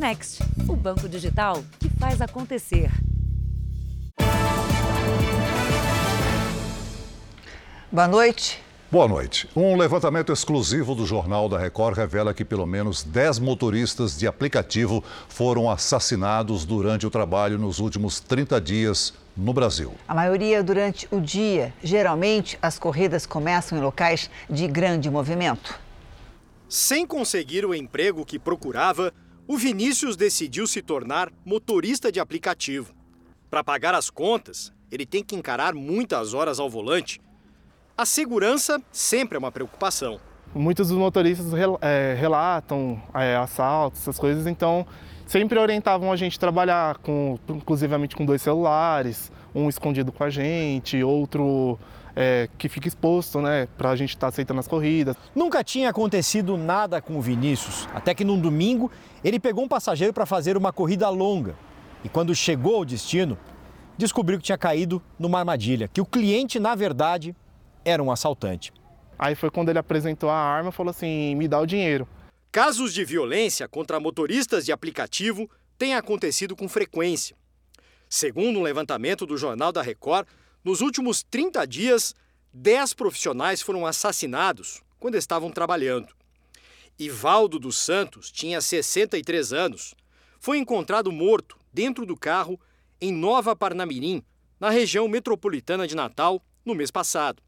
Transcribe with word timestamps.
Next, 0.00 0.42
o 0.66 0.74
banco 0.74 1.06
digital 1.06 1.62
que 1.78 1.90
faz 1.90 2.22
acontecer. 2.22 2.90
Boa 7.92 8.08
noite. 8.08 8.62
Boa 8.90 9.06
noite. 9.06 9.46
Um 9.54 9.76
levantamento 9.76 10.32
exclusivo 10.32 10.94
do 10.94 11.04
Jornal 11.04 11.50
da 11.50 11.58
Record 11.58 11.98
revela 11.98 12.32
que 12.32 12.46
pelo 12.46 12.64
menos 12.64 13.02
10 13.02 13.40
motoristas 13.40 14.18
de 14.18 14.26
aplicativo 14.26 15.04
foram 15.28 15.70
assassinados 15.70 16.64
durante 16.64 17.06
o 17.06 17.10
trabalho 17.10 17.58
nos 17.58 17.78
últimos 17.78 18.20
30 18.20 18.58
dias 18.58 19.12
no 19.36 19.52
Brasil. 19.52 19.92
A 20.08 20.14
maioria 20.14 20.62
durante 20.62 21.06
o 21.10 21.20
dia. 21.20 21.74
Geralmente, 21.84 22.58
as 22.62 22.78
corridas 22.78 23.26
começam 23.26 23.76
em 23.76 23.82
locais 23.82 24.30
de 24.48 24.66
grande 24.66 25.10
movimento. 25.10 25.78
Sem 26.70 27.06
conseguir 27.06 27.66
o 27.66 27.74
emprego 27.74 28.24
que 28.24 28.38
procurava, 28.38 29.12
o 29.50 29.56
Vinícius 29.56 30.16
decidiu 30.16 30.64
se 30.64 30.80
tornar 30.80 31.28
motorista 31.44 32.12
de 32.12 32.20
aplicativo. 32.20 32.94
Para 33.50 33.64
pagar 33.64 33.96
as 33.96 34.08
contas, 34.08 34.72
ele 34.92 35.04
tem 35.04 35.24
que 35.24 35.34
encarar 35.34 35.74
muitas 35.74 36.34
horas 36.34 36.60
ao 36.60 36.70
volante 36.70 37.20
a 38.00 38.06
segurança 38.06 38.80
sempre 38.90 39.36
é 39.36 39.38
uma 39.38 39.52
preocupação. 39.52 40.18
Muitos 40.54 40.88
dos 40.88 40.96
motoristas 40.96 41.52
é, 41.82 42.14
relatam 42.18 42.98
é, 43.12 43.36
assaltos, 43.36 44.00
essas 44.00 44.18
coisas, 44.18 44.46
então 44.46 44.86
sempre 45.26 45.58
orientavam 45.58 46.10
a 46.10 46.16
gente 46.16 46.38
trabalhar 46.38 46.96
com, 46.98 47.38
inclusivamente 47.48 48.16
com 48.16 48.24
dois 48.24 48.40
celulares, 48.40 49.30
um 49.54 49.68
escondido 49.68 50.10
com 50.12 50.24
a 50.24 50.30
gente, 50.30 51.02
outro 51.02 51.78
é, 52.20 52.50
que 52.58 52.68
fica 52.68 52.86
exposto, 52.86 53.40
né, 53.40 53.66
para 53.78 53.88
a 53.88 53.96
gente 53.96 54.10
estar 54.10 54.26
tá 54.26 54.28
aceitando 54.28 54.60
as 54.60 54.68
corridas. 54.68 55.16
Nunca 55.34 55.64
tinha 55.64 55.88
acontecido 55.88 56.58
nada 56.58 57.00
com 57.00 57.16
o 57.16 57.22
Vinícius, 57.22 57.88
até 57.94 58.14
que 58.14 58.24
num 58.24 58.38
domingo 58.38 58.90
ele 59.24 59.40
pegou 59.40 59.64
um 59.64 59.68
passageiro 59.68 60.12
para 60.12 60.26
fazer 60.26 60.54
uma 60.54 60.70
corrida 60.70 61.08
longa. 61.08 61.56
E 62.04 62.10
quando 62.10 62.34
chegou 62.34 62.76
ao 62.76 62.84
destino, 62.84 63.38
descobriu 63.96 64.38
que 64.38 64.44
tinha 64.44 64.58
caído 64.58 65.02
numa 65.18 65.38
armadilha, 65.38 65.88
que 65.88 66.00
o 66.00 66.04
cliente, 66.04 66.60
na 66.60 66.74
verdade, 66.74 67.34
era 67.86 68.02
um 68.02 68.12
assaltante. 68.12 68.70
Aí 69.18 69.34
foi 69.34 69.50
quando 69.50 69.70
ele 69.70 69.78
apresentou 69.78 70.28
a 70.28 70.36
arma 70.36 70.68
e 70.68 70.72
falou 70.72 70.90
assim: 70.90 71.34
me 71.34 71.48
dá 71.48 71.58
o 71.58 71.66
dinheiro. 71.66 72.06
Casos 72.52 72.92
de 72.92 73.02
violência 73.02 73.66
contra 73.66 73.98
motoristas 73.98 74.66
de 74.66 74.72
aplicativo 74.72 75.48
têm 75.78 75.94
acontecido 75.94 76.54
com 76.54 76.68
frequência. 76.68 77.34
Segundo 78.08 78.58
um 78.58 78.62
levantamento 78.62 79.24
do 79.24 79.38
Jornal 79.38 79.72
da 79.72 79.80
Record, 79.80 80.26
nos 80.64 80.80
últimos 80.80 81.22
30 81.22 81.66
dias, 81.66 82.14
10 82.52 82.94
profissionais 82.94 83.62
foram 83.62 83.86
assassinados 83.86 84.82
quando 84.98 85.16
estavam 85.16 85.50
trabalhando. 85.50 86.14
Ivaldo 86.98 87.58
dos 87.58 87.78
Santos 87.78 88.30
tinha 88.30 88.60
63 88.60 89.52
anos. 89.52 89.94
Foi 90.38 90.58
encontrado 90.58 91.10
morto 91.10 91.56
dentro 91.72 92.04
do 92.04 92.16
carro 92.16 92.60
em 93.00 93.12
Nova 93.12 93.56
Parnamirim, 93.56 94.22
na 94.58 94.68
região 94.68 95.08
metropolitana 95.08 95.86
de 95.86 95.96
Natal, 95.96 96.44
no 96.64 96.74
mês 96.74 96.90
passado. 96.90 97.42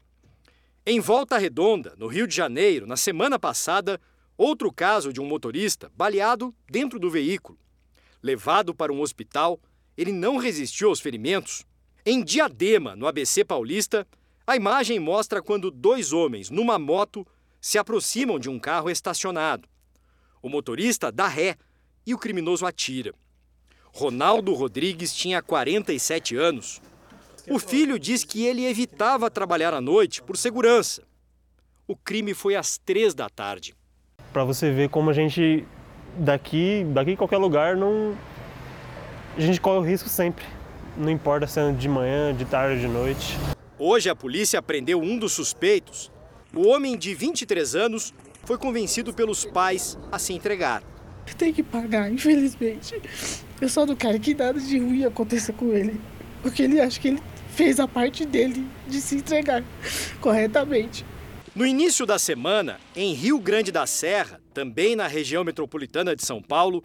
Em 0.85 0.99
Volta 0.99 1.37
Redonda, 1.37 1.93
no 1.97 2.07
Rio 2.07 2.27
de 2.27 2.35
Janeiro, 2.35 2.87
na 2.87 2.97
semana 2.97 3.37
passada, 3.37 4.01
outro 4.35 4.71
caso 4.71 5.13
de 5.13 5.21
um 5.21 5.25
motorista 5.25 5.91
baleado 5.95 6.53
dentro 6.67 6.99
do 6.99 7.09
veículo. 7.09 7.59
Levado 8.21 8.73
para 8.73 8.91
um 8.91 9.01
hospital, 9.01 9.59
ele 9.95 10.11
não 10.11 10.37
resistiu 10.37 10.89
aos 10.89 10.99
ferimentos. 10.99 11.63
Em 12.05 12.21
Diadema, 12.21 12.97
no 12.97 13.07
ABC 13.07 13.45
Paulista, 13.45 14.05
a 14.45 14.57
imagem 14.57 14.99
mostra 14.99 15.41
quando 15.41 15.71
dois 15.71 16.11
homens, 16.11 16.49
numa 16.49 16.77
moto, 16.77 17.25
se 17.61 17.77
aproximam 17.77 18.37
de 18.37 18.49
um 18.49 18.59
carro 18.59 18.89
estacionado. 18.89 19.69
O 20.41 20.49
motorista 20.49 21.09
dá 21.09 21.29
ré 21.29 21.55
e 22.05 22.13
o 22.13 22.17
criminoso 22.17 22.65
atira. 22.65 23.13
Ronaldo 23.93 24.53
Rodrigues 24.53 25.15
tinha 25.15 25.41
47 25.41 26.35
anos. 26.35 26.81
O 27.49 27.57
filho 27.57 27.97
diz 27.97 28.25
que 28.25 28.45
ele 28.45 28.65
evitava 28.65 29.31
trabalhar 29.31 29.73
à 29.73 29.79
noite 29.79 30.21
por 30.21 30.35
segurança. 30.35 31.03
O 31.87 31.95
crime 31.95 32.33
foi 32.33 32.57
às 32.57 32.77
três 32.77 33.13
da 33.13 33.29
tarde. 33.29 33.73
Para 34.33 34.43
você 34.43 34.71
ver 34.71 34.89
como 34.89 35.09
a 35.09 35.13
gente 35.13 35.65
daqui, 36.17 36.83
daqui 36.89 37.11
em 37.11 37.15
qualquer 37.15 37.37
lugar, 37.37 37.77
não 37.77 38.17
a 39.37 39.39
gente 39.39 39.61
corre 39.61 39.77
o 39.77 39.81
risco 39.81 40.09
sempre. 40.09 40.43
Não 40.95 41.09
importa 41.09 41.47
se 41.47 41.59
é 41.59 41.71
de 41.71 41.89
manhã, 41.89 42.35
de 42.35 42.45
tarde, 42.45 42.81
de 42.81 42.87
noite. 42.87 43.35
Hoje 43.79 44.09
a 44.09 44.15
polícia 44.15 44.61
prendeu 44.61 45.01
um 45.01 45.17
dos 45.17 45.31
suspeitos. 45.31 46.11
O 46.53 46.67
homem 46.67 46.95
de 46.95 47.15
23 47.15 47.75
anos 47.75 48.13
foi 48.43 48.59
convencido 48.59 49.11
pelos 49.11 49.43
pais 49.43 49.97
a 50.11 50.19
se 50.19 50.33
entregar. 50.33 50.83
Tem 51.35 51.51
que 51.51 51.63
pagar, 51.63 52.11
infelizmente. 52.11 53.01
Eu 53.59 53.69
só 53.69 53.85
não 53.85 53.95
quero 53.95 54.19
que 54.19 54.35
nada 54.35 54.59
de 54.59 54.77
ruim 54.77 55.03
aconteça 55.03 55.51
com 55.51 55.73
ele. 55.73 55.99
Porque 56.43 56.61
ele 56.61 56.79
acha 56.79 56.99
que 56.99 57.07
ele 57.07 57.19
fez 57.49 57.79
a 57.79 57.87
parte 57.87 58.23
dele 58.23 58.67
de 58.87 59.01
se 59.01 59.15
entregar 59.15 59.63
corretamente. 60.21 61.03
No 61.55 61.65
início 61.65 62.05
da 62.05 62.19
semana, 62.19 62.79
em 62.95 63.13
Rio 63.13 63.39
Grande 63.39 63.71
da 63.71 63.87
Serra, 63.87 64.39
também 64.53 64.95
na 64.95 65.07
região 65.07 65.43
metropolitana 65.43 66.15
de 66.15 66.23
São 66.23 66.41
Paulo, 66.41 66.83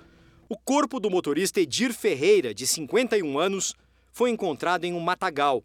o 0.49 0.57
corpo 0.57 0.99
do 0.99 1.11
motorista 1.11 1.61
Edir 1.61 1.93
Ferreira, 1.93 2.55
de 2.55 2.67
51 2.67 3.39
anos, 3.39 3.75
foi 4.19 4.31
encontrado 4.31 4.85
em 4.85 4.93
um 4.93 4.99
matagal. 4.99 5.63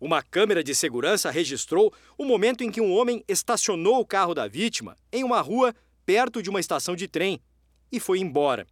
Uma 0.00 0.22
câmera 0.22 0.62
de 0.62 0.76
segurança 0.76 1.28
registrou 1.28 1.92
o 2.16 2.24
momento 2.24 2.62
em 2.62 2.70
que 2.70 2.80
um 2.80 2.96
homem 2.96 3.24
estacionou 3.26 3.98
o 3.98 4.06
carro 4.06 4.32
da 4.32 4.46
vítima 4.46 4.96
em 5.12 5.24
uma 5.24 5.40
rua 5.40 5.74
perto 6.06 6.40
de 6.40 6.48
uma 6.48 6.60
estação 6.60 6.94
de 6.94 7.08
trem 7.08 7.40
e 7.90 7.98
foi 7.98 8.20
embora. 8.20 8.64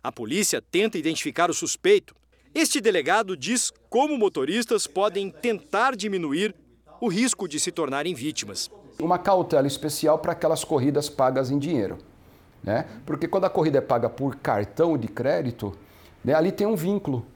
A 0.00 0.12
polícia 0.12 0.62
tenta 0.62 0.96
identificar 0.96 1.50
o 1.50 1.54
suspeito, 1.54 2.14
este 2.54 2.80
delegado 2.80 3.36
diz 3.36 3.72
como 3.90 4.16
motoristas 4.16 4.86
podem 4.86 5.28
tentar 5.28 5.96
diminuir 5.96 6.54
o 7.00 7.08
risco 7.08 7.48
de 7.48 7.58
se 7.58 7.72
tornarem 7.72 8.14
vítimas. 8.14 8.70
Uma 9.00 9.18
cautela 9.18 9.66
especial 9.66 10.20
para 10.20 10.34
aquelas 10.34 10.62
corridas 10.62 11.08
pagas 11.08 11.50
em 11.50 11.58
dinheiro. 11.58 11.98
Né? 12.62 12.86
Porque 13.04 13.26
quando 13.26 13.46
a 13.46 13.50
corrida 13.50 13.78
é 13.78 13.80
paga 13.80 14.08
por 14.08 14.36
cartão 14.36 14.96
de 14.96 15.08
crédito, 15.08 15.76
né, 16.24 16.32
ali 16.34 16.52
tem 16.52 16.64
um 16.64 16.76
vínculo 16.76 17.26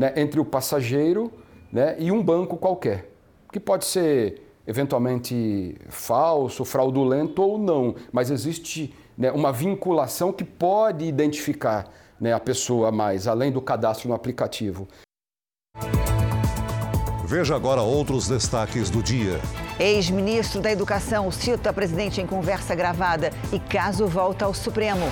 né, 0.00 0.14
entre 0.16 0.40
o 0.40 0.44
passageiro 0.46 1.30
né, 1.70 1.94
e 1.98 2.10
um 2.10 2.22
banco 2.22 2.56
qualquer, 2.56 3.10
que 3.52 3.60
pode 3.60 3.84
ser 3.84 4.50
eventualmente 4.66 5.76
falso, 5.90 6.64
fraudulento 6.64 7.42
ou 7.42 7.58
não, 7.58 7.94
mas 8.10 8.30
existe 8.30 8.94
né, 9.16 9.30
uma 9.30 9.52
vinculação 9.52 10.32
que 10.32 10.42
pode 10.42 11.04
identificar 11.04 11.92
né, 12.18 12.32
a 12.32 12.40
pessoa 12.40 12.90
mais, 12.90 13.26
além 13.26 13.52
do 13.52 13.60
cadastro 13.60 14.08
no 14.08 14.14
aplicativo. 14.14 14.88
Veja 17.26 17.54
agora 17.54 17.82
outros 17.82 18.26
destaques 18.26 18.88
do 18.88 19.02
dia. 19.02 19.38
Ex-ministro 19.78 20.62
da 20.62 20.72
Educação 20.72 21.30
cita 21.30 21.74
presidente 21.74 22.22
em 22.22 22.26
conversa 22.26 22.74
gravada 22.74 23.30
e 23.52 23.60
caso 23.60 24.06
volta 24.06 24.46
ao 24.46 24.54
Supremo. 24.54 25.06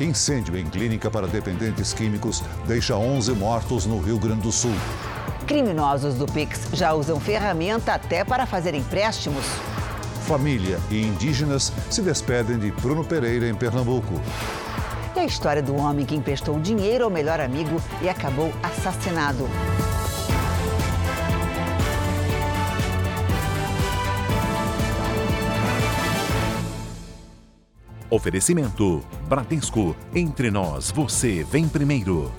Incêndio 0.00 0.56
em 0.56 0.66
clínica 0.66 1.08
para 1.08 1.28
dependentes 1.28 1.92
químicos 1.92 2.42
deixa 2.66 2.96
11 2.96 3.32
mortos 3.32 3.86
no 3.86 4.00
Rio 4.00 4.18
Grande 4.18 4.42
do 4.42 4.50
Sul. 4.50 4.74
Criminosos 5.46 6.14
do 6.16 6.26
Pix 6.26 6.68
já 6.72 6.92
usam 6.94 7.20
ferramenta 7.20 7.94
até 7.94 8.24
para 8.24 8.44
fazer 8.44 8.74
empréstimos. 8.74 9.44
Família 10.26 10.80
e 10.90 11.02
indígenas 11.02 11.72
se 11.90 12.02
despedem 12.02 12.58
de 12.58 12.72
Bruno 12.72 13.04
Pereira 13.04 13.48
em 13.48 13.54
Pernambuco. 13.54 14.20
E 15.14 15.20
a 15.20 15.24
história 15.24 15.62
do 15.62 15.76
homem 15.76 16.04
que 16.04 16.16
emprestou 16.16 16.58
dinheiro 16.58 17.04
ao 17.04 17.10
melhor 17.10 17.38
amigo 17.38 17.80
e 18.02 18.08
acabou 18.08 18.52
assassinado. 18.62 19.48
Oferecimento: 28.14 29.04
Bradesco. 29.28 29.96
Entre 30.14 30.48
nós, 30.48 30.92
você 30.92 31.42
vem 31.42 31.66
primeiro. 31.66 32.32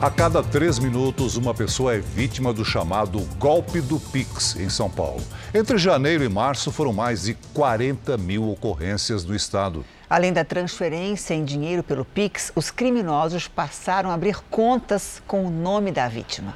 A 0.00 0.08
cada 0.10 0.40
três 0.40 0.78
minutos, 0.78 1.36
uma 1.36 1.52
pessoa 1.52 1.96
é 1.96 1.98
vítima 1.98 2.52
do 2.52 2.64
chamado 2.64 3.18
golpe 3.38 3.80
do 3.80 3.98
Pix 3.98 4.54
em 4.54 4.68
São 4.68 4.88
Paulo. 4.88 5.20
Entre 5.52 5.76
janeiro 5.78 6.22
e 6.22 6.28
março, 6.28 6.70
foram 6.70 6.92
mais 6.92 7.24
de 7.24 7.34
40 7.52 8.16
mil 8.16 8.48
ocorrências 8.48 9.24
no 9.24 9.34
estado. 9.34 9.84
Além 10.08 10.32
da 10.32 10.44
transferência 10.44 11.34
em 11.34 11.44
dinheiro 11.44 11.82
pelo 11.82 12.04
Pix, 12.04 12.52
os 12.54 12.70
criminosos 12.70 13.48
passaram 13.48 14.10
a 14.10 14.14
abrir 14.14 14.36
contas 14.48 15.20
com 15.26 15.44
o 15.44 15.50
nome 15.50 15.90
da 15.90 16.06
vítima. 16.06 16.54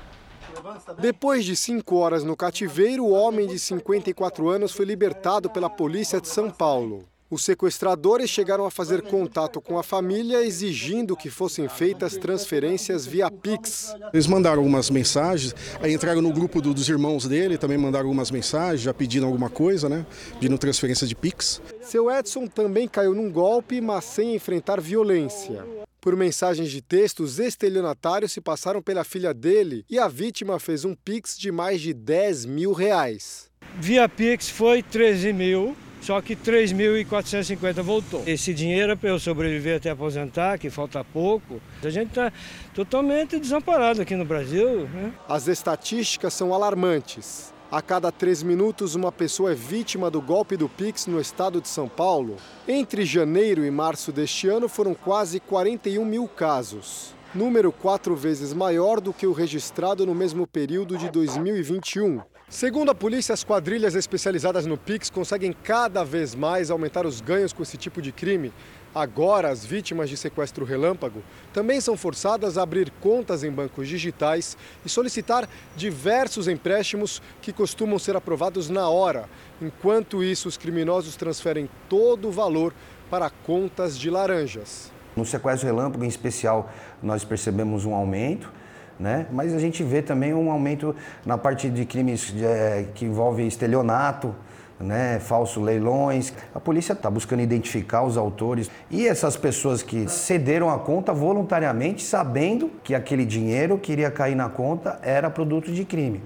Depois 1.01 1.45
de 1.45 1.55
cinco 1.57 1.97
horas 1.97 2.25
no 2.25 2.37
cativeiro, 2.37 3.05
o 3.05 3.11
homem 3.11 3.47
de 3.47 3.59
54 3.59 4.49
anos 4.49 4.73
foi 4.73 4.85
libertado 4.85 5.51
pela 5.51 5.71
polícia 5.71 6.21
de 6.21 6.29
São 6.29 6.51
Paulo. 6.51 7.05
Os 7.31 7.45
sequestradores 7.45 8.31
chegaram 8.31 8.65
a 8.65 8.71
fazer 8.71 9.03
contato 9.03 9.61
com 9.61 9.79
a 9.79 9.83
família 9.83 10.43
exigindo 10.43 11.15
que 11.15 11.29
fossem 11.29 11.69
feitas 11.69 12.17
transferências 12.17 13.05
via 13.05 13.31
Pix. 13.31 13.95
Eles 14.15 14.27
mandaram 14.27 14.61
algumas 14.61 14.89
mensagens, 14.89 15.55
aí 15.83 15.93
entraram 15.93 16.23
no 16.23 16.33
grupo 16.33 16.63
do, 16.63 16.73
dos 16.73 16.89
irmãos 16.89 17.27
dele, 17.27 17.59
também 17.59 17.77
mandaram 17.77 18.07
algumas 18.07 18.31
mensagens, 18.31 18.81
já 18.81 18.95
pedindo 18.95 19.27
alguma 19.27 19.51
coisa, 19.51 19.91
né? 19.91 20.07
Pedindo 20.41 20.57
transferência 20.57 21.07
de 21.07 21.15
Pix. 21.15 21.61
Seu 21.83 22.11
Edson 22.11 22.47
também 22.47 22.89
caiu 22.89 23.15
num 23.15 23.31
golpe, 23.31 23.79
mas 23.79 24.07
sem 24.07 24.35
enfrentar 24.35 24.81
violência. 24.81 25.67
Por 26.01 26.15
mensagens 26.17 26.71
de 26.71 26.81
texto, 26.81 27.23
os 27.23 27.39
estelionatários 27.39 28.33
se 28.33 28.41
passaram 28.41 28.81
pela 28.81 29.05
filha 29.05 29.35
dele 29.35 29.85
e 29.91 29.99
a 29.99 30.09
vítima 30.09 30.59
fez 30.61 30.85
um 30.85 30.95
Pix 30.95 31.37
de 31.39 31.51
mais 31.51 31.81
de 31.81 31.93
10 31.93 32.45
mil 32.47 32.73
reais. 32.73 33.51
Via 33.79 34.09
Pix 34.09 34.49
foi 34.49 34.83
13 34.83 35.33
mil 35.33 35.77
só 36.01 36.21
que 36.21 36.37
3.450 36.37 37.83
voltou. 37.83 38.23
Esse 38.27 38.55
dinheiro 38.55 38.93
é 38.93 38.97
para 38.97 39.11
eu 39.11 39.19
sobreviver 39.19 39.77
até 39.77 39.91
aposentar, 39.91 40.59
que 40.59 40.71
falta 40.71 41.05
pouco. 41.05 41.61
A 41.83 41.91
gente 41.91 42.11
está 42.11 42.33
totalmente 42.75 43.39
desamparado 43.39 44.01
aqui 44.01 44.15
no 44.15 44.25
Brasil. 44.25 44.89
Né? 44.89 45.13
As 45.29 45.49
estatísticas 45.49 46.33
são 46.33 46.55
alarmantes. 46.55 47.53
A 47.71 47.83
cada 47.83 48.11
três 48.11 48.43
minutos, 48.43 48.95
uma 48.95 49.13
pessoa 49.13 49.53
é 49.53 49.55
vítima 49.55 50.11
do 50.11 50.23
golpe 50.23 50.57
do 50.57 50.71
Pix 50.71 51.07
no 51.07 51.21
estado 51.21 51.61
de 51.61 51.69
São 51.69 51.87
Paulo. 51.87 52.37
Entre 52.67 53.05
janeiro 53.05 53.63
e 53.63 53.71
março 53.71 54.11
deste 54.11 54.49
ano, 54.49 54.71
foram 54.71 54.95
quase 54.95 55.39
41 55.39 56.03
mil 56.03 56.27
casos 56.27 57.19
número 57.35 57.71
quatro 57.71 58.17
vezes 58.17 58.55
maior 58.55 59.01
do 59.01 59.13
que 59.13 59.27
o 59.27 59.33
registrado 59.33 60.07
no 60.07 60.15
mesmo 60.15 60.47
período 60.47 60.97
de 60.97 61.11
2021. 61.11 62.21
Segundo 62.49 62.91
a 62.91 62.95
polícia, 62.95 63.35
as 63.35 63.45
quadrilhas 63.45 63.95
especializadas 63.95 64.65
no 64.65 64.79
Pix 64.79 65.11
conseguem 65.11 65.53
cada 65.53 66.03
vez 66.03 66.35
mais 66.35 66.71
aumentar 66.71 67.05
os 67.05 67.21
ganhos 67.21 67.53
com 67.53 67.63
esse 67.63 67.77
tipo 67.77 68.01
de 68.01 68.11
crime. 68.11 68.51
Agora, 68.99 69.49
as 69.51 69.65
vítimas 69.65 70.11
de 70.11 70.17
sequestro 70.17 70.65
relâmpago 70.65 71.23
também 71.53 71.81
são 71.81 71.97
forçadas 71.97 72.59
a 72.59 72.65
abrir 72.65 72.91
contas 73.01 73.45
em 73.45 73.51
bancos 73.53 73.87
digitais 73.87 74.57
e 74.85 74.89
solicitar 74.89 75.49
diversos 75.77 76.49
empréstimos 76.49 77.23
que 77.41 77.53
costumam 77.53 77.97
ser 77.97 78.17
aprovados 78.17 78.69
na 78.69 78.89
hora. 78.89 79.29
Enquanto 79.63 80.25
isso, 80.25 80.49
os 80.49 80.57
criminosos 80.57 81.15
transferem 81.15 81.71
todo 81.89 82.27
o 82.27 82.33
valor 82.33 82.75
para 83.09 83.31
contas 83.31 83.97
de 83.97 84.11
laranjas. 84.11 84.91
No 85.15 85.25
sequestro 85.25 85.69
relâmpago, 85.69 86.05
em 86.05 86.09
especial, 86.09 86.69
nós 87.01 87.25
percebemos 87.25 87.85
um 87.85 87.95
aumento 87.95 88.53
né? 88.99 89.29
Mas 89.31 89.55
a 89.55 89.61
gente 89.61 89.85
vê 89.85 90.03
também 90.03 90.35
um 90.35 90.51
aumento 90.51 90.93
na 91.25 91.39
parte 91.39 91.71
de 91.71 91.85
crimes 91.85 92.35
é, 92.43 92.89
que 92.97 93.05
envolve 93.05 93.47
estelionato, 93.47 94.35
né, 94.81 95.19
falsos 95.19 95.63
leilões. 95.63 96.33
A 96.55 96.61
polícia 96.61 96.93
está 96.93 97.11
buscando 97.11 97.43
identificar 97.43 98.03
os 98.03 98.17
autores 98.17 98.71
e 98.91 99.07
essas 99.07 99.37
pessoas 99.37 99.83
que 99.83 100.09
cederam 100.09 100.71
a 100.71 100.79
conta 100.79 101.13
voluntariamente, 101.13 102.03
sabendo 102.03 102.71
que 102.83 102.95
aquele 102.95 103.25
dinheiro 103.25 103.79
que 103.79 103.93
iria 103.93 104.11
cair 104.11 104.35
na 104.35 104.49
conta 104.49 104.99
era 105.03 105.31
produto 105.31 105.73
de 105.73 105.85
crime. 105.85 106.23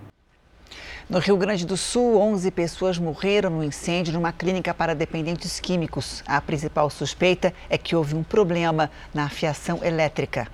No 1.11 1.19
Rio 1.19 1.37
Grande 1.37 1.67
do 1.67 1.77
Sul, 1.77 2.17
11 2.17 2.51
pessoas 2.53 2.99
morreram 2.99 3.51
no 3.51 3.65
incêndio 3.65 4.15
numa 4.15 4.33
clínica 4.33 4.73
para 4.73 4.95
dependentes 4.95 5.61
químicos. 5.61 6.23
A 6.27 6.41
principal 6.41 6.89
suspeita 6.89 7.53
é 7.69 7.77
que 7.77 7.95
houve 7.95 8.15
um 8.15 8.23
problema 8.23 8.91
na 9.13 9.29
fiação 9.29 9.81
elétrica. 9.83 10.49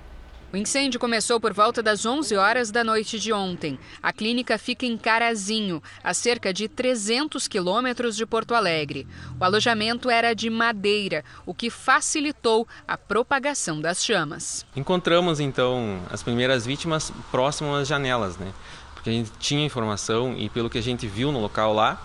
O 0.51 0.57
incêndio 0.57 0.99
começou 0.99 1.39
por 1.39 1.53
volta 1.53 1.83
das 1.83 2.07
11 2.07 2.35
horas 2.35 2.71
da 2.71 2.83
noite 2.83 3.19
de 3.19 3.31
ontem. 3.31 3.77
A 4.01 4.11
clínica 4.11 4.57
fica 4.57 4.83
em 4.83 4.97
Carazinho, 4.97 5.79
a 6.03 6.11
cerca 6.11 6.51
de 6.51 6.67
300 6.67 7.47
quilômetros 7.47 8.15
de 8.15 8.25
Porto 8.25 8.55
Alegre. 8.55 9.07
O 9.39 9.43
alojamento 9.43 10.09
era 10.09 10.33
de 10.33 10.49
madeira, 10.49 11.23
o 11.45 11.53
que 11.53 11.69
facilitou 11.69 12.67
a 12.87 12.97
propagação 12.97 13.79
das 13.79 14.03
chamas. 14.03 14.65
Encontramos 14.75 15.39
então 15.39 16.01
as 16.09 16.23
primeiras 16.23 16.65
vítimas 16.65 17.13
próximas 17.29 17.83
às 17.83 17.87
janelas, 17.87 18.35
né? 18.35 18.51
Porque 18.95 19.11
a 19.11 19.13
gente 19.13 19.31
tinha 19.39 19.63
informação 19.63 20.35
e 20.35 20.49
pelo 20.49 20.67
que 20.67 20.79
a 20.79 20.83
gente 20.83 21.05
viu 21.05 21.31
no 21.31 21.39
local 21.39 21.75
lá, 21.75 22.01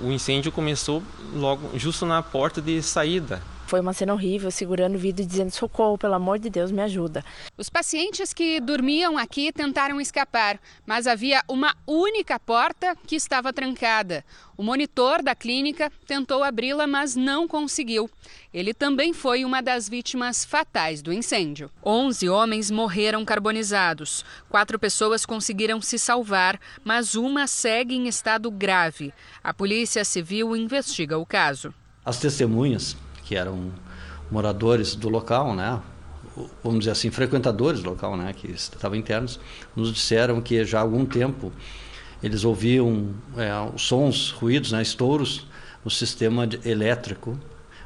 o 0.00 0.10
incêndio 0.10 0.50
começou 0.50 1.04
logo 1.32 1.78
justo 1.78 2.04
na 2.04 2.20
porta 2.20 2.60
de 2.60 2.82
saída 2.82 3.40
foi 3.70 3.78
uma 3.78 3.92
cena 3.92 4.12
horrível, 4.12 4.50
segurando 4.50 4.96
o 4.96 4.98
vidro 4.98 5.22
e 5.22 5.26
dizendo: 5.26 5.52
socorro, 5.52 5.96
pelo 5.96 6.14
amor 6.14 6.40
de 6.40 6.50
Deus, 6.50 6.72
me 6.72 6.82
ajuda. 6.82 7.24
Os 7.56 7.70
pacientes 7.70 8.34
que 8.34 8.60
dormiam 8.60 9.16
aqui 9.16 9.52
tentaram 9.52 10.00
escapar, 10.00 10.58
mas 10.84 11.06
havia 11.06 11.40
uma 11.48 11.72
única 11.86 12.36
porta 12.40 12.96
que 13.06 13.14
estava 13.14 13.52
trancada. 13.52 14.24
O 14.56 14.62
monitor 14.64 15.22
da 15.22 15.36
clínica 15.36 15.90
tentou 16.04 16.42
abri-la, 16.42 16.84
mas 16.88 17.14
não 17.14 17.46
conseguiu. 17.46 18.10
Ele 18.52 18.74
também 18.74 19.12
foi 19.12 19.44
uma 19.44 19.62
das 19.62 19.88
vítimas 19.88 20.44
fatais 20.44 21.00
do 21.00 21.12
incêndio. 21.12 21.70
Onze 21.86 22.28
homens 22.28 22.72
morreram 22.72 23.24
carbonizados. 23.24 24.24
Quatro 24.48 24.80
pessoas 24.80 25.24
conseguiram 25.24 25.80
se 25.80 25.96
salvar, 25.96 26.58
mas 26.84 27.14
uma 27.14 27.46
segue 27.46 27.94
em 27.94 28.08
estado 28.08 28.50
grave. 28.50 29.14
A 29.44 29.54
Polícia 29.54 30.04
Civil 30.04 30.56
investiga 30.56 31.16
o 31.16 31.24
caso. 31.24 31.72
As 32.04 32.18
testemunhas 32.18 32.96
que 33.30 33.36
eram 33.36 33.70
moradores 34.28 34.96
do 34.96 35.08
local, 35.08 35.54
né? 35.54 35.80
vamos 36.64 36.80
dizer 36.80 36.90
assim, 36.90 37.12
frequentadores 37.12 37.80
do 37.80 37.90
local, 37.90 38.16
né? 38.16 38.32
que 38.32 38.50
estavam 38.50 38.98
internos, 38.98 39.38
nos 39.76 39.94
disseram 39.94 40.40
que 40.40 40.64
já 40.64 40.80
há 40.80 40.82
algum 40.82 41.06
tempo 41.06 41.52
eles 42.20 42.42
ouviam 42.42 43.14
é, 43.36 43.50
sons, 43.78 44.30
ruídos, 44.32 44.72
né? 44.72 44.82
estouros 44.82 45.46
no 45.84 45.90
sistema 45.92 46.48
elétrico 46.64 47.38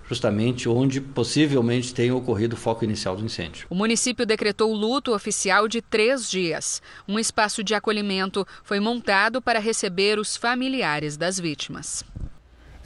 justamente 0.09 0.67
onde 0.67 0.99
possivelmente 0.99 1.93
tenha 1.93 2.15
ocorrido 2.15 2.57
o 2.57 2.59
foco 2.59 2.85
inicial 2.85 3.15
do 3.15 3.25
incêndio. 3.25 3.67
O 3.69 3.75
município 3.75 4.25
decretou 4.25 4.73
luto 4.73 5.15
oficial 5.15 5.69
de 5.69 5.83
três 5.83 6.31
dias. 6.31 6.81
Um 7.07 7.19
espaço 7.19 7.63
de 7.63 7.75
acolhimento 7.75 8.47
foi 8.63 8.81
montado 8.81 9.43
para 9.43 9.59
receber 9.59 10.19
os 10.19 10.37
familiares 10.37 11.19
das 11.19 11.39
vítimas. 11.39 12.03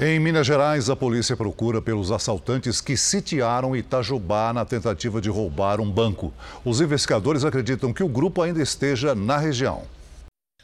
Em 0.00 0.20
Minas 0.20 0.46
Gerais, 0.46 0.88
a 0.88 0.94
polícia 0.94 1.36
procura 1.36 1.82
pelos 1.82 2.12
assaltantes 2.12 2.80
que 2.80 2.96
sitiaram 2.96 3.74
Itajubá 3.74 4.52
na 4.52 4.64
tentativa 4.64 5.20
de 5.20 5.28
roubar 5.28 5.80
um 5.80 5.90
banco. 5.90 6.32
Os 6.64 6.80
investigadores 6.80 7.44
acreditam 7.44 7.92
que 7.92 8.04
o 8.04 8.08
grupo 8.08 8.40
ainda 8.40 8.62
esteja 8.62 9.12
na 9.12 9.36
região. 9.38 9.82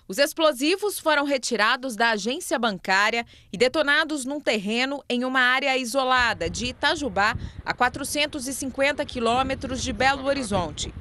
Os 0.06 0.18
explosivos 0.18 1.00
foram 1.00 1.24
retirados 1.24 1.96
da 1.96 2.10
agência 2.10 2.56
bancária 2.60 3.26
e 3.52 3.58
detonados 3.58 4.24
num 4.24 4.38
terreno 4.38 5.02
em 5.10 5.24
uma 5.24 5.40
área 5.40 5.76
isolada 5.76 6.48
de 6.48 6.66
Itajubá, 6.66 7.36
a 7.64 7.74
450 7.74 9.04
quilômetros 9.04 9.82
de 9.82 9.92
Belo 9.92 10.26
Horizonte. 10.26 10.94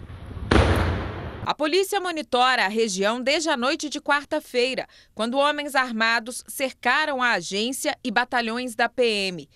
A 1.45 1.53
polícia 1.53 1.99
monitora 1.99 2.63
a 2.63 2.69
região 2.69 3.21
desde 3.21 3.49
a 3.49 3.57
noite 3.57 3.89
de 3.89 3.99
quarta-feira, 3.99 4.87
quando 5.13 5.37
homens 5.37 5.75
armados 5.75 6.41
cercaram 6.47 7.21
a 7.21 7.33
agência 7.33 7.97
e 8.01 8.09
batalhões 8.09 8.75
da 8.75 8.87
PM. 8.87 9.49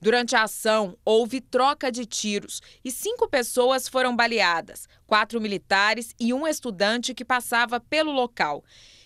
Durante 0.00 0.34
a 0.34 0.44
ação, 0.44 0.96
houve 1.04 1.42
troca 1.42 1.92
de 1.92 2.06
tiros 2.06 2.62
e 2.82 2.90
cinco 2.90 3.28
pessoas 3.28 3.86
foram 3.88 4.16
baleadas, 4.16 4.88
quatro 5.06 5.38
militares 5.38 6.14
e 6.18 6.32
um 6.32 6.48
estudante 6.48 7.12
que 7.12 7.26
passava 7.26 7.78
pelo 7.78 8.10
local. 8.10 8.64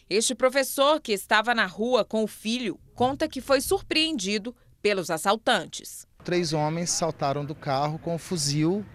Este 0.09 0.33
professor, 0.33 1.01
que 1.01 1.12
estava 1.12 1.53
na 1.57 1.67
rua 1.67 2.05
com 2.05 2.23
o 2.23 2.29
filho, 2.29 2.79
conta 2.95 3.29
que 3.29 3.41
foi 3.41 3.61
surpreendido 3.61 4.55
pelos 4.81 5.11
assaltantes. 5.11 6.07
Três 6.23 6.53
homens 6.53 6.91
saltaram 6.91 7.45
do 7.45 7.55
carro 7.55 7.99
com 7.99 8.15
um 8.15 8.19
fuzil 8.19 8.87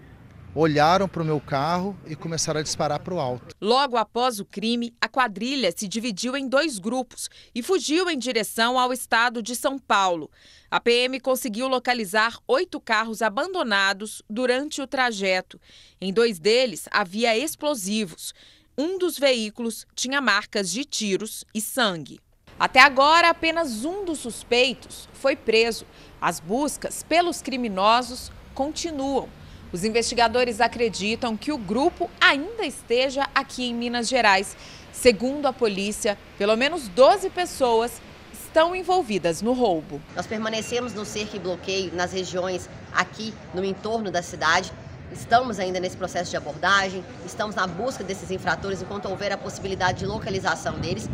olharam 0.56 1.08
para 1.08 1.22
o 1.22 1.26
meu 1.26 1.40
carro 1.40 1.98
e 2.06 2.16
começaram 2.16 2.60
a 2.60 2.64
disparar 2.64 3.00
para 3.00 3.14
o 3.14 3.20
alto. 3.20 3.56
Logo 3.60 3.98
após 3.98 4.40
o 4.40 4.46
crime, 4.46 4.94
a 5.02 5.08
quadrilha 5.08 5.74
se 5.76 5.88
dividiu 5.88 6.38
em 6.38 6.48
dois 6.48 6.78
grupos 6.80 7.30
e 7.54 7.64
fugiu 7.64 8.10
em 8.10 8.18
direção 8.18 8.78
ao 8.78 8.94
estado 8.94 9.42
de 9.42 9.56
São 9.56 9.80
Paulo. 9.80 10.30
A 10.70 10.80
PM 10.80 11.20
conseguiu 11.20 11.68
localizar 11.68 12.38
oito 12.48 12.80
carros 12.80 13.22
abandonados 13.22 14.22
durante 14.30 14.82
o 14.82 14.88
trajeto. 14.88 15.60
Em 16.00 16.14
dois 16.14 16.40
deles 16.40 16.88
havia 16.92 17.38
explosivos. 17.38 18.34
Um 18.78 18.98
dos 18.98 19.18
veículos 19.18 19.86
tinha 19.96 20.20
marcas 20.22 20.72
de 20.72 20.84
tiros 20.84 21.46
e 21.54 21.62
sangue. 21.62 22.20
Até 22.60 22.80
agora, 22.80 23.30
apenas 23.30 23.84
um 23.84 24.06
dos 24.06 24.20
suspeitos 24.20 25.10
foi 25.14 25.36
preso. 25.36 25.86
As 26.22 26.40
buscas 26.40 27.04
pelos 27.04 27.42
criminosos 27.42 28.32
continuam. 28.54 29.28
Os 29.74 29.84
investigadores 29.84 30.62
acreditam 30.62 31.36
que 31.36 31.52
o 31.52 31.58
grupo 31.58 32.08
ainda 32.22 32.64
esteja 32.64 33.28
aqui 33.34 33.72
em 33.72 33.74
Minas 33.74 34.08
Gerais. 34.08 34.56
Segundo 34.92 35.48
a 35.48 35.52
polícia, 35.52 36.16
pelo 36.38 36.56
menos 36.56 36.88
12 36.90 37.32
pessoas 37.32 38.00
estão 38.32 38.76
envolvidas 38.76 39.42
no 39.42 39.52
roubo. 39.52 40.00
Nós 40.16 40.28
permanecemos 40.28 40.94
no 40.94 41.04
cerco 41.04 41.38
e 41.38 41.40
bloqueio 41.40 41.92
nas 41.92 42.14
regiões 42.14 42.70
aqui 42.94 43.34
no 43.52 43.66
entorno 43.66 44.12
da 44.12 44.22
cidade. 44.22 44.72
Estamos 45.12 45.60
ainda 45.60 45.80
nesse 45.80 45.98
processo 45.98 46.30
de 46.30 46.38
abordagem, 46.38 47.04
estamos 47.26 47.56
na 47.56 47.66
busca 47.66 48.04
desses 48.04 48.30
infratores 48.30 48.80
enquanto 48.80 49.10
houver 49.10 49.32
a 49.32 49.38
possibilidade 49.40 50.00
de 50.00 50.06
localização 50.06 50.78
deles. 50.80 51.10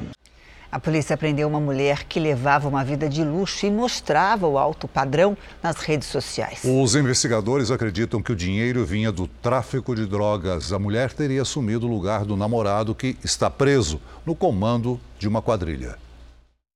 A 0.72 0.80
polícia 0.80 1.18
prendeu 1.18 1.48
uma 1.48 1.60
mulher 1.60 2.04
que 2.04 2.20
levava 2.20 2.68
uma 2.68 2.84
vida 2.84 3.10
de 3.10 3.24
luxo 3.24 3.66
e 3.66 3.72
mostrava 3.72 4.48
o 4.48 4.56
alto 4.56 4.88
padrão 4.88 5.36
nas 5.64 5.78
redes 5.78 6.08
sociais. 6.08 6.62
Os 6.64 6.94
investigadores 6.94 7.72
acreditam 7.72 8.22
que 8.22 8.32
o 8.32 8.36
dinheiro 8.36 8.86
vinha 8.86 9.12
do 9.12 9.26
tráfico 9.26 9.96
de 9.96 10.06
drogas. 10.06 10.72
A 10.72 10.78
mulher 10.78 11.12
teria 11.12 11.42
assumido 11.42 11.88
o 11.88 11.90
lugar 11.90 12.24
do 12.24 12.38
namorado 12.38 12.94
que 12.94 13.18
está 13.24 13.50
preso 13.50 14.00
no 14.24 14.36
comando 14.36 15.02
de 15.18 15.28
uma 15.28 15.42
quadrilha. 15.42 15.98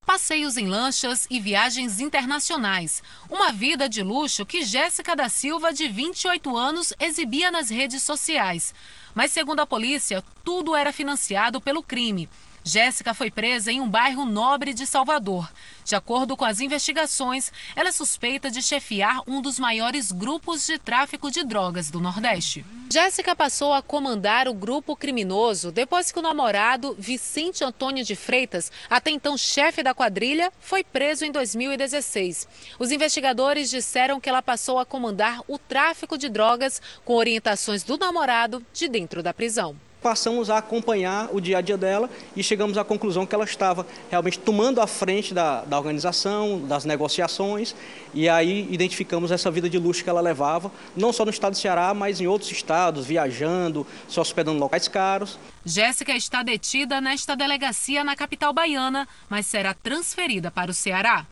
Passeios 0.04 0.58
em 0.58 0.68
lanchas 0.68 1.28
e 1.30 1.40
viagens 1.40 2.00
internacionais. 2.00 3.04
Uma 3.30 3.52
vida 3.52 3.88
de 3.88 4.02
luxo 4.02 4.44
que 4.44 4.66
Jéssica 4.66 5.16
da 5.16 5.30
Silva, 5.30 5.72
de 5.72 5.88
28 5.88 6.58
anos, 6.58 6.94
exibia 7.00 7.52
nas 7.52 7.70
redes 7.70 8.02
sociais. 8.02 8.74
Mas, 9.14 9.32
segundo 9.32 9.60
a 9.60 9.68
polícia, 9.68 10.24
tudo 10.44 10.76
era 10.76 10.92
financiado 10.92 11.62
pelo 11.62 11.84
crime. 11.84 12.28
Jéssica 12.64 13.14
foi 13.14 13.30
presa 13.30 13.72
em 13.74 13.82
um 13.82 13.90
bairro 13.90 14.24
nobre 14.24 14.74
de 14.74 14.88
Salvador. 14.88 15.52
De 15.84 15.96
acordo 15.96 16.38
com 16.38 16.46
as 16.46 16.62
investigações, 16.62 17.52
ela 17.76 17.90
é 17.90 17.92
suspeita 17.92 18.50
de 18.50 18.62
chefiar 18.62 19.22
um 19.28 19.42
dos 19.42 19.60
maiores 19.60 20.14
grupos 20.14 20.66
de 20.66 20.80
tráfico 20.80 21.30
de 21.30 21.44
drogas 21.44 21.92
do 21.92 22.00
Nordeste. 22.00 22.66
Jéssica 22.90 23.36
passou 23.36 23.74
a 23.74 23.82
comandar 23.82 24.48
o 24.48 24.54
grupo 24.54 24.96
criminoso 24.96 25.74
depois 25.74 26.10
que 26.10 26.20
o 26.20 26.22
namorado, 26.22 26.96
Vicente 26.98 27.66
Antônio 27.66 28.06
de 28.06 28.16
Freitas, 28.16 28.72
até 28.90 29.12
então 29.12 29.38
chefe 29.38 29.84
da 29.84 29.94
quadrilha, 29.94 30.52
foi 30.62 30.86
preso 30.86 31.26
em 31.26 31.32
2016. 31.32 32.48
Os 32.80 32.92
investigadores 32.92 33.70
disseram 33.70 34.22
que 34.22 34.30
ela 34.30 34.42
passou 34.42 34.80
a 34.80 34.86
comandar 34.86 35.42
o 35.50 35.58
tráfico 35.58 36.18
de 36.18 36.30
drogas 36.30 36.82
com 37.04 37.16
orientações 37.16 37.84
do 37.84 37.98
namorado 37.98 38.66
de 38.72 38.88
dentro 38.88 39.22
da 39.22 39.34
prisão 39.34 39.76
passamos 40.04 40.50
a 40.50 40.58
acompanhar 40.58 41.30
o 41.32 41.40
dia 41.40 41.60
a 41.60 41.62
dia 41.62 41.78
dela 41.78 42.10
e 42.36 42.44
chegamos 42.44 42.78
à 42.78 42.84
conclusão 42.84 43.26
que 43.26 43.34
ela 43.34 43.46
estava 43.46 43.88
realmente 44.12 44.38
tomando 44.38 44.82
a 44.82 44.86
frente 44.86 45.34
da, 45.34 45.62
da 45.62 45.78
organização, 45.78 46.60
das 46.60 46.84
negociações, 46.84 47.74
e 48.14 48.28
aí 48.28 48.68
identificamos 48.70 49.32
essa 49.32 49.50
vida 49.50 49.70
de 49.70 49.80
luxo 49.80 50.04
que 50.04 50.10
ela 50.10 50.20
levava, 50.20 50.70
não 50.96 51.14
só 51.14 51.24
no 51.24 51.32
estado 51.32 51.54
do 51.54 51.58
Ceará, 51.58 51.94
mas 51.94 52.20
em 52.20 52.28
outros 52.28 52.52
estados, 52.52 53.06
viajando, 53.06 53.88
se 54.10 54.20
hospedando 54.20 54.58
em 54.58 54.60
locais 54.60 54.88
caros. 54.90 55.40
Jéssica 55.66 56.14
está 56.14 56.44
detida 56.44 57.00
nesta 57.00 57.36
delegacia 57.36 58.04
na 58.04 58.16
capital 58.16 58.54
baiana, 58.54 59.08
mas 59.30 59.46
será 59.46 59.74
transferida 59.74 60.52
para 60.52 60.70
o 60.70 60.74
Ceará. 60.74 61.26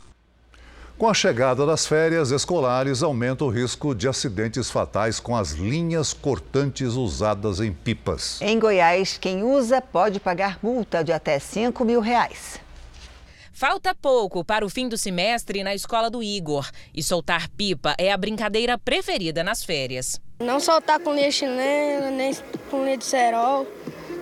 Com 1.01 1.09
a 1.09 1.15
chegada 1.15 1.65
das 1.65 1.87
férias 1.87 2.29
escolares, 2.29 3.01
aumenta 3.01 3.43
o 3.43 3.49
risco 3.49 3.95
de 3.95 4.07
acidentes 4.07 4.69
fatais 4.69 5.19
com 5.19 5.35
as 5.35 5.53
linhas 5.53 6.13
cortantes 6.13 6.93
usadas 6.93 7.59
em 7.59 7.73
pipas. 7.73 8.39
Em 8.39 8.59
Goiás, 8.59 9.17
quem 9.17 9.41
usa 9.41 9.81
pode 9.81 10.19
pagar 10.19 10.59
multa 10.61 11.03
de 11.03 11.11
até 11.11 11.39
5 11.39 11.83
mil 11.83 12.01
reais. 12.01 12.59
Falta 13.51 13.95
pouco 13.95 14.45
para 14.45 14.63
o 14.63 14.69
fim 14.69 14.87
do 14.87 14.95
semestre 14.95 15.63
na 15.63 15.73
escola 15.73 16.07
do 16.07 16.21
Igor. 16.21 16.69
E 16.93 17.01
soltar 17.01 17.49
pipa 17.49 17.95
é 17.97 18.11
a 18.11 18.17
brincadeira 18.17 18.77
preferida 18.77 19.43
nas 19.43 19.63
férias. 19.63 20.21
Não 20.39 20.59
soltar 20.59 20.99
com 20.99 21.15
linha 21.15 21.31
chilena, 21.31 22.11
nem 22.11 22.31
com 22.69 22.83
linha 22.85 22.97
de 22.99 23.05
cerol, 23.05 23.65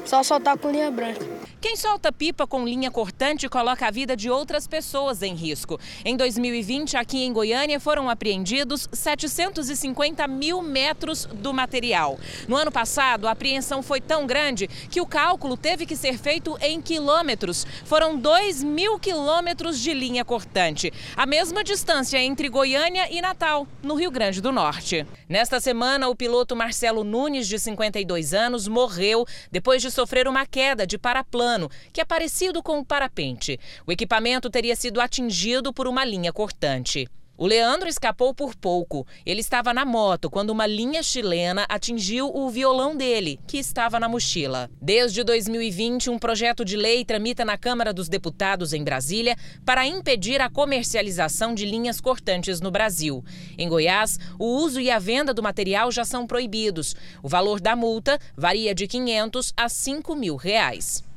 só 0.09 0.23
soltar 0.23 0.57
com 0.57 0.71
linha 0.71 0.89
branca. 0.89 1.23
Quem 1.61 1.75
solta 1.75 2.11
pipa 2.11 2.47
com 2.47 2.65
linha 2.65 2.89
cortante 2.89 3.47
coloca 3.47 3.85
a 3.85 3.91
vida 3.91 4.15
de 4.15 4.29
outras 4.29 4.65
pessoas 4.65 5.21
em 5.21 5.35
risco. 5.35 5.77
Em 6.03 6.15
2020, 6.15 6.97
aqui 6.97 7.23
em 7.23 7.31
Goiânia, 7.33 7.79
foram 7.81 8.09
apreendidos 8.09 8.87
750 8.91 10.25
mil 10.27 10.63
metros 10.63 11.25
do 11.25 11.53
material. 11.53 12.17
No 12.47 12.55
ano 12.55 12.71
passado, 12.71 13.27
a 13.27 13.31
apreensão 13.31 13.83
foi 13.83 14.01
tão 14.01 14.25
grande 14.25 14.67
que 14.67 15.01
o 15.01 15.05
cálculo 15.05 15.55
teve 15.55 15.85
que 15.85 15.97
ser 15.97 16.17
feito 16.17 16.57
em 16.59 16.81
quilômetros. 16.81 17.67
Foram 17.83 18.17
2 18.17 18.63
mil 18.63 18.97
quilômetros 18.97 19.79
de 19.79 19.93
linha 19.93 20.25
cortante, 20.25 20.91
a 21.15 21.25
mesma 21.25 21.63
distância 21.63 22.17
entre 22.17 22.49
Goiânia 22.49 23.07
e 23.11 23.21
Natal, 23.21 23.67
no 23.83 23.93
Rio 23.93 24.09
Grande 24.09 24.41
do 24.41 24.51
Norte. 24.51 25.05
Nesta 25.27 25.59
semana, 25.59 26.07
o 26.07 26.15
piloto 26.15 26.55
Marcelo 26.55 27.03
Nunes, 27.03 27.47
de 27.47 27.59
52 27.59 28.33
anos, 28.33 28.67
morreu 28.67 29.25
depois 29.51 29.81
de 29.81 29.98
sofrer 29.99 30.27
uma 30.27 30.45
queda 30.45 30.87
de 30.87 30.97
paraplano 30.97 31.29
plano, 31.39 31.69
que 31.91 32.01
é 32.01 32.05
parecido 32.05 32.61
com 32.61 32.79
um 32.79 32.83
parapente. 32.83 33.59
O 33.85 33.91
equipamento 33.91 34.49
teria 34.49 34.75
sido 34.75 35.01
atingido 35.01 35.73
por 35.73 35.87
uma 35.87 36.05
linha 36.05 36.31
cortante. 36.31 37.07
O 37.41 37.47
Leandro 37.47 37.87
escapou 37.87 38.33
por 38.33 38.53
pouco. 38.53 39.07
Ele 39.25 39.39
estava 39.39 39.73
na 39.73 39.85
moto 39.85 40.29
quando 40.29 40.49
uma 40.49 40.67
linha 40.67 41.01
chilena 41.01 41.65
atingiu 41.69 42.29
o 42.35 42.49
violão 42.49 42.97
dele, 42.97 43.39
que 43.47 43.57
estava 43.57 43.97
na 43.97 44.09
mochila. 44.09 44.69
Desde 44.81 45.23
2020, 45.23 46.09
um 46.09 46.19
projeto 46.19 46.65
de 46.65 46.75
lei 46.75 47.05
tramita 47.05 47.45
na 47.45 47.57
Câmara 47.57 47.93
dos 47.93 48.09
Deputados 48.09 48.73
em 48.73 48.83
Brasília 48.83 49.37
para 49.63 49.87
impedir 49.87 50.41
a 50.41 50.49
comercialização 50.49 51.55
de 51.55 51.65
linhas 51.65 52.01
cortantes 52.01 52.59
no 52.59 52.71
Brasil. 52.71 53.23
Em 53.57 53.69
Goiás, 53.69 54.19
o 54.37 54.45
uso 54.45 54.81
e 54.81 54.91
a 54.91 54.99
venda 54.99 55.33
do 55.33 55.41
material 55.41 55.93
já 55.93 56.03
são 56.03 56.27
proibidos. 56.27 56.93
O 57.23 57.29
valor 57.29 57.61
da 57.61 57.73
multa 57.73 58.19
varia 58.35 58.75
de 58.75 58.85
500 58.85 59.53
a 59.55 59.69
5 59.69 60.13
mil 60.13 60.35
reais. 60.35 61.07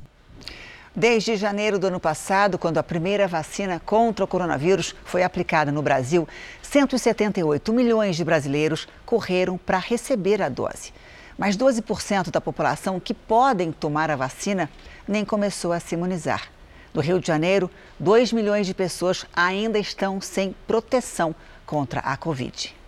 Desde 0.95 1.37
janeiro 1.37 1.79
do 1.79 1.87
ano 1.87 1.99
passado, 1.99 2.59
quando 2.59 2.77
a 2.77 2.83
primeira 2.83 3.27
vacina 3.27 3.81
contra 3.81 4.27
o 4.27 4.29
coronavírus 4.29 4.95
foi 5.07 5.23
aplicada 5.23 5.73
no 5.73 5.81
Brasil, 5.81 6.29
178 6.61 7.73
milhões 7.73 8.15
de 8.15 8.23
brasileiros 8.23 8.87
correram 9.07 9.57
para 9.57 9.79
receber 9.79 10.43
a 10.43 10.51
dose. 10.51 10.93
Mas 11.39 11.57
12% 11.57 12.31
da 12.31 12.43
população 12.43 13.01
que 13.01 13.15
podem 13.15 13.73
tomar 13.73 14.11
a 14.11 14.17
vacina 14.17 14.69
nem 15.09 15.25
começou 15.25 15.73
a 15.73 15.81
se 15.81 15.95
imunizar. 15.95 16.51
No 16.93 17.01
Rio 17.01 17.19
de 17.19 17.27
Janeiro, 17.27 17.71
2 17.99 18.31
milhões 18.35 18.67
de 18.67 18.75
pessoas 18.75 19.25
ainda 19.35 19.79
estão 19.79 20.21
sem 20.21 20.55
proteção 20.67 21.35
contra 21.65 22.01
a 22.01 22.19
Covid. 22.19 22.82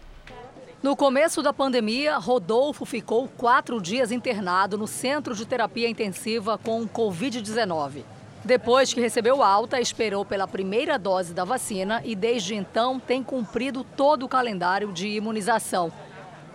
No 0.85 0.95
começo 0.95 1.41
da 1.41 1.50
pandemia, 1.50 2.19
Rodolfo 2.19 2.85
ficou 2.85 3.26
quatro 3.38 3.81
dias 3.81 4.12
internado 4.12 4.76
no 4.76 4.87
centro 4.87 5.35
de 5.35 5.47
terapia 5.47 5.88
intensiva 5.88 6.59
com 6.59 6.87
Covid-19. 6.87 8.03
Depois 8.45 8.93
que 8.93 9.00
recebeu 9.00 9.43
alta, 9.43 9.81
esperou 9.81 10.26
pela 10.26 10.47
primeira 10.47 10.99
dose 10.99 11.33
da 11.33 11.43
vacina 11.43 12.03
e 12.05 12.14
desde 12.14 12.55
então 12.55 13.00
tem 13.00 13.23
cumprido 13.23 13.83
todo 13.83 14.26
o 14.26 14.29
calendário 14.29 14.93
de 14.93 15.09
imunização. 15.09 15.91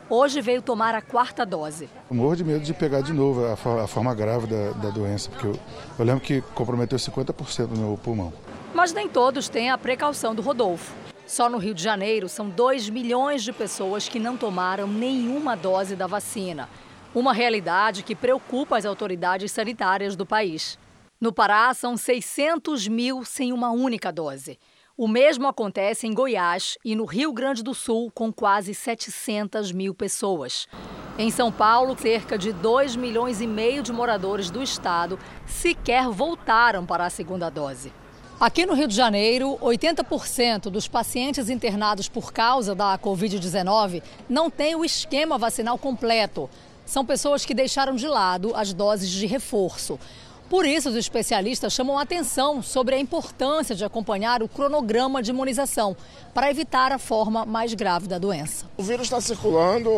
Hoje 0.08 0.42
veio 0.42 0.62
tomar 0.62 0.94
a 0.94 1.02
quarta 1.02 1.44
dose. 1.44 1.90
Eu 2.08 2.16
morro 2.16 2.36
de 2.36 2.44
medo 2.44 2.64
de 2.64 2.72
pegar 2.72 3.02
de 3.02 3.12
novo 3.12 3.44
a, 3.44 3.54
a 3.54 3.88
forma 3.88 4.14
grave 4.14 4.46
da, 4.46 4.74
da 4.74 4.90
doença, 4.92 5.32
porque 5.32 5.48
eu, 5.48 5.60
eu 5.98 6.06
lembro 6.06 6.22
que 6.22 6.42
comprometeu 6.54 7.00
50% 7.00 7.66
do 7.66 7.80
meu 7.80 7.98
pulmão. 7.98 8.32
Mas 8.76 8.94
nem 8.94 9.10
todos 9.10 9.50
têm 9.50 9.72
a 9.72 9.78
precaução 9.80 10.36
do 10.36 10.44
Rodolfo. 10.44 11.09
Só 11.30 11.48
no 11.48 11.60
Rio 11.60 11.76
de 11.76 11.84
Janeiro 11.84 12.28
são 12.28 12.50
2 12.50 12.90
milhões 12.90 13.44
de 13.44 13.54
pessoas 13.54 14.10
que 14.10 14.20
não 14.20 14.36
tomaram 14.36 14.88
nenhuma 14.88 15.56
dose 15.56 15.96
da 15.96 16.08
vacina. 16.08 16.68
Uma 17.14 17.34
realidade 17.34 18.02
que 18.02 18.16
preocupa 18.16 18.76
as 18.76 18.84
autoridades 18.84 19.52
sanitárias 19.52 20.16
do 20.16 20.26
país. 20.26 20.76
No 21.22 21.32
Pará, 21.32 21.72
são 21.76 21.96
600 21.96 22.88
mil 22.88 23.24
sem 23.24 23.54
uma 23.54 23.70
única 23.70 24.12
dose. 24.12 24.58
O 24.98 25.08
mesmo 25.08 25.48
acontece 25.48 26.08
em 26.08 26.16
Goiás 26.16 26.80
e 26.84 26.96
no 26.96 27.06
Rio 27.06 27.32
Grande 27.32 27.62
do 27.62 27.76
Sul, 27.76 28.12
com 28.12 28.34
quase 28.34 28.74
700 28.74 29.72
mil 29.72 29.94
pessoas. 29.94 30.68
Em 31.16 31.30
São 31.30 31.52
Paulo, 31.52 31.96
cerca 31.96 32.40
de 32.40 32.52
2 32.52 32.96
milhões 32.96 33.40
e 33.40 33.46
meio 33.46 33.84
de 33.84 33.94
moradores 33.94 34.50
do 34.50 34.64
estado 34.64 35.20
sequer 35.46 36.10
voltaram 36.10 36.88
para 36.88 37.06
a 37.06 37.10
segunda 37.12 37.52
dose. 37.52 37.94
Aqui 38.40 38.66
no 38.66 38.74
Rio 38.74 38.88
de 38.88 38.96
Janeiro, 38.96 39.58
80% 39.62 40.70
dos 40.70 40.88
pacientes 40.88 41.50
internados 41.50 42.08
por 42.08 42.32
causa 42.32 42.74
da 42.74 42.98
Covid-19 42.98 44.02
não 44.30 44.50
têm 44.50 44.76
o 44.76 44.86
esquema 44.86 45.38
vacinal 45.38 45.78
completo. 45.78 46.50
São 46.86 47.06
pessoas 47.06 47.46
que 47.46 47.54
deixaram 47.54 47.98
de 47.98 48.08
lado 48.08 48.54
as 48.56 48.72
doses 48.72 49.10
de 49.10 49.26
reforço. 49.26 50.00
Por 50.50 50.66
isso, 50.66 50.90
os 50.90 50.96
especialistas 50.96 51.74
chamam 51.74 52.00
a 52.00 52.02
atenção 52.02 52.64
sobre 52.64 52.96
a 52.96 53.00
importância 53.00 53.76
de 53.76 53.86
acompanhar 53.86 54.42
o 54.42 54.48
cronograma 54.48 55.22
de 55.22 55.30
imunização 55.30 55.96
para 56.34 56.50
evitar 56.50 56.92
a 56.92 56.98
forma 56.98 57.46
mais 57.46 57.76
grave 57.76 58.08
da 58.08 58.18
doença. 58.18 58.66
O 58.76 58.82
vírus 58.82 59.04
está 59.04 59.22
circulando 59.22 59.90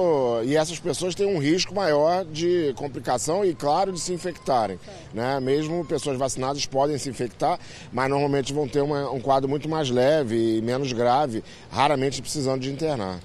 e 0.43 0.57
essas 0.57 0.77
pessoas 0.77 1.15
têm 1.15 1.25
um 1.25 1.39
risco 1.39 1.73
maior 1.73 2.25
de 2.25 2.73
complicação 2.75 3.45
e, 3.45 3.55
claro, 3.55 3.93
de 3.93 3.99
se 4.01 4.11
infectarem. 4.11 4.77
Né? 5.13 5.39
Mesmo 5.39 5.85
pessoas 5.85 6.17
vacinadas 6.17 6.65
podem 6.65 6.97
se 6.97 7.09
infectar, 7.09 7.57
mas 7.93 8.09
normalmente 8.09 8.51
vão 8.51 8.67
ter 8.67 8.81
uma, 8.81 9.09
um 9.09 9.21
quadro 9.21 9.47
muito 9.49 9.69
mais 9.69 9.89
leve 9.89 10.57
e 10.57 10.61
menos 10.61 10.91
grave, 10.91 11.45
raramente 11.71 12.21
precisando 12.21 12.59
de 12.59 12.69
internar. 12.69 13.19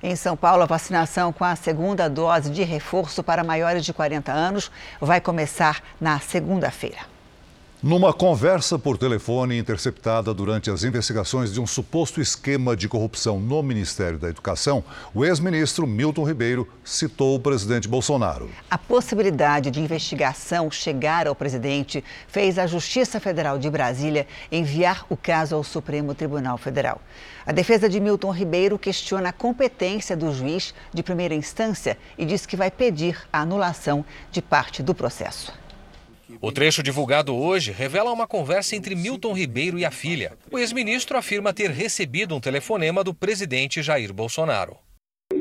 Em 0.00 0.14
São 0.14 0.36
Paulo, 0.36 0.62
a 0.62 0.66
vacinação 0.66 1.32
com 1.32 1.44
a 1.44 1.56
segunda 1.56 2.08
dose 2.08 2.50
de 2.50 2.62
reforço 2.62 3.20
para 3.20 3.42
maiores 3.42 3.84
de 3.84 3.92
40 3.92 4.30
anos 4.30 4.70
vai 5.00 5.20
começar 5.20 5.82
na 6.00 6.20
segunda-feira. 6.20 7.17
Numa 7.80 8.12
conversa 8.12 8.76
por 8.76 8.98
telefone 8.98 9.56
interceptada 9.56 10.34
durante 10.34 10.68
as 10.68 10.82
investigações 10.82 11.52
de 11.52 11.60
um 11.60 11.66
suposto 11.66 12.20
esquema 12.20 12.76
de 12.76 12.88
corrupção 12.88 13.38
no 13.38 13.62
Ministério 13.62 14.18
da 14.18 14.28
Educação, 14.28 14.82
o 15.14 15.24
ex-ministro 15.24 15.86
Milton 15.86 16.24
Ribeiro 16.24 16.68
citou 16.82 17.36
o 17.36 17.38
presidente 17.38 17.86
Bolsonaro. 17.86 18.50
A 18.68 18.76
possibilidade 18.76 19.70
de 19.70 19.80
investigação 19.80 20.68
chegar 20.72 21.28
ao 21.28 21.36
presidente 21.36 22.02
fez 22.26 22.58
a 22.58 22.66
Justiça 22.66 23.20
Federal 23.20 23.60
de 23.60 23.70
Brasília 23.70 24.26
enviar 24.50 25.06
o 25.08 25.16
caso 25.16 25.54
ao 25.54 25.62
Supremo 25.62 26.16
Tribunal 26.16 26.58
Federal. 26.58 27.00
A 27.46 27.52
defesa 27.52 27.88
de 27.88 28.00
Milton 28.00 28.32
Ribeiro 28.32 28.76
questiona 28.76 29.28
a 29.28 29.32
competência 29.32 30.16
do 30.16 30.34
juiz 30.34 30.74
de 30.92 31.04
primeira 31.04 31.34
instância 31.36 31.96
e 32.18 32.26
diz 32.26 32.44
que 32.44 32.56
vai 32.56 32.72
pedir 32.72 33.16
a 33.32 33.42
anulação 33.42 34.04
de 34.32 34.42
parte 34.42 34.82
do 34.82 34.96
processo. 34.96 35.52
O 36.40 36.52
trecho 36.52 36.82
divulgado 36.82 37.34
hoje 37.34 37.72
revela 37.72 38.12
uma 38.12 38.26
conversa 38.26 38.76
entre 38.76 38.94
Milton 38.94 39.32
Ribeiro 39.32 39.78
e 39.78 39.84
a 39.84 39.90
filha. 39.90 40.32
O 40.52 40.58
ex-ministro 40.58 41.16
afirma 41.16 41.52
ter 41.52 41.70
recebido 41.70 42.34
um 42.34 42.40
telefonema 42.40 43.02
do 43.02 43.14
presidente 43.14 43.82
Jair 43.82 44.12
Bolsonaro. 44.12 44.76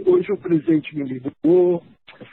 Hoje 0.05 0.31
o 0.31 0.37
presidente 0.37 0.95
me 0.95 1.03
ligou, 1.03 1.83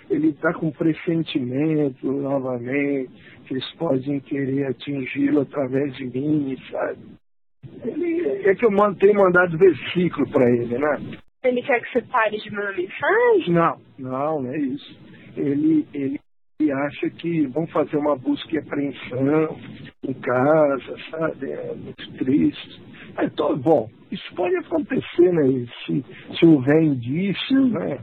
ele 0.09 0.29
está 0.29 0.53
com 0.55 0.71
pressentimento 0.71 2.11
novamente, 2.11 3.11
que 3.47 3.55
eles 3.55 3.73
podem 3.73 4.21
querer 4.21 4.67
atingi-lo 4.69 5.41
através 5.41 5.95
de 5.97 6.07
mim, 6.07 6.57
sabe? 6.71 6.99
Ele, 7.85 8.49
é 8.49 8.55
que 8.55 8.65
eu 8.65 8.95
tenho 8.99 9.15
mandado 9.15 9.59
versículo 9.59 10.29
para 10.31 10.51
ele, 10.51 10.79
né? 10.79 11.19
Ele 11.43 11.63
quer 11.63 11.81
que 11.81 11.93
você 11.93 12.03
pare 12.03 12.39
de 12.39 12.51
mandar 12.51 12.77
mensagem? 12.77 13.53
Não, 13.53 13.79
não, 13.99 14.43
não 14.43 14.53
é 14.53 14.59
isso. 14.59 14.99
Ele, 15.37 15.87
ele 15.93 16.19
e 16.61 16.71
acha 16.71 17.11
que 17.11 17.47
vão 17.49 17.67
fazer 17.67 17.97
uma 17.97 18.17
busca 18.17 18.55
e 18.55 18.59
apreensão 18.59 19.59
em 20.07 20.15
casa, 20.15 20.97
sabe? 21.11 21.51
É 21.51 21.75
muito 21.75 22.13
triste. 22.13 22.83
Então, 23.21 23.57
bom, 23.57 23.89
isso 24.11 24.35
pode 24.35 24.57
acontecer, 24.57 25.33
né? 25.33 25.67
Se, 25.85 26.05
se 26.39 26.47
houver 26.47 26.83
indício, 26.83 27.67
né? 27.69 27.99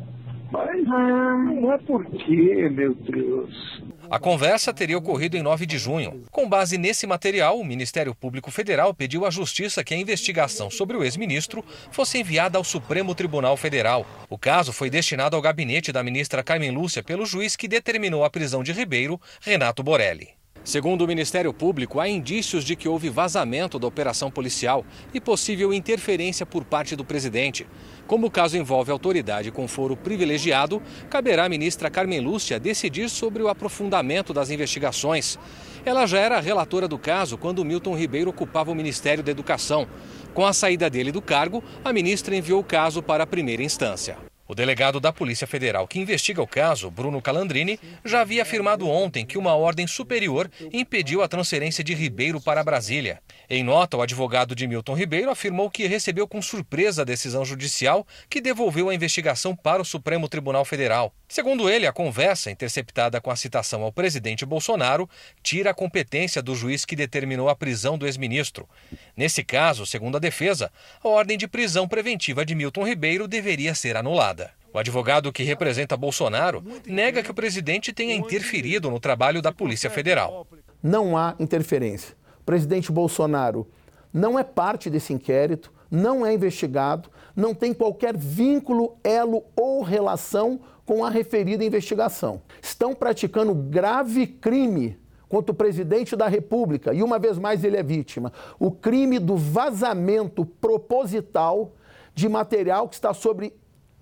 Mas 0.51 0.83
não 0.85 1.71
é 1.71 1.77
porque, 1.79 2.69
meu 2.69 2.93
Deus. 2.93 3.83
A 4.11 4.19
conversa 4.19 4.73
teria 4.73 4.97
ocorrido 4.97 5.37
em 5.37 5.41
9 5.41 5.65
de 5.65 5.77
junho. 5.77 6.25
Com 6.29 6.49
base 6.49 6.77
nesse 6.77 7.07
material, 7.07 7.57
o 7.57 7.63
Ministério 7.63 8.13
Público 8.13 8.51
Federal 8.51 8.93
pediu 8.93 9.25
à 9.25 9.29
Justiça 9.29 9.85
que 9.85 9.93
a 9.93 9.97
investigação 9.97 10.69
sobre 10.69 10.97
o 10.97 11.03
ex-ministro 11.05 11.63
fosse 11.91 12.17
enviada 12.17 12.57
ao 12.57 12.63
Supremo 12.65 13.15
Tribunal 13.15 13.55
Federal. 13.55 14.05
O 14.29 14.37
caso 14.37 14.73
foi 14.73 14.89
destinado 14.89 15.37
ao 15.37 15.41
gabinete 15.41 15.93
da 15.93 16.03
ministra 16.03 16.43
Carmen 16.43 16.71
Lúcia 16.71 17.01
pelo 17.01 17.25
juiz 17.25 17.55
que 17.55 17.69
determinou 17.69 18.25
a 18.25 18.29
prisão 18.29 18.61
de 18.61 18.73
Ribeiro, 18.73 19.17
Renato 19.39 19.81
Borelli. 19.81 20.40
Segundo 20.63 21.03
o 21.03 21.07
Ministério 21.07 21.51
Público, 21.51 21.99
há 21.99 22.07
indícios 22.07 22.63
de 22.63 22.75
que 22.75 22.87
houve 22.87 23.09
vazamento 23.09 23.79
da 23.79 23.87
operação 23.87 24.29
policial 24.29 24.85
e 25.11 25.19
possível 25.19 25.73
interferência 25.73 26.45
por 26.45 26.63
parte 26.63 26.95
do 26.95 27.03
presidente. 27.03 27.65
Como 28.05 28.27
o 28.27 28.31
caso 28.31 28.57
envolve 28.57 28.91
autoridade 28.91 29.51
com 29.51 29.67
foro 29.67 29.97
privilegiado, 29.97 30.79
caberá 31.09 31.45
à 31.45 31.49
ministra 31.49 31.89
Carmen 31.89 32.19
Lúcia 32.19 32.59
decidir 32.59 33.09
sobre 33.09 33.41
o 33.41 33.47
aprofundamento 33.47 34.33
das 34.33 34.51
investigações. 34.51 35.39
Ela 35.83 36.05
já 36.05 36.19
era 36.19 36.39
relatora 36.39 36.87
do 36.87 36.99
caso 36.99 37.39
quando 37.39 37.65
Milton 37.65 37.95
Ribeiro 37.95 38.29
ocupava 38.29 38.71
o 38.71 38.75
Ministério 38.75 39.23
da 39.23 39.31
Educação. 39.31 39.87
Com 40.33 40.45
a 40.45 40.53
saída 40.53 40.89
dele 40.91 41.11
do 41.11 41.23
cargo, 41.23 41.63
a 41.83 41.91
ministra 41.91 42.35
enviou 42.35 42.61
o 42.61 42.63
caso 42.63 43.01
para 43.01 43.23
a 43.23 43.27
primeira 43.27 43.63
instância. 43.63 44.30
O 44.51 44.53
delegado 44.53 44.99
da 44.99 45.13
Polícia 45.13 45.47
Federal 45.47 45.87
que 45.87 45.97
investiga 45.97 46.41
o 46.41 46.45
caso, 46.45 46.91
Bruno 46.91 47.21
Calandrini, 47.21 47.79
já 48.03 48.19
havia 48.19 48.41
afirmado 48.41 48.85
ontem 48.85 49.25
que 49.25 49.37
uma 49.37 49.55
ordem 49.55 49.87
superior 49.87 50.51
impediu 50.73 51.23
a 51.23 51.27
transferência 51.29 51.81
de 51.81 51.93
Ribeiro 51.93 52.41
para 52.41 52.61
Brasília. 52.61 53.21
Em 53.49 53.63
nota, 53.63 53.95
o 53.95 54.01
advogado 54.01 54.53
de 54.53 54.67
Milton 54.67 54.93
Ribeiro 54.93 55.31
afirmou 55.31 55.69
que 55.69 55.87
recebeu 55.87 56.27
com 56.27 56.41
surpresa 56.41 57.01
a 57.01 57.05
decisão 57.05 57.45
judicial 57.45 58.05
que 58.29 58.41
devolveu 58.41 58.89
a 58.89 58.93
investigação 58.93 59.55
para 59.55 59.81
o 59.81 59.85
Supremo 59.85 60.27
Tribunal 60.27 60.65
Federal. 60.65 61.13
Segundo 61.29 61.69
ele, 61.69 61.87
a 61.87 61.93
conversa, 61.93 62.51
interceptada 62.51 63.21
com 63.21 63.31
a 63.31 63.37
citação 63.37 63.83
ao 63.83 63.91
presidente 63.93 64.45
Bolsonaro, 64.45 65.09
tira 65.41 65.71
a 65.71 65.73
competência 65.73 66.41
do 66.41 66.53
juiz 66.55 66.83
que 66.83 66.93
determinou 66.93 67.47
a 67.47 67.55
prisão 67.55 67.97
do 67.97 68.05
ex-ministro. 68.05 68.67
Nesse 69.15 69.45
caso, 69.45 69.85
segundo 69.85 70.17
a 70.17 70.19
defesa, 70.19 70.69
a 71.01 71.07
ordem 71.07 71.37
de 71.37 71.47
prisão 71.47 71.87
preventiva 71.87 72.45
de 72.45 72.53
Milton 72.53 72.85
Ribeiro 72.85 73.29
deveria 73.29 73.73
ser 73.73 73.95
anulada. 73.95 74.40
O 74.73 74.77
advogado 74.77 75.31
que 75.31 75.43
representa 75.43 75.97
Bolsonaro 75.97 76.63
nega 76.85 77.21
que 77.21 77.31
o 77.31 77.33
presidente 77.33 77.91
tenha 77.91 78.15
interferido 78.15 78.89
no 78.89 78.99
trabalho 78.99 79.41
da 79.41 79.51
Polícia 79.51 79.89
Federal. 79.89 80.47
Não 80.81 81.17
há 81.17 81.35
interferência 81.39 82.15
presidente 82.51 82.91
Bolsonaro 82.91 83.65
não 84.13 84.37
é 84.37 84.43
parte 84.43 84.89
desse 84.89 85.13
inquérito, 85.13 85.71
não 85.89 86.25
é 86.25 86.33
investigado, 86.33 87.09
não 87.33 87.55
tem 87.55 87.73
qualquer 87.73 88.17
vínculo, 88.17 88.97
elo 89.05 89.45
ou 89.55 89.81
relação 89.81 90.59
com 90.85 91.05
a 91.05 91.09
referida 91.09 91.63
investigação. 91.63 92.41
Estão 92.61 92.93
praticando 92.93 93.55
grave 93.55 94.27
crime 94.27 94.97
contra 95.29 95.53
o 95.53 95.55
presidente 95.55 96.13
da 96.13 96.27
República 96.27 96.93
e, 96.93 97.01
uma 97.01 97.17
vez 97.17 97.37
mais, 97.37 97.63
ele 97.63 97.77
é 97.77 97.83
vítima. 97.83 98.33
O 98.59 98.69
crime 98.69 99.17
do 99.17 99.37
vazamento 99.37 100.45
proposital 100.45 101.71
de 102.13 102.27
material 102.27 102.89
que 102.89 102.95
está 102.95 103.13
sobre 103.13 103.53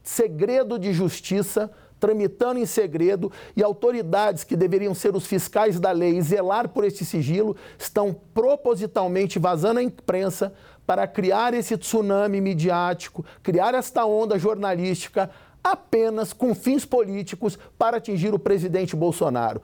segredo 0.09 0.79
de 0.79 0.91
justiça 0.91 1.71
tramitando 1.99 2.59
em 2.59 2.65
segredo 2.65 3.31
e 3.55 3.61
autoridades 3.61 4.43
que 4.43 4.55
deveriam 4.55 4.95
ser 4.95 5.15
os 5.15 5.27
fiscais 5.27 5.79
da 5.79 5.91
lei 5.91 6.17
e 6.17 6.21
zelar 6.21 6.69
por 6.69 6.85
esse 6.85 7.05
sigilo 7.05 7.55
estão 7.77 8.15
propositalmente 8.33 9.37
vazando 9.37 9.79
à 9.79 9.83
imprensa 9.83 10.53
para 10.87 11.05
criar 11.05 11.53
esse 11.53 11.77
tsunami 11.77 12.39
midiático, 12.39 13.25
criar 13.43 13.75
esta 13.75 14.05
onda 14.05 14.39
jornalística 14.39 15.29
apenas 15.61 16.31
com 16.31 16.55
fins 16.55 16.85
políticos 16.85 17.59
para 17.77 17.97
atingir 17.97 18.33
o 18.33 18.39
presidente 18.39 18.95
Bolsonaro. 18.95 19.61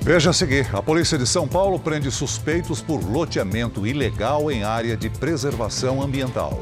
Veja 0.00 0.30
a 0.30 0.32
seguir: 0.32 0.68
a 0.74 0.82
polícia 0.82 1.16
de 1.16 1.26
São 1.26 1.46
Paulo 1.46 1.78
prende 1.78 2.10
suspeitos 2.10 2.82
por 2.82 3.00
loteamento 3.00 3.86
ilegal 3.86 4.50
em 4.50 4.64
área 4.64 4.96
de 4.96 5.08
preservação 5.08 6.02
ambiental. 6.02 6.60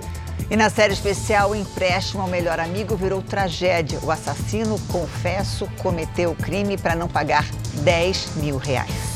E 0.48 0.56
na 0.56 0.70
série 0.70 0.92
especial, 0.92 1.50
o 1.50 1.54
empréstimo 1.54 2.22
ao 2.22 2.28
melhor 2.28 2.60
amigo 2.60 2.96
virou 2.96 3.20
tragédia. 3.20 3.98
O 4.02 4.10
assassino, 4.10 4.78
confesso, 4.88 5.68
cometeu 5.78 6.30
o 6.30 6.36
crime 6.36 6.78
para 6.78 6.94
não 6.94 7.08
pagar 7.08 7.44
10 7.82 8.36
mil 8.36 8.56
reais. 8.56 9.10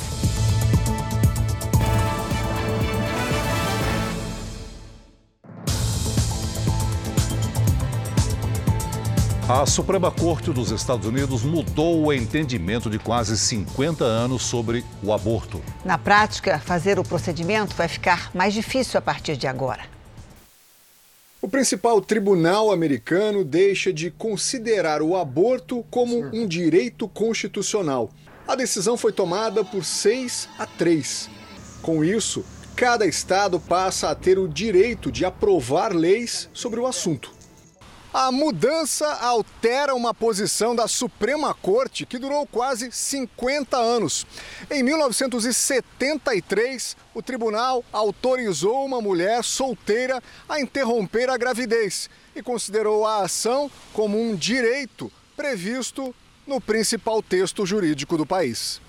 A 9.46 9.66
Suprema 9.66 10.10
Corte 10.10 10.50
dos 10.50 10.70
Estados 10.70 11.06
Unidos 11.06 11.42
mudou 11.42 12.06
o 12.06 12.12
entendimento 12.12 12.88
de 12.88 12.98
quase 12.98 13.37
50 13.37 14.02
anos 14.02 14.42
sobre 14.42 14.82
o 15.02 15.12
aborto. 15.12 15.60
Na 15.84 15.98
prática, 15.98 16.58
fazer 16.58 16.98
o 16.98 17.04
procedimento 17.04 17.76
vai 17.76 17.87
ficar 17.87 18.30
mais 18.34 18.54
difícil 18.54 18.96
a 18.96 19.02
partir 19.02 19.37
de 19.37 19.46
agora. 19.46 19.93
O 21.44 21.48
principal 21.48 22.00
tribunal 22.00 22.72
americano 22.72 23.44
deixa 23.44 23.92
de 23.92 24.11
considerar 24.11 25.02
o 25.02 25.14
aborto 25.14 25.85
como 25.90 26.24
um 26.33 26.46
direito 26.46 27.07
constitucional. 27.07 28.11
A 28.48 28.57
decisão 28.57 28.96
foi 28.96 29.12
tomada 29.12 29.62
por 29.62 29.85
6 29.85 30.48
a 30.59 30.64
3. 30.64 31.28
Com 31.83 32.02
isso, 32.02 32.42
cada 32.74 33.04
estado 33.04 33.61
passa 33.61 34.09
a 34.09 34.14
ter 34.14 34.38
o 34.38 34.48
direito 34.48 35.12
de 35.12 35.26
aprovar 35.26 35.94
leis 35.94 36.48
sobre 36.54 36.80
o 36.80 36.87
assunto. 36.87 37.30
A 38.16 38.31
mudança 38.31 39.12
altera 39.14 39.92
uma 39.92 40.14
posição 40.14 40.77
da 40.77 40.87
Suprema 40.87 41.53
Corte 41.53 42.07
que 42.07 42.16
durou 42.16 42.46
quase 42.46 42.92
50 42.92 43.77
anos. 43.77 44.24
Em 44.70 44.85
1973, 44.85 46.96
o 47.12 47.20
tribunal 47.20 47.85
autorizou 47.92 48.87
uma 48.87 49.00
mulher 49.00 49.42
solteira 49.42 50.22
a 50.48 50.61
interromper 50.61 51.29
a 51.29 51.37
gravidez 51.37 52.09
e 52.37 52.42
considerou 52.42 53.05
a 53.05 53.24
ação 53.24 53.68
como 53.92 54.16
um 54.16 54.37
direito 54.37 55.11
previsto 55.37 56.14
no 56.46 56.61
principal 56.61 57.20
texto 57.20 57.66
jurídico 57.66 58.16
do 58.16 58.24
país. 58.24 58.81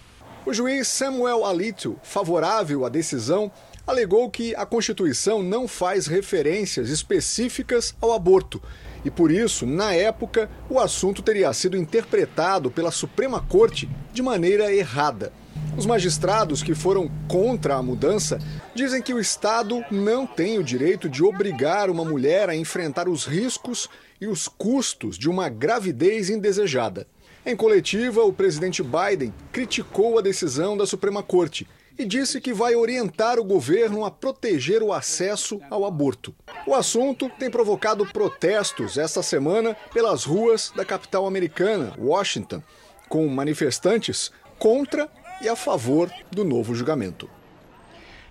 O 0.45 0.53
juiz 0.53 0.87
Samuel 0.87 1.43
Alito, 1.43 1.99
favorável 2.03 2.85
à 2.85 2.89
decisão, 2.89 3.51
alegou 3.85 4.29
que 4.29 4.55
a 4.55 4.65
Constituição 4.65 5.43
não 5.43 5.67
faz 5.67 6.07
referências 6.07 6.89
específicas 6.89 7.95
ao 8.01 8.13
aborto 8.13 8.61
e 9.05 9.11
por 9.11 9.31
isso, 9.31 9.67
na 9.67 9.93
época, 9.93 10.49
o 10.67 10.79
assunto 10.79 11.21
teria 11.21 11.53
sido 11.53 11.77
interpretado 11.77 12.71
pela 12.71 12.89
Suprema 12.89 13.39
Corte 13.39 13.87
de 14.11 14.23
maneira 14.23 14.73
errada. 14.73 15.31
Os 15.77 15.85
magistrados 15.85 16.63
que 16.63 16.73
foram 16.73 17.11
contra 17.27 17.75
a 17.75 17.83
mudança 17.83 18.39
dizem 18.73 19.03
que 19.03 19.13
o 19.13 19.19
Estado 19.19 19.85
não 19.91 20.25
tem 20.25 20.57
o 20.57 20.63
direito 20.63 21.07
de 21.07 21.23
obrigar 21.23 21.91
uma 21.91 22.03
mulher 22.03 22.49
a 22.49 22.55
enfrentar 22.55 23.07
os 23.07 23.25
riscos 23.25 23.87
e 24.19 24.25
os 24.25 24.47
custos 24.47 25.19
de 25.19 25.29
uma 25.29 25.49
gravidez 25.49 26.31
indesejada. 26.31 27.05
Em 27.45 27.55
coletiva, 27.55 28.23
o 28.23 28.33
presidente 28.33 28.81
Biden 28.81 29.31
criticou 29.51 30.17
a 30.17 30.21
decisão 30.21 30.75
da 30.75 30.87
Suprema 30.87 31.21
Corte 31.21 31.67
e 31.97 32.05
disse 32.05 32.41
que 32.41 32.53
vai 32.53 32.75
orientar 32.75 33.39
o 33.39 33.43
governo 33.43 34.03
a 34.05 34.11
proteger 34.11 34.83
o 34.83 34.91
acesso 34.91 35.61
ao 35.69 35.85
aborto. 35.85 36.35
O 36.67 36.73
assunto 36.73 37.29
tem 37.39 37.49
provocado 37.49 38.05
protestos 38.05 38.97
esta 38.97 39.23
semana 39.23 39.75
pelas 39.93 40.23
ruas 40.23 40.71
da 40.75 40.83
capital 40.83 41.25
americana, 41.25 41.93
Washington, 41.97 42.61
com 43.07 43.27
manifestantes 43.27 44.31
contra 44.59 45.09
e 45.41 45.49
a 45.49 45.55
favor 45.55 46.11
do 46.31 46.43
novo 46.43 46.73
julgamento. 46.73 47.29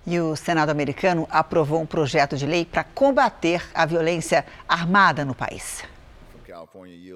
E 0.07 0.21
o 0.21 0.37
Senado 0.37 0.71
americano 0.71 1.27
aprovou 1.31 1.81
um 1.81 1.87
projeto 1.87 2.37
de 2.37 2.47
lei 2.47 2.65
para 2.65 2.85
combater 2.85 3.63
a 3.75 3.87
violência 3.87 4.45
armada 4.69 5.25
no 5.25 5.35
país. 5.35 5.83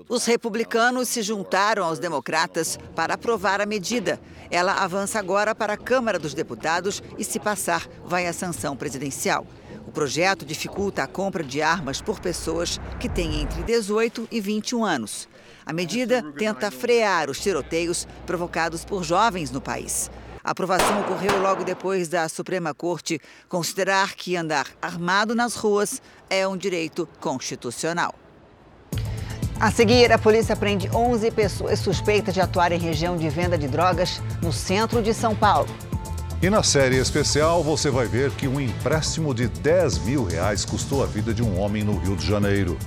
Os 0.09 0.25
republicanos 0.25 1.09
se 1.09 1.21
juntaram 1.21 1.85
aos 1.85 1.99
democratas 1.99 2.79
para 2.95 3.15
aprovar 3.15 3.61
a 3.61 3.67
medida. 3.67 4.21
Ela 4.51 4.73
avança 4.73 5.19
agora 5.19 5.55
para 5.55 5.73
a 5.73 5.77
Câmara 5.77 6.19
dos 6.19 6.33
Deputados 6.33 7.03
e, 7.19 7.25
se 7.25 7.41
passar, 7.41 7.89
vai 8.05 8.27
à 8.29 8.33
sanção 8.33 8.77
presidencial. 8.77 9.45
O 9.87 9.91
projeto 9.91 10.45
dificulta 10.45 11.03
a 11.03 11.07
compra 11.09 11.43
de 11.43 11.61
armas 11.61 12.01
por 12.01 12.21
pessoas 12.21 12.81
que 13.01 13.09
têm 13.09 13.43
entre 13.43 13.63
18 13.65 14.29
e 14.31 14.41
21 14.41 14.85
anos. 14.85 15.29
A 15.67 15.73
medida 15.73 16.23
tenta 16.39 16.71
frear 16.71 17.29
os 17.29 17.41
tiroteios 17.41 18.07
provocados 18.27 18.85
por 18.85 19.03
jovens 19.03 19.51
no 19.51 19.61
país. 19.61 20.11
A 20.45 20.53
aprovação 20.53 21.01
ocorreu 21.01 21.41
logo 21.43 21.65
depois 21.65 22.09
da 22.09 22.29
Suprema 22.29 22.73
Corte 22.73 23.21
considerar 23.49 24.15
que 24.15 24.37
andar 24.37 24.69
armado 24.81 25.35
nas 25.35 25.57
ruas 25.57 26.01
é 26.31 26.47
um 26.47 26.57
direito 26.57 27.09
constitucional. 27.21 28.15
A 29.61 29.73
seguir, 29.73 30.13
a 30.13 30.19
polícia 30.19 30.55
prende 30.55 30.89
11 30.95 31.33
pessoas 31.33 31.81
suspeitas 31.81 32.33
de 32.33 32.41
atuar 32.41 32.71
em 32.71 32.79
região 32.79 33.17
de 33.17 33.29
venda 33.29 33.59
de 33.59 33.67
drogas 33.67 34.23
no 34.41 34.53
centro 34.53 35.03
de 35.03 35.13
São 35.13 35.35
Paulo. 35.35 35.69
E 36.41 36.49
na 36.49 36.63
série 36.63 36.97
especial 36.97 37.65
você 37.65 37.91
vai 37.91 38.07
ver 38.07 38.31
que 38.31 38.47
um 38.47 38.61
empréstimo 38.61 39.35
de 39.35 39.49
10 39.49 39.99
mil 40.05 40.23
reais 40.23 40.65
custou 40.65 41.03
a 41.03 41.07
vida 41.07 41.35
de 41.35 41.43
um 41.43 41.59
homem 41.59 41.83
no 41.83 41.99
Rio 41.99 42.15
de 42.15 42.25
Janeiro. 42.25 42.79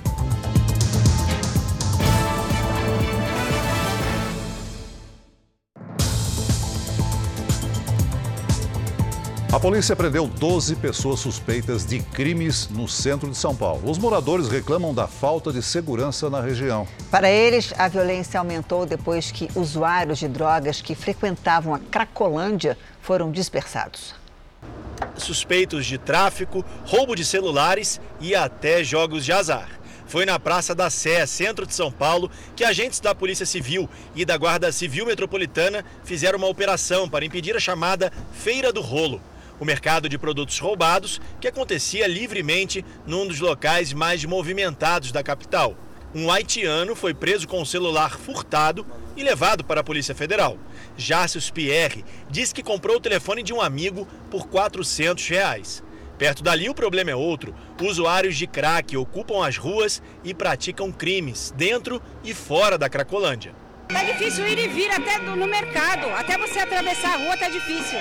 A 9.54 9.60
polícia 9.60 9.98
prendeu 9.98 10.28
12 10.28 10.78
pessoas 10.78 11.20
suspeitas 11.20 11.86
de 11.86 12.00
crimes 12.00 12.70
no 12.70 12.88
centro 12.88 13.30
de 13.30 13.36
São 13.36 13.54
Paulo. 13.54 13.92
Os 13.92 13.98
moradores 13.98 14.48
reclamam 14.48 14.94
da 14.94 15.08
falta 15.08 15.52
de 15.52 15.62
segurança 15.62 16.30
na 16.30 16.40
região. 16.40 16.88
Para 17.12 17.30
eles, 17.30 17.74
a 17.78 17.90
violência 17.90 18.40
aumentou 18.40 18.86
depois 18.86 19.30
que 19.30 19.50
usuários 19.54 20.20
de 20.20 20.30
drogas 20.30 20.82
que 20.82 20.96
frequentavam 20.96 21.76
a 21.76 21.80
Cracolândia 21.80 22.78
foram 23.02 23.30
dispersados. 23.30 24.16
Suspeitos 25.18 25.86
de 25.86 25.98
tráfico, 25.98 26.64
roubo 26.86 27.14
de 27.14 27.26
celulares 27.26 28.00
e 28.22 28.34
até 28.34 28.86
jogos 28.86 29.26
de 29.26 29.34
azar. 29.34 29.68
Foi 30.06 30.26
na 30.26 30.40
Praça 30.40 30.74
da 30.74 30.90
Sé, 30.90 31.26
centro 31.26 31.68
de 31.68 31.74
São 31.74 31.92
Paulo, 31.92 32.32
que 32.56 32.64
agentes 32.64 33.02
da 33.02 33.14
Polícia 33.14 33.46
Civil 33.46 33.90
e 34.16 34.24
da 34.24 34.38
Guarda 34.38 34.72
Civil 34.72 35.06
Metropolitana 35.06 35.84
fizeram 36.06 36.38
uma 36.38 36.48
operação 36.48 37.10
para 37.10 37.26
impedir 37.26 37.54
a 37.58 37.60
chamada 37.60 38.14
Feira 38.32 38.72
do 38.72 38.80
Rolo 38.80 39.22
o 39.62 39.66
mercado 39.66 40.10
de 40.10 40.18
produtos 40.18 40.58
roubados, 40.58 41.22
que 41.40 41.48
acontecia 41.48 42.08
livremente 42.08 42.84
num 43.06 43.28
dos 43.28 43.40
locais 43.40 43.94
mais 43.94 44.26
movimentados 44.26 45.12
da 45.12 45.22
capital. 45.22 45.78
Um 46.16 46.32
haitiano 46.32 46.96
foi 46.96 47.14
preso 47.14 47.48
com 47.48 47.62
o 47.62 47.66
celular 47.66 48.18
furtado 48.18 48.84
e 49.16 49.24
levado 49.24 49.64
para 49.64 49.82
a 49.82 49.84
Polícia 49.84 50.16
Federal. 50.16 50.58
Jácius 50.98 51.52
Pierre 51.52 52.04
disse 52.28 52.56
que 52.56 52.64
comprou 52.64 52.98
o 52.98 53.00
telefone 53.00 53.44
de 53.44 53.54
um 53.54 53.62
amigo 53.62 54.08
por 54.32 54.48
400 54.48 55.28
reais. 55.28 55.84
Perto 56.18 56.42
dali, 56.42 56.68
o 56.68 56.74
problema 56.74 57.12
é 57.12 57.16
outro. 57.16 57.54
Usuários 57.80 58.36
de 58.36 58.48
crack 58.48 58.98
ocupam 58.98 59.46
as 59.46 59.58
ruas 59.58 60.02
e 60.24 60.34
praticam 60.34 60.92
crimes 60.92 61.54
dentro 61.56 62.02
e 62.24 62.34
fora 62.34 62.80
da 62.80 62.90
Cracolândia. 62.90 63.61
Tá 63.94 64.04
difícil 64.04 64.48
ir 64.48 64.58
e 64.58 64.68
vir 64.68 64.90
até 64.92 65.20
no 65.20 65.48
mercado. 65.48 66.10
Até 66.16 66.38
você 66.38 66.60
atravessar 66.60 67.16
a 67.16 67.18
rua 67.18 67.38
tá 67.38 67.50
difícil. 67.50 68.00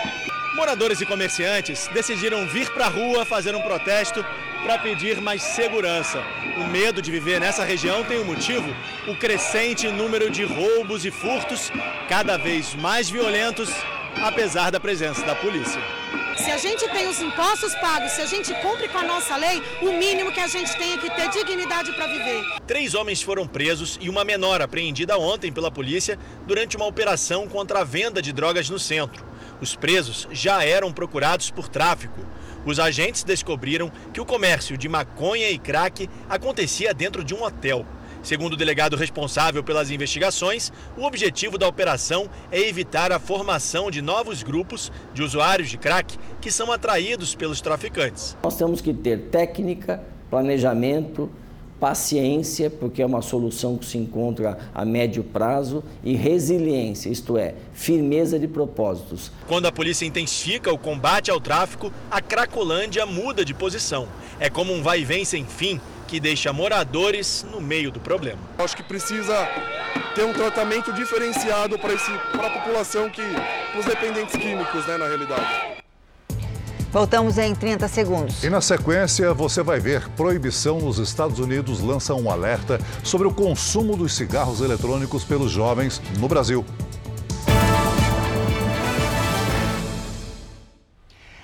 Moradores 0.54 1.00
e 1.00 1.06
comerciantes 1.06 1.88
decidiram 1.88 2.46
vir 2.46 2.70
para 2.70 2.86
a 2.86 2.88
rua 2.88 3.24
fazer 3.24 3.54
um 3.54 3.62
protesto 3.62 4.24
para 4.62 4.78
pedir 4.78 5.20
mais 5.20 5.42
segurança. 5.42 6.22
O 6.56 6.66
medo 6.66 7.00
de 7.00 7.10
viver 7.10 7.40
nessa 7.40 7.64
região 7.64 8.04
tem 8.04 8.20
um 8.20 8.24
motivo: 8.24 8.68
o 9.08 9.16
crescente 9.16 9.88
número 9.88 10.30
de 10.30 10.44
roubos 10.44 11.04
e 11.04 11.10
furtos, 11.10 11.72
cada 12.08 12.36
vez 12.36 12.74
mais 12.74 13.10
violentos, 13.10 13.70
apesar 14.22 14.70
da 14.70 14.78
presença 14.78 15.24
da 15.24 15.34
polícia. 15.34 15.80
Se 16.50 16.54
a 16.54 16.58
gente 16.58 16.88
tem 16.88 17.06
os 17.06 17.20
impostos 17.20 17.72
pagos, 17.76 18.10
se 18.10 18.20
a 18.20 18.26
gente 18.26 18.52
cumpre 18.54 18.88
com 18.88 18.98
a 18.98 19.04
nossa 19.04 19.36
lei, 19.36 19.62
o 19.82 19.92
mínimo 19.92 20.32
que 20.32 20.40
a 20.40 20.48
gente 20.48 20.76
tem 20.76 20.94
é 20.94 20.98
que 20.98 21.08
ter 21.08 21.28
dignidade 21.28 21.92
para 21.92 22.08
viver. 22.08 22.44
Três 22.66 22.92
homens 22.92 23.22
foram 23.22 23.46
presos 23.46 23.96
e 24.00 24.10
uma 24.10 24.24
menor 24.24 24.60
apreendida 24.60 25.16
ontem 25.16 25.52
pela 25.52 25.70
polícia 25.70 26.18
durante 26.48 26.76
uma 26.76 26.86
operação 26.86 27.46
contra 27.46 27.82
a 27.82 27.84
venda 27.84 28.20
de 28.20 28.32
drogas 28.32 28.68
no 28.68 28.80
centro. 28.80 29.24
Os 29.60 29.76
presos 29.76 30.26
já 30.32 30.64
eram 30.64 30.92
procurados 30.92 31.52
por 31.52 31.68
tráfico. 31.68 32.18
Os 32.66 32.80
agentes 32.80 33.22
descobriram 33.22 33.88
que 34.12 34.20
o 34.20 34.26
comércio 34.26 34.76
de 34.76 34.88
maconha 34.88 35.48
e 35.50 35.56
crack 35.56 36.10
acontecia 36.28 36.92
dentro 36.92 37.22
de 37.22 37.32
um 37.32 37.44
hotel. 37.44 37.86
Segundo 38.22 38.52
o 38.52 38.56
delegado 38.56 38.96
responsável 38.96 39.64
pelas 39.64 39.90
investigações, 39.90 40.70
o 40.96 41.04
objetivo 41.04 41.56
da 41.56 41.66
operação 41.66 42.28
é 42.52 42.60
evitar 42.60 43.12
a 43.12 43.18
formação 43.18 43.90
de 43.90 44.02
novos 44.02 44.42
grupos 44.42 44.92
de 45.14 45.22
usuários 45.22 45.70
de 45.70 45.78
crack 45.78 46.18
que 46.40 46.50
são 46.50 46.70
atraídos 46.70 47.34
pelos 47.34 47.60
traficantes. 47.60 48.36
Nós 48.42 48.56
temos 48.56 48.80
que 48.80 48.92
ter 48.92 49.30
técnica, 49.30 50.02
planejamento, 50.28 51.30
paciência, 51.80 52.68
porque 52.68 53.00
é 53.00 53.06
uma 53.06 53.22
solução 53.22 53.78
que 53.78 53.86
se 53.86 53.96
encontra 53.96 54.58
a 54.74 54.84
médio 54.84 55.24
prazo, 55.24 55.82
e 56.04 56.14
resiliência, 56.14 57.08
isto 57.08 57.38
é, 57.38 57.54
firmeza 57.72 58.38
de 58.38 58.46
propósitos. 58.46 59.32
Quando 59.48 59.64
a 59.66 59.72
polícia 59.72 60.04
intensifica 60.04 60.70
o 60.70 60.76
combate 60.76 61.30
ao 61.30 61.40
tráfico, 61.40 61.90
a 62.10 62.20
Cracolândia 62.20 63.06
muda 63.06 63.46
de 63.46 63.54
posição. 63.54 64.06
É 64.38 64.50
como 64.50 64.74
um 64.74 64.82
vai 64.82 65.00
e 65.00 65.04
vem 65.04 65.24
sem 65.24 65.46
fim 65.46 65.80
que 66.10 66.18
deixa 66.18 66.52
moradores 66.52 67.46
no 67.52 67.60
meio 67.60 67.92
do 67.92 68.00
problema. 68.00 68.40
Acho 68.58 68.76
que 68.76 68.82
precisa 68.82 69.48
ter 70.12 70.24
um 70.24 70.32
tratamento 70.32 70.92
diferenciado 70.92 71.78
para 71.78 71.94
a 72.46 72.50
população 72.50 73.08
que 73.08 73.22
os 73.78 73.84
dependentes 73.86 74.34
químicos, 74.34 74.84
né, 74.86 74.98
na 74.98 75.06
realidade. 75.06 75.78
Voltamos 76.90 77.38
em 77.38 77.54
30 77.54 77.86
segundos. 77.86 78.42
E 78.42 78.50
na 78.50 78.60
sequência, 78.60 79.32
você 79.32 79.62
vai 79.62 79.78
ver 79.78 80.08
proibição 80.16 80.80
nos 80.80 80.98
Estados 80.98 81.38
Unidos 81.38 81.80
lança 81.80 82.12
um 82.12 82.28
alerta 82.28 82.80
sobre 83.04 83.28
o 83.28 83.32
consumo 83.32 83.96
dos 83.96 84.12
cigarros 84.12 84.60
eletrônicos 84.60 85.22
pelos 85.22 85.52
jovens 85.52 86.02
no 86.18 86.26
Brasil. 86.26 86.66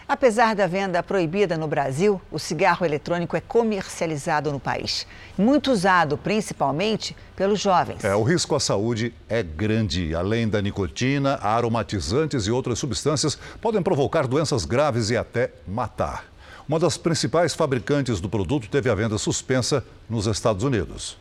Apesar 0.09 0.55
da 0.55 0.69
venda 0.69 1.03
proibida 1.03 1.59
no 1.59 1.66
Brasil, 1.66 2.21
o 2.31 2.38
cigarro 2.38 2.87
eletrônico 2.87 3.37
é 3.37 3.40
comercializado 3.40 4.53
no 4.53 4.61
país. 4.61 5.05
Muito 5.37 5.73
usado, 5.73 6.16
principalmente 6.16 7.16
pelos 7.35 7.61
jovens. 7.61 8.05
É, 8.05 8.14
o 8.14 8.23
risco 8.23 8.55
à 8.55 8.61
saúde 8.61 9.12
é 9.29 9.42
grande. 9.42 10.14
Além 10.14 10.49
da 10.49 10.62
nicotina, 10.62 11.40
aromatizantes 11.42 12.47
e 12.47 12.53
outras 12.53 12.79
substâncias 12.79 13.37
podem 13.61 13.83
provocar 13.83 14.29
doenças 14.29 14.64
graves 14.64 15.11
e 15.11 15.16
até 15.16 15.51
matar. 15.66 16.25
Uma 16.69 16.79
das 16.79 16.97
principais 16.97 17.53
fabricantes 17.53 18.21
do 18.21 18.29
produto 18.29 18.69
teve 18.69 18.88
a 18.88 18.95
venda 18.95 19.19
suspensa 19.19 19.85
nos 20.09 20.27
Estados 20.27 20.62
Unidos. 20.62 21.19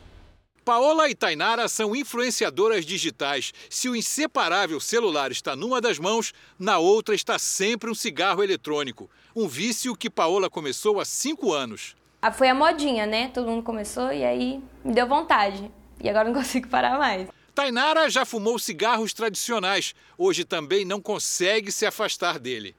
Paola 0.66 1.08
e 1.08 1.14
Tainara 1.14 1.68
são 1.68 1.96
influenciadoras 1.96 2.84
digitais. 2.84 3.54
Se 3.70 3.88
o 3.88 3.96
inseparável 3.96 4.80
celular 4.80 5.32
está 5.32 5.56
numa 5.56 5.80
das 5.80 6.00
mãos, 6.00 6.34
na 6.58 6.80
outra 6.80 7.14
está 7.14 7.38
sempre 7.38 7.88
um 7.92 7.94
cigarro 7.94 8.44
eletrônico. 8.44 9.08
Um 9.36 9.48
vício 9.48 9.96
que 9.96 10.10
Paola 10.10 10.50
começou 10.50 11.00
há 11.00 11.06
cinco 11.06 11.54
anos. 11.54 11.96
Ah, 12.20 12.32
foi 12.32 12.50
a 12.50 12.56
modinha, 12.56 13.06
né? 13.06 13.30
Todo 13.32 13.48
mundo 13.48 13.62
começou 13.62 14.12
e 14.12 14.26
aí 14.26 14.60
me 14.84 14.92
deu 14.92 15.08
vontade. 15.08 15.72
E 16.02 16.10
agora 16.10 16.30
não 16.30 16.34
consigo 16.42 16.68
parar 16.68 16.98
mais. 16.98 17.28
Tainara 17.54 18.10
já 18.10 18.26
fumou 18.26 18.58
cigarros 18.58 19.14
tradicionais. 19.14 19.94
Hoje 20.18 20.44
também 20.44 20.84
não 20.84 21.00
consegue 21.00 21.72
se 21.72 21.86
afastar 21.86 22.40
dele. 22.40 22.76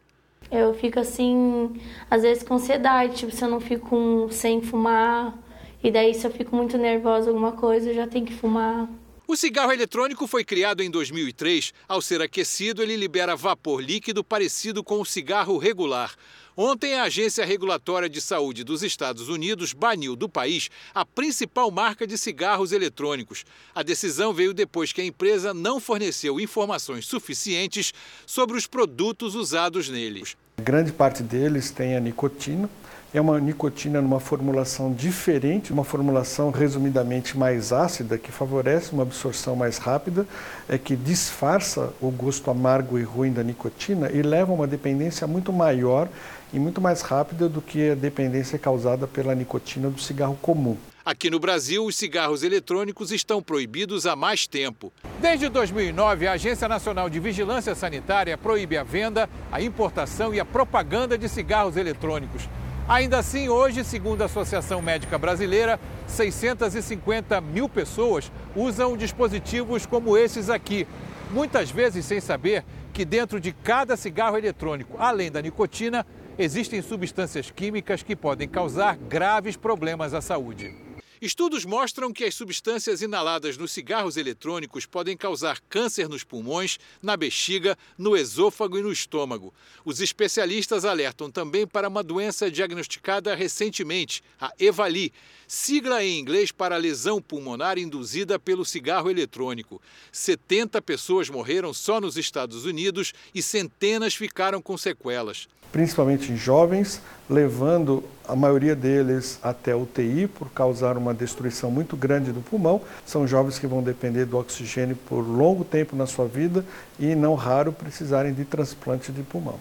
Eu 0.50 0.74
fico 0.74 0.98
assim, 0.98 1.80
às 2.10 2.22
vezes 2.22 2.42
com 2.42 2.54
ansiedade, 2.54 3.16
tipo, 3.16 3.30
se 3.30 3.44
eu 3.44 3.48
não 3.48 3.60
fico 3.60 4.28
sem 4.32 4.60
fumar 4.60 5.38
e 5.82 5.90
daí, 5.90 6.14
se 6.14 6.26
eu 6.26 6.30
fico 6.30 6.54
muito 6.54 6.76
nervosa 6.76 7.30
alguma 7.30 7.52
coisa, 7.52 7.90
eu 7.90 7.94
já 7.94 8.06
tenho 8.06 8.26
que 8.26 8.34
fumar. 8.34 8.88
O 9.28 9.36
cigarro 9.36 9.72
eletrônico 9.72 10.24
foi 10.28 10.44
criado 10.44 10.82
em 10.82 10.90
2003. 10.90 11.72
Ao 11.88 12.00
ser 12.00 12.22
aquecido, 12.22 12.80
ele 12.80 12.96
libera 12.96 13.34
vapor 13.34 13.80
líquido 13.80 14.22
parecido 14.22 14.84
com 14.84 15.00
o 15.00 15.04
cigarro 15.04 15.58
regular. 15.58 16.14
Ontem, 16.56 16.94
a 16.94 17.02
Agência 17.02 17.44
Regulatória 17.44 18.08
de 18.08 18.20
Saúde 18.20 18.62
dos 18.62 18.84
Estados 18.84 19.28
Unidos 19.28 19.72
baniu 19.72 20.14
do 20.14 20.28
país 20.28 20.70
a 20.94 21.04
principal 21.04 21.70
marca 21.72 22.06
de 22.06 22.16
cigarros 22.16 22.70
eletrônicos. 22.70 23.44
A 23.74 23.82
decisão 23.82 24.32
veio 24.32 24.54
depois 24.54 24.92
que 24.92 25.00
a 25.00 25.04
empresa 25.04 25.52
não 25.52 25.80
forneceu 25.80 26.40
informações 26.40 27.04
suficientes 27.04 27.92
sobre 28.24 28.56
os 28.56 28.66
produtos 28.66 29.34
usados 29.34 29.88
neles. 29.88 30.36
Grande 30.56 30.92
parte 30.92 31.22
deles 31.22 31.70
tem 31.70 31.96
a 31.96 32.00
nicotina. 32.00 32.70
É 33.14 33.20
uma 33.20 33.40
nicotina 33.40 34.02
numa 34.02 34.18
formulação 34.18 34.92
diferente, 34.92 35.72
uma 35.72 35.84
formulação 35.84 36.50
resumidamente 36.50 37.38
mais 37.38 37.72
ácida, 37.72 38.18
que 38.18 38.32
favorece 38.32 38.92
uma 38.92 39.04
absorção 39.04 39.54
mais 39.54 39.78
rápida, 39.78 40.26
é 40.68 40.76
que 40.76 40.96
disfarça 40.96 41.92
o 42.00 42.10
gosto 42.10 42.50
amargo 42.50 42.98
e 42.98 43.02
ruim 43.02 43.32
da 43.32 43.42
nicotina 43.42 44.10
e 44.10 44.22
leva 44.22 44.52
a 44.52 44.54
uma 44.54 44.66
dependência 44.66 45.26
muito 45.26 45.52
maior 45.52 46.08
e 46.52 46.58
muito 46.58 46.80
mais 46.80 47.00
rápida 47.00 47.48
do 47.48 47.62
que 47.62 47.90
a 47.90 47.94
dependência 47.94 48.58
causada 48.58 49.06
pela 49.06 49.34
nicotina 49.34 49.88
do 49.88 50.00
cigarro 50.00 50.36
comum. 50.42 50.76
Aqui 51.04 51.30
no 51.30 51.38
Brasil, 51.38 51.86
os 51.86 51.94
cigarros 51.94 52.42
eletrônicos 52.42 53.12
estão 53.12 53.40
proibidos 53.40 54.06
há 54.06 54.16
mais 54.16 54.48
tempo. 54.48 54.92
Desde 55.20 55.48
2009, 55.48 56.26
a 56.26 56.32
Agência 56.32 56.66
Nacional 56.66 57.08
de 57.08 57.20
Vigilância 57.20 57.76
Sanitária 57.76 58.36
proíbe 58.36 58.76
a 58.76 58.82
venda, 58.82 59.30
a 59.52 59.62
importação 59.62 60.34
e 60.34 60.40
a 60.40 60.44
propaganda 60.44 61.16
de 61.16 61.28
cigarros 61.28 61.76
eletrônicos. 61.76 62.48
Ainda 62.88 63.18
assim, 63.18 63.48
hoje, 63.48 63.82
segundo 63.82 64.22
a 64.22 64.26
Associação 64.26 64.80
Médica 64.80 65.18
Brasileira, 65.18 65.80
650 66.06 67.40
mil 67.40 67.68
pessoas 67.68 68.30
usam 68.54 68.96
dispositivos 68.96 69.84
como 69.84 70.16
esses 70.16 70.48
aqui, 70.48 70.86
muitas 71.32 71.68
vezes 71.68 72.04
sem 72.04 72.20
saber 72.20 72.64
que 72.92 73.04
dentro 73.04 73.40
de 73.40 73.52
cada 73.52 73.96
cigarro 73.96 74.38
eletrônico, 74.38 74.96
além 75.00 75.32
da 75.32 75.42
nicotina, 75.42 76.06
existem 76.38 76.80
substâncias 76.80 77.50
químicas 77.50 78.04
que 78.04 78.14
podem 78.14 78.48
causar 78.48 78.96
graves 78.96 79.56
problemas 79.56 80.14
à 80.14 80.20
saúde. 80.20 80.85
Estudos 81.20 81.64
mostram 81.64 82.12
que 82.12 82.24
as 82.24 82.34
substâncias 82.34 83.00
inaladas 83.00 83.56
nos 83.56 83.72
cigarros 83.72 84.16
eletrônicos 84.16 84.84
podem 84.84 85.16
causar 85.16 85.60
câncer 85.68 86.08
nos 86.08 86.22
pulmões, 86.22 86.78
na 87.02 87.16
bexiga, 87.16 87.76
no 87.96 88.16
esôfago 88.16 88.78
e 88.78 88.82
no 88.82 88.92
estômago. 88.92 89.52
Os 89.84 90.00
especialistas 90.00 90.84
alertam 90.84 91.30
também 91.30 91.66
para 91.66 91.88
uma 91.88 92.02
doença 92.02 92.50
diagnosticada 92.50 93.34
recentemente, 93.34 94.22
a 94.38 94.52
EVALI, 94.58 95.12
sigla 95.48 96.04
em 96.04 96.18
inglês 96.18 96.52
para 96.52 96.76
lesão 96.76 97.22
pulmonar 97.22 97.78
induzida 97.78 98.38
pelo 98.38 98.64
cigarro 98.64 99.10
eletrônico. 99.10 99.80
70 100.12 100.82
pessoas 100.82 101.30
morreram 101.30 101.72
só 101.72 102.00
nos 102.00 102.16
Estados 102.16 102.64
Unidos 102.64 103.14
e 103.34 103.40
centenas 103.40 104.14
ficaram 104.14 104.60
com 104.60 104.76
sequelas 104.76 105.48
principalmente 105.76 106.32
em 106.32 106.38
jovens, 106.38 107.02
levando 107.28 108.02
a 108.26 108.34
maioria 108.34 108.74
deles 108.74 109.38
até 109.42 109.76
UTI 109.76 110.26
por 110.26 110.50
causar 110.50 110.96
uma 110.96 111.12
destruição 111.12 111.70
muito 111.70 111.94
grande 111.94 112.32
do 112.32 112.40
pulmão. 112.40 112.80
São 113.04 113.28
jovens 113.28 113.58
que 113.58 113.66
vão 113.66 113.82
depender 113.82 114.24
do 114.24 114.38
oxigênio 114.38 114.96
por 114.96 115.20
longo 115.20 115.66
tempo 115.66 115.94
na 115.94 116.06
sua 116.06 116.26
vida 116.26 116.64
e, 116.98 117.14
não 117.14 117.34
raro, 117.34 117.74
precisarem 117.74 118.32
de 118.32 118.46
transplante 118.46 119.12
de 119.12 119.22
pulmão. 119.22 119.60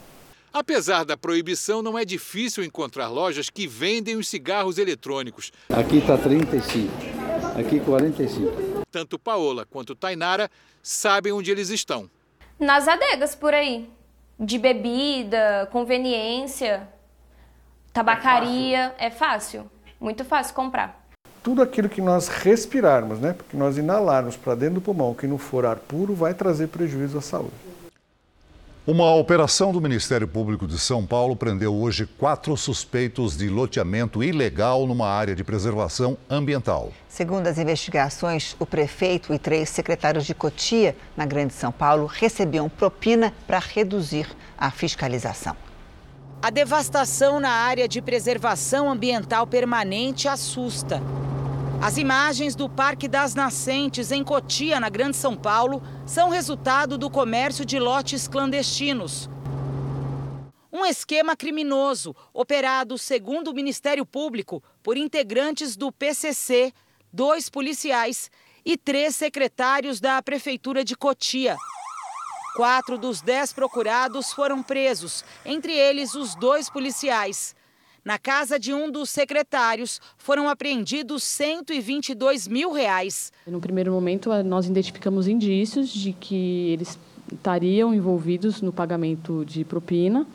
Apesar 0.54 1.04
da 1.04 1.17
proibição, 1.17 1.82
não 1.82 1.99
é 1.99 2.06
difícil 2.06 2.63
encontrar 2.63 3.10
lojas 3.10 3.49
que 3.49 3.67
vendem 3.67 4.15
os 4.15 4.30
cigarros 4.30 4.78
eletrônicos. 4.78 5.51
Aqui 5.69 5.97
está 5.97 6.17
35, 6.17 6.93
aqui 7.60 7.82
45. 7.82 8.86
Tanto 8.89 9.19
Paola 9.19 9.67
quanto 9.69 9.93
Tainara 9.93 10.49
sabem 10.82 11.34
onde 11.34 11.51
eles 11.51 11.69
estão. 11.69 12.10
Nas 12.58 12.88
adegas 12.88 13.36
por 13.36 13.54
aí 13.54 13.89
de 14.39 14.58
bebida, 14.58 15.67
conveniência, 15.71 16.88
tabacaria, 17.93 18.93
é 18.98 19.10
fácil. 19.10 19.10
é 19.10 19.12
fácil, 19.12 19.71
muito 20.00 20.26
fácil 20.26 20.54
comprar. 20.54 21.06
Tudo 21.41 21.62
aquilo 21.62 21.88
que 21.88 22.02
nós 22.02 22.28
respirarmos, 22.28 23.19
né? 23.19 23.34
Porque 23.34 23.56
nós 23.56 23.78
inalarmos 23.78 24.36
para 24.36 24.56
dentro 24.56 24.76
do 24.76 24.82
pulmão, 24.82 25.13
que 25.13 25.28
não 25.28 25.38
for 25.38 25.65
ar 25.65 25.78
puro, 25.78 26.15
vai 26.15 26.34
trazer 26.34 26.67
prejuízo 26.67 27.17
à 27.17 27.21
saúde. 27.21 27.54
Uma 28.88 29.15
operação 29.15 29.71
do 29.71 29.82
Ministério 29.82 30.28
Público 30.28 30.67
de 30.67 30.78
São 30.78 31.04
Paulo 31.08 31.36
prendeu 31.36 31.74
hoje 31.74 32.06
quatro 32.06 32.56
suspeitos 32.56 33.36
de 33.36 33.50
loteamento 33.50 34.24
ilegal 34.24 34.86
numa 34.86 35.08
área 35.08 35.36
de 35.36 35.43
preservação 35.43 36.15
ambiental. 36.30 36.93
Segundo 37.10 37.48
as 37.48 37.58
investigações, 37.58 38.56
o 38.60 38.65
prefeito 38.65 39.34
e 39.34 39.39
três 39.39 39.69
secretários 39.69 40.24
de 40.24 40.36
Cotia, 40.36 40.95
na 41.17 41.26
Grande 41.26 41.52
São 41.54 41.71
Paulo, 41.71 42.06
recebiam 42.06 42.69
propina 42.69 43.34
para 43.48 43.58
reduzir 43.58 44.28
a 44.56 44.69
fiscalização. 44.69 45.58
A 46.39 46.52
devastação 46.52 47.39
na 47.39 47.50
área 47.50 47.88
de 47.88 48.04
preservação 48.04 48.88
ambiental 48.88 49.48
permanente 49.48 50.28
assusta. 50.28 51.02
As 51.81 51.97
imagens 51.97 52.55
do 52.55 52.67
Parque 52.67 53.07
das 53.07 53.35
Nascentes, 53.35 54.11
em 54.11 54.23
Cotia, 54.23 54.79
na 54.79 54.89
Grande 54.89 55.17
São 55.17 55.35
Paulo, 55.35 55.83
são 56.05 56.29
resultado 56.29 56.97
do 56.97 57.09
comércio 57.09 57.63
de 57.65 57.77
lotes 57.77 58.27
clandestinos. 58.27 59.29
Um 60.71 60.85
esquema 60.85 61.35
criminoso 61.35 62.15
operado, 62.33 62.97
segundo 62.97 63.51
o 63.51 63.53
Ministério 63.53 64.05
Público, 64.05 64.63
por 64.81 64.97
integrantes 64.97 65.75
do 65.75 65.91
PCC, 65.91 66.73
dois 67.13 67.49
policiais 67.49 68.31
e 68.65 68.75
três 68.75 69.15
secretários 69.15 69.99
da 69.99 70.21
Prefeitura 70.21 70.83
de 70.83 70.95
Cotia. 70.95 71.55
Quatro 72.55 72.97
dos 72.97 73.21
dez 73.21 73.53
procurados 73.53 74.33
foram 74.33 74.63
presos, 74.63 75.23
entre 75.45 75.73
eles 75.73 76.15
os 76.15 76.35
dois 76.35 76.69
policiais. 76.69 77.55
Na 78.06 78.20
casa 78.20 78.60
de 78.60 78.72
um 78.72 78.91
dos 78.91 79.10
secretários 79.10 80.00
foram 80.15 80.48
apreendidos 80.48 81.24
122 81.24 82.48
mil 82.48 82.72
reais. 82.72 83.34
No 83.48 83.60
primeiro 83.60 83.91
momento, 83.91 84.30
nós 84.44 84.68
identificamos 84.68 85.28
indícios 85.28 85.89
de 85.89 86.13
que 86.13 86.70
eles 86.70 87.00
estariam 87.34 87.96
envolvidos 87.96 88.62
no 88.62 88.72
pagamento 88.72 89.44
de 89.44 89.65
propina, 89.65 90.28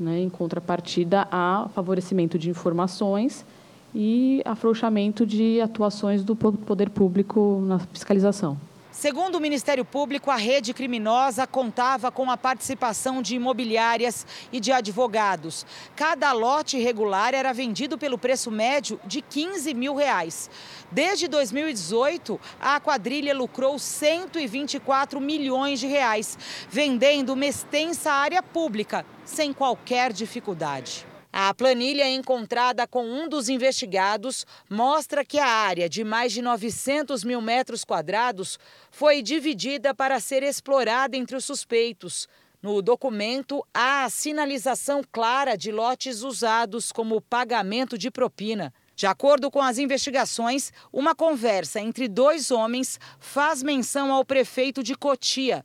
né, 0.00 0.18
em 0.18 0.28
contrapartida 0.28 1.28
a 1.30 1.68
favorecimento 1.72 2.36
de 2.36 2.50
informações 2.50 3.46
e 3.94 4.42
afrouxamento 4.44 5.24
de 5.24 5.60
atuações 5.60 6.24
do 6.24 6.34
poder 6.34 6.90
público 6.90 7.62
na 7.64 7.78
fiscalização. 7.78 8.58
Segundo 9.02 9.34
o 9.34 9.40
Ministério 9.40 9.84
Público, 9.84 10.30
a 10.30 10.36
rede 10.36 10.72
criminosa 10.72 11.44
contava 11.44 12.12
com 12.12 12.30
a 12.30 12.36
participação 12.36 13.20
de 13.20 13.34
imobiliárias 13.34 14.24
e 14.52 14.60
de 14.60 14.70
advogados. 14.70 15.66
Cada 15.96 16.30
lote 16.30 16.76
irregular 16.76 17.34
era 17.34 17.52
vendido 17.52 17.98
pelo 17.98 18.16
preço 18.16 18.48
médio 18.48 19.00
de 19.04 19.20
15 19.20 19.74
mil 19.74 19.96
reais. 19.96 20.48
Desde 20.88 21.26
2018, 21.26 22.40
a 22.60 22.78
quadrilha 22.78 23.34
lucrou 23.34 23.76
124 23.76 25.20
milhões 25.20 25.80
de 25.80 25.88
reais, 25.88 26.38
vendendo 26.70 27.32
uma 27.32 27.46
extensa 27.46 28.12
área 28.12 28.40
pública, 28.40 29.04
sem 29.24 29.52
qualquer 29.52 30.12
dificuldade. 30.12 31.11
A 31.32 31.54
planilha 31.54 32.06
encontrada 32.06 32.86
com 32.86 33.06
um 33.06 33.26
dos 33.26 33.48
investigados 33.48 34.44
mostra 34.68 35.24
que 35.24 35.38
a 35.38 35.46
área 35.46 35.88
de 35.88 36.04
mais 36.04 36.30
de 36.30 36.42
900 36.42 37.24
mil 37.24 37.40
metros 37.40 37.86
quadrados 37.86 38.58
foi 38.90 39.22
dividida 39.22 39.94
para 39.94 40.20
ser 40.20 40.42
explorada 40.42 41.16
entre 41.16 41.34
os 41.34 41.46
suspeitos. 41.46 42.28
No 42.60 42.82
documento, 42.82 43.66
há 43.72 44.04
a 44.04 44.10
sinalização 44.10 45.02
clara 45.10 45.56
de 45.56 45.72
lotes 45.72 46.22
usados 46.22 46.92
como 46.92 47.18
pagamento 47.18 47.96
de 47.96 48.10
propina. 48.10 48.72
De 48.94 49.06
acordo 49.06 49.50
com 49.50 49.62
as 49.62 49.78
investigações, 49.78 50.70
uma 50.92 51.14
conversa 51.14 51.80
entre 51.80 52.08
dois 52.08 52.50
homens 52.50 53.00
faz 53.18 53.62
menção 53.62 54.12
ao 54.12 54.22
prefeito 54.22 54.82
de 54.82 54.94
Cotia, 54.94 55.64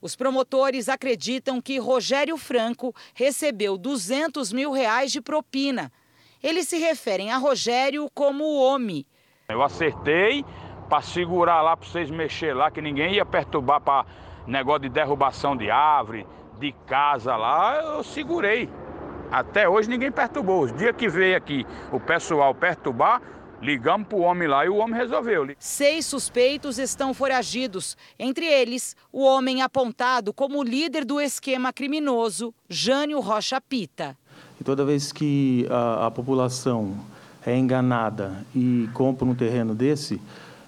os 0.00 0.16
promotores 0.16 0.88
acreditam 0.88 1.60
que 1.60 1.78
Rogério 1.78 2.36
Franco 2.36 2.94
recebeu 3.14 3.76
200 3.76 4.52
mil 4.52 4.72
reais 4.72 5.12
de 5.12 5.20
propina. 5.20 5.92
Eles 6.42 6.68
se 6.68 6.78
referem 6.78 7.32
a 7.32 7.38
Rogério 7.38 8.08
como 8.14 8.44
o 8.44 8.62
homem. 8.62 9.06
Eu 9.48 9.62
acertei 9.62 10.44
para 10.88 11.02
segurar 11.02 11.62
lá, 11.62 11.76
para 11.76 11.88
vocês 11.88 12.10
mexer 12.10 12.54
lá, 12.54 12.70
que 12.70 12.80
ninguém 12.80 13.14
ia 13.14 13.24
perturbar 13.24 13.80
para 13.80 14.06
negócio 14.46 14.82
de 14.82 14.88
derrubação 14.88 15.56
de 15.56 15.70
árvore, 15.70 16.26
de 16.58 16.72
casa 16.86 17.36
lá, 17.36 17.76
eu 17.76 18.02
segurei. 18.04 18.70
Até 19.30 19.68
hoje 19.68 19.88
ninguém 19.88 20.10
perturbou. 20.10 20.62
Os 20.62 20.72
dias 20.72 20.94
que 20.96 21.08
veio 21.08 21.36
aqui 21.36 21.66
o 21.90 21.98
pessoal 21.98 22.54
perturbar, 22.54 23.20
Ligamos 23.60 24.06
para 24.08 24.18
o 24.18 24.20
homem 24.20 24.46
lá 24.46 24.66
e 24.66 24.68
o 24.68 24.76
homem 24.76 24.94
resolveu. 24.94 25.48
Seis 25.58 26.04
suspeitos 26.04 26.78
estão 26.78 27.14
foragidos, 27.14 27.96
entre 28.18 28.44
eles 28.44 28.94
o 29.10 29.24
homem 29.24 29.62
apontado 29.62 30.32
como 30.32 30.62
líder 30.62 31.04
do 31.04 31.20
esquema 31.20 31.72
criminoso, 31.72 32.52
Jânio 32.68 33.20
Rocha 33.20 33.60
Pita. 33.60 34.16
E 34.60 34.64
toda 34.64 34.84
vez 34.84 35.10
que 35.10 35.66
a, 35.70 36.06
a 36.06 36.10
população 36.10 36.94
é 37.46 37.56
enganada 37.56 38.44
e 38.54 38.88
compra 38.92 39.24
um 39.24 39.34
terreno 39.34 39.74
desse, 39.74 40.20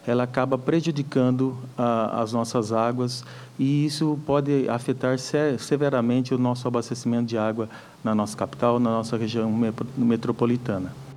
ela 0.07 0.23
acaba 0.23 0.57
prejudicando 0.57 1.59
a, 1.77 2.23
as 2.23 2.33
nossas 2.33 2.73
águas 2.73 3.23
e 3.59 3.85
isso 3.85 4.19
pode 4.25 4.67
afetar 4.69 5.19
severamente 5.19 6.35
o 6.35 6.39
nosso 6.39 6.67
abastecimento 6.67 7.27
de 7.27 7.37
água 7.37 7.69
na 8.03 8.15
nossa 8.15 8.37
capital, 8.37 8.79
na 8.79 8.91
nossa 8.91 9.17
região 9.17 9.53
metropolitana. 9.97 11.08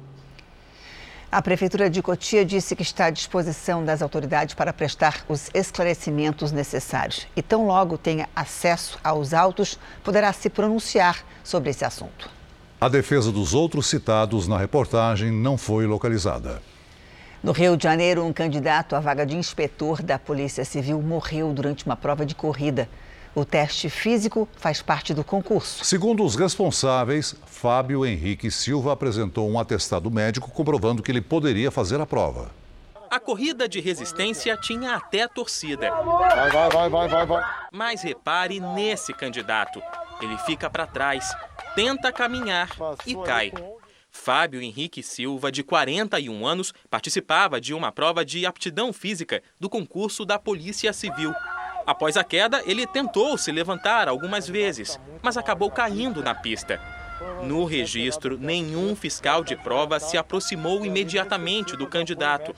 A 1.31 1.41
Prefeitura 1.41 1.89
de 1.89 2.01
Cotia 2.01 2.43
disse 2.43 2.75
que 2.75 2.81
está 2.81 3.05
à 3.05 3.09
disposição 3.09 3.85
das 3.85 4.01
autoridades 4.01 4.53
para 4.53 4.73
prestar 4.73 5.23
os 5.29 5.49
esclarecimentos 5.53 6.51
necessários. 6.51 7.25
E 7.33 7.41
tão 7.41 7.65
logo 7.65 7.97
tenha 7.97 8.27
acesso 8.35 8.99
aos 9.01 9.33
autos, 9.33 9.79
poderá 10.03 10.33
se 10.33 10.49
pronunciar 10.49 11.23
sobre 11.41 11.69
esse 11.69 11.85
assunto. 11.85 12.29
A 12.81 12.89
defesa 12.89 13.31
dos 13.31 13.53
outros 13.53 13.87
citados 13.87 14.45
na 14.45 14.57
reportagem 14.57 15.31
não 15.31 15.57
foi 15.57 15.87
localizada. 15.87 16.61
No 17.41 17.53
Rio 17.53 17.77
de 17.77 17.83
Janeiro, 17.83 18.25
um 18.25 18.33
candidato 18.33 18.93
à 18.93 18.99
vaga 18.99 19.25
de 19.25 19.37
inspetor 19.37 20.03
da 20.03 20.19
Polícia 20.19 20.65
Civil 20.65 21.01
morreu 21.01 21.53
durante 21.53 21.85
uma 21.85 21.95
prova 21.95 22.25
de 22.25 22.35
corrida. 22.35 22.89
O 23.33 23.45
teste 23.45 23.89
físico 23.89 24.47
faz 24.57 24.81
parte 24.81 25.13
do 25.13 25.23
concurso. 25.23 25.85
Segundo 25.85 26.23
os 26.25 26.35
responsáveis, 26.35 27.33
Fábio 27.45 28.05
Henrique 28.05 28.51
Silva 28.51 28.91
apresentou 28.91 29.49
um 29.49 29.57
atestado 29.57 30.11
médico 30.11 30.51
comprovando 30.51 31.01
que 31.01 31.09
ele 31.09 31.21
poderia 31.21 31.71
fazer 31.71 32.01
a 32.01 32.05
prova. 32.05 32.51
A 33.09 33.19
corrida 33.19 33.69
de 33.69 33.79
resistência 33.79 34.57
tinha 34.57 34.95
até 34.95 35.27
torcida. 35.27 35.91
Vai, 35.91 36.49
vai, 36.49 36.69
vai, 36.69 36.89
vai, 36.89 37.07
vai, 37.07 37.25
vai. 37.25 37.43
Mas 37.71 38.01
repare 38.01 38.59
nesse 38.59 39.13
candidato. 39.13 39.81
Ele 40.21 40.37
fica 40.39 40.69
para 40.69 40.85
trás, 40.85 41.33
tenta 41.73 42.11
caminhar 42.11 42.69
e 43.05 43.15
cai. 43.15 43.51
Fábio 44.09 44.61
Henrique 44.61 45.01
Silva, 45.01 45.49
de 45.51 45.63
41 45.63 46.45
anos, 46.45 46.73
participava 46.89 47.61
de 47.61 47.73
uma 47.73 47.93
prova 47.93 48.25
de 48.25 48.45
aptidão 48.45 48.91
física 48.91 49.41
do 49.57 49.69
concurso 49.69 50.25
da 50.25 50.37
Polícia 50.37 50.91
Civil. 50.91 51.33
Após 51.91 52.15
a 52.15 52.23
queda, 52.23 52.63
ele 52.65 52.87
tentou 52.87 53.37
se 53.37 53.51
levantar 53.51 54.07
algumas 54.07 54.47
vezes, 54.47 54.97
mas 55.21 55.35
acabou 55.35 55.69
caindo 55.69 56.23
na 56.23 56.33
pista. 56.33 56.79
No 57.43 57.65
registro, 57.65 58.37
nenhum 58.39 58.95
fiscal 58.95 59.43
de 59.43 59.57
prova 59.57 59.99
se 59.99 60.17
aproximou 60.17 60.85
imediatamente 60.85 61.75
do 61.75 61.85
candidato. 61.85 62.55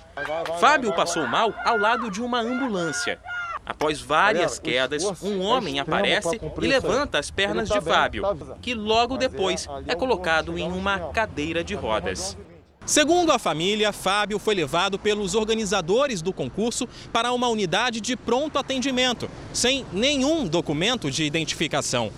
Fábio 0.59 0.93
passou 0.93 1.25
mal 1.25 1.51
ao 1.65 1.79
lado 1.79 2.11
de 2.11 2.21
uma 2.21 2.41
ambulância. 2.41 3.19
Após 3.65 3.99
várias 3.99 4.59
quedas, 4.59 5.03
um 5.23 5.41
homem 5.41 5.79
aparece 5.79 6.39
e 6.61 6.67
levanta 6.67 7.17
as 7.17 7.31
pernas 7.31 7.67
de 7.69 7.81
Fábio, 7.81 8.23
que 8.61 8.75
logo 8.75 9.17
depois 9.17 9.67
é 9.87 9.95
colocado 9.95 10.59
em 10.59 10.71
uma 10.71 11.11
cadeira 11.11 11.63
de 11.63 11.73
rodas. 11.73 12.37
Segundo 12.85 13.31
a 13.31 13.39
família, 13.39 13.93
Fábio 13.93 14.37
foi 14.37 14.53
levado 14.53 14.99
pelos 14.99 15.35
organizadores 15.35 16.21
do 16.21 16.33
concurso 16.33 16.85
para 17.13 17.31
uma 17.31 17.47
unidade 17.47 18.01
de 18.01 18.17
pronto 18.17 18.59
atendimento, 18.59 19.29
sem 19.53 19.85
nenhum 19.93 20.45
documento 20.45 21.09
de 21.09 21.23
identificação. 21.23 22.11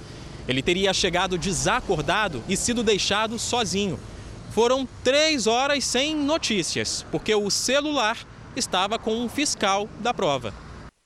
Ele 0.47 0.63
teria 0.63 0.91
chegado 0.91 1.37
desacordado 1.37 2.43
e 2.49 2.57
sido 2.57 2.81
deixado 2.81 3.37
sozinho. 3.37 3.99
Foram 4.51 4.87
três 5.03 5.45
horas 5.45 5.85
sem 5.85 6.15
notícias, 6.15 7.05
porque 7.11 7.35
o 7.35 7.51
celular 7.51 8.17
estava 8.55 8.97
com 8.97 9.15
um 9.15 9.29
fiscal 9.29 9.87
da 9.99 10.15
prova. 10.15 10.51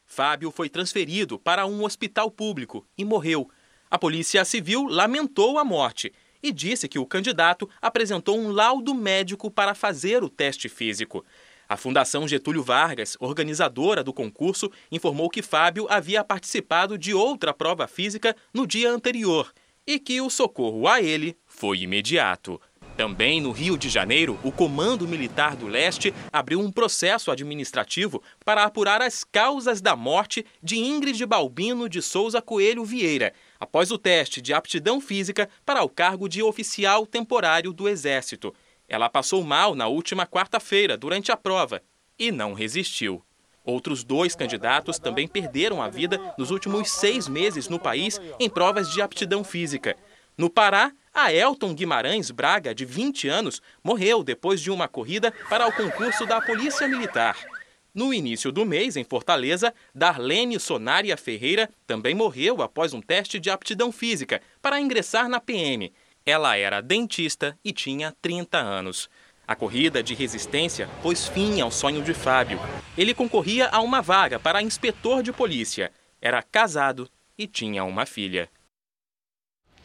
Fábio 0.05 0.51
foi 0.51 0.69
transferido 0.69 1.37
para 1.37 1.65
um 1.65 1.83
hospital 1.83 2.31
público 2.31 2.85
e 2.97 3.03
morreu. 3.03 3.49
A 3.91 3.97
Polícia 3.97 4.45
Civil 4.45 4.85
lamentou 4.85 5.59
a 5.59 5.65
morte 5.65 6.13
e 6.41 6.51
disse 6.51 6.87
que 6.87 6.99
o 6.99 7.05
candidato 7.05 7.69
apresentou 7.81 8.39
um 8.39 8.51
laudo 8.51 8.93
médico 8.93 9.51
para 9.51 9.73
fazer 9.73 10.23
o 10.23 10.29
teste 10.29 10.69
físico. 10.69 11.25
A 11.67 11.77
Fundação 11.77 12.27
Getúlio 12.27 12.63
Vargas, 12.63 13.15
organizadora 13.19 14.03
do 14.03 14.11
concurso, 14.11 14.71
informou 14.91 15.29
que 15.29 15.43
Fábio 15.43 15.85
havia 15.89 16.23
participado 16.23 16.97
de 16.97 17.13
outra 17.13 17.53
prova 17.53 17.87
física 17.87 18.35
no 18.51 18.65
dia 18.65 18.89
anterior 18.89 19.53
e 19.85 19.99
que 19.99 20.19
o 20.19 20.29
socorro 20.29 20.87
a 20.87 21.01
ele 21.01 21.37
foi 21.45 21.81
imediato. 21.81 22.59
Também 22.99 23.39
no 23.39 23.51
Rio 23.51 23.77
de 23.77 23.87
Janeiro, 23.87 24.37
o 24.43 24.51
Comando 24.51 25.07
Militar 25.07 25.55
do 25.55 25.67
Leste 25.67 26.13
abriu 26.33 26.59
um 26.59 26.71
processo 26.71 27.31
administrativo 27.31 28.21
para 28.43 28.63
apurar 28.63 29.01
as 29.01 29.23
causas 29.23 29.79
da 29.79 29.95
morte 29.95 30.45
de 30.61 30.77
Ingrid 30.77 31.25
Balbino 31.25 31.87
de 31.87 32.01
Souza 32.01 32.41
Coelho 32.41 32.83
Vieira, 32.83 33.31
após 33.59 33.91
o 33.91 33.97
teste 33.97 34.41
de 34.41 34.53
aptidão 34.53 35.01
física 35.01 35.49
para 35.65 35.83
o 35.83 35.89
cargo 35.89 36.29
de 36.29 36.41
oficial 36.41 37.05
temporário 37.05 37.73
do 37.73 37.89
Exército. 37.89 38.53
Ela 38.87 39.09
passou 39.09 39.43
mal 39.43 39.75
na 39.75 39.87
última 39.87 40.25
quarta-feira, 40.25 40.97
durante 40.97 41.31
a 41.31 41.37
prova, 41.37 41.81
e 42.17 42.31
não 42.31 42.53
resistiu. 42.53 43.23
Outros 43.63 44.03
dois 44.03 44.35
candidatos 44.35 44.97
também 44.97 45.27
perderam 45.27 45.81
a 45.81 45.89
vida 45.89 46.19
nos 46.37 46.49
últimos 46.49 46.89
seis 46.89 47.27
meses 47.27 47.67
no 47.67 47.77
país 47.77 48.19
em 48.39 48.49
provas 48.49 48.89
de 48.91 49.01
aptidão 49.01 49.43
física. 49.43 49.95
No 50.37 50.49
Pará, 50.49 50.91
a 51.13 51.33
Elton 51.33 51.73
Guimarães 51.73 52.31
Braga, 52.31 52.73
de 52.73 52.85
20 52.85 53.27
anos, 53.27 53.61
morreu 53.83 54.23
depois 54.23 54.61
de 54.61 54.71
uma 54.71 54.87
corrida 54.87 55.33
para 55.49 55.67
o 55.67 55.71
concurso 55.71 56.25
da 56.25 56.41
Polícia 56.41 56.87
Militar. 56.87 57.35
No 57.93 58.13
início 58.13 58.51
do 58.51 58.65
mês, 58.65 58.95
em 58.95 59.03
Fortaleza, 59.03 59.73
Darlene 59.93 60.59
Sonária 60.59 61.17
Ferreira 61.17 61.69
também 61.87 62.13
morreu 62.13 62.61
após 62.61 62.93
um 62.93 63.01
teste 63.01 63.39
de 63.39 63.49
aptidão 63.49 63.91
física 63.91 64.41
para 64.61 64.79
ingressar 64.79 65.27
na 65.27 65.39
PM. 65.39 65.91
Ela 66.25 66.55
era 66.55 66.81
dentista 66.81 67.57
e 67.63 67.73
tinha 67.73 68.15
30 68.21 68.57
anos. 68.57 69.09
A 69.47 69.55
corrida 69.55 70.03
de 70.03 70.13
resistência 70.13 70.87
pôs 71.01 71.27
fim 71.27 71.59
ao 71.59 71.71
sonho 71.71 72.03
de 72.03 72.13
Fábio. 72.13 72.59
Ele 72.95 73.15
concorria 73.15 73.67
a 73.69 73.81
uma 73.81 73.99
vaga 73.99 74.39
para 74.39 74.61
inspetor 74.61 75.23
de 75.23 75.33
polícia. 75.33 75.91
Era 76.21 76.43
casado 76.43 77.09
e 77.35 77.47
tinha 77.47 77.83
uma 77.83 78.05
filha. 78.05 78.47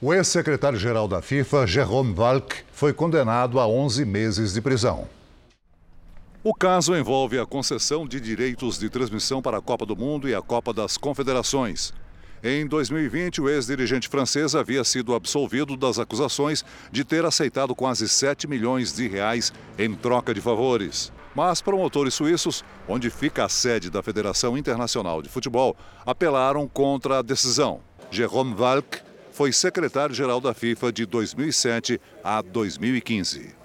O 0.02 0.12
ex-secretário-geral 0.12 1.08
da 1.08 1.22
FIFA, 1.22 1.66
Jerome 1.66 2.12
Valk, 2.12 2.56
foi 2.72 2.92
condenado 2.92 3.58
a 3.58 3.66
11 3.66 4.04
meses 4.04 4.52
de 4.52 4.60
prisão. 4.60 5.08
O 6.46 6.52
caso 6.52 6.94
envolve 6.94 7.38
a 7.38 7.46
concessão 7.46 8.06
de 8.06 8.20
direitos 8.20 8.78
de 8.78 8.90
transmissão 8.90 9.40
para 9.40 9.56
a 9.56 9.62
Copa 9.62 9.86
do 9.86 9.96
Mundo 9.96 10.28
e 10.28 10.34
a 10.34 10.42
Copa 10.42 10.74
das 10.74 10.98
Confederações. 10.98 11.90
Em 12.42 12.66
2020, 12.66 13.40
o 13.40 13.48
ex-dirigente 13.48 14.10
francês 14.10 14.54
havia 14.54 14.84
sido 14.84 15.14
absolvido 15.14 15.74
das 15.74 15.98
acusações 15.98 16.62
de 16.92 17.02
ter 17.02 17.24
aceitado 17.24 17.74
quase 17.74 18.06
7 18.06 18.46
milhões 18.46 18.92
de 18.92 19.08
reais 19.08 19.54
em 19.78 19.94
troca 19.94 20.34
de 20.34 20.40
favores. 20.42 21.10
Mas 21.34 21.62
promotores 21.62 22.12
suíços, 22.12 22.62
onde 22.86 23.08
fica 23.08 23.46
a 23.46 23.48
sede 23.48 23.88
da 23.88 24.02
Federação 24.02 24.58
Internacional 24.58 25.22
de 25.22 25.30
Futebol, 25.30 25.74
apelaram 26.04 26.68
contra 26.68 27.20
a 27.20 27.22
decisão. 27.22 27.80
Jérôme 28.10 28.54
Valk 28.54 29.00
foi 29.32 29.50
secretário-geral 29.50 30.42
da 30.42 30.52
FIFA 30.52 30.92
de 30.92 31.06
2007 31.06 31.98
a 32.22 32.42
2015. 32.42 33.63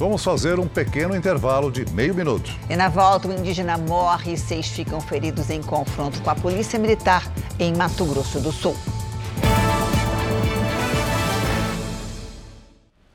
Vamos 0.00 0.24
fazer 0.24 0.58
um 0.58 0.66
pequeno 0.66 1.14
intervalo 1.14 1.70
de 1.70 1.84
meio 1.92 2.14
minuto. 2.14 2.50
E 2.70 2.74
na 2.74 2.88
volta, 2.88 3.28
o 3.28 3.32
indígena 3.34 3.76
morre 3.76 4.32
e 4.32 4.38
seis 4.38 4.66
ficam 4.68 4.98
feridos 4.98 5.50
em 5.50 5.62
confronto 5.62 6.22
com 6.22 6.30
a 6.30 6.34
Polícia 6.34 6.78
Militar 6.78 7.22
em 7.58 7.74
Mato 7.74 8.06
Grosso 8.06 8.40
do 8.40 8.50
Sul. 8.50 8.74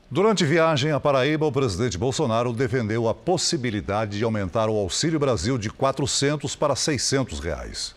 Durante 0.08 0.44
viagem 0.44 0.92
à 0.92 1.00
Paraíba, 1.00 1.44
o 1.44 1.50
presidente 1.50 1.98
Bolsonaro 1.98 2.52
defendeu 2.52 3.08
a 3.08 3.14
possibilidade 3.14 4.18
de 4.18 4.22
aumentar 4.22 4.68
o 4.68 4.76
Auxílio 4.76 5.18
Brasil 5.18 5.58
de 5.58 5.68
400 5.68 6.54
para 6.54 6.76
600 6.76 7.40
reais. 7.40 7.96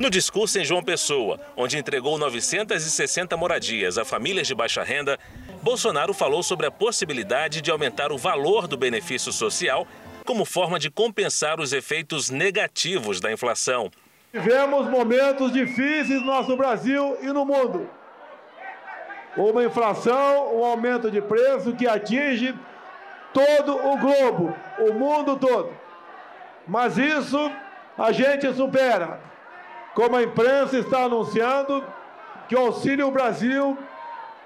No 0.00 0.10
discurso 0.10 0.58
em 0.58 0.64
João 0.64 0.82
Pessoa, 0.82 1.38
onde 1.56 1.78
entregou 1.78 2.18
960 2.18 3.36
moradias 3.36 3.96
a 3.96 4.04
famílias 4.04 4.46
de 4.48 4.54
baixa 4.54 4.82
renda, 4.82 5.18
Bolsonaro 5.64 6.12
falou 6.12 6.42
sobre 6.42 6.66
a 6.66 6.70
possibilidade 6.70 7.62
de 7.62 7.70
aumentar 7.70 8.12
o 8.12 8.18
valor 8.18 8.68
do 8.68 8.76
benefício 8.76 9.32
social 9.32 9.86
como 10.22 10.44
forma 10.44 10.78
de 10.78 10.90
compensar 10.90 11.58
os 11.58 11.72
efeitos 11.72 12.28
negativos 12.28 13.18
da 13.18 13.32
inflação. 13.32 13.90
Tivemos 14.30 14.86
momentos 14.90 15.50
difíceis 15.50 16.20
no 16.20 16.26
nosso 16.26 16.54
Brasil 16.54 17.16
e 17.22 17.28
no 17.28 17.46
mundo. 17.46 17.88
Uma 19.38 19.64
inflação, 19.64 20.54
um 20.54 20.62
aumento 20.62 21.10
de 21.10 21.22
preço 21.22 21.72
que 21.72 21.88
atinge 21.88 22.54
todo 23.32 23.74
o 23.74 23.96
globo, 23.96 24.54
o 24.80 24.92
mundo 24.92 25.34
todo. 25.38 25.72
Mas 26.68 26.98
isso 26.98 27.50
a 27.96 28.12
gente 28.12 28.52
supera. 28.52 29.18
Como 29.94 30.14
a 30.14 30.22
imprensa 30.22 30.76
está 30.76 31.04
anunciando 31.04 31.82
que 32.50 32.54
o 32.54 32.66
Auxílio 32.66 33.10
Brasil 33.10 33.78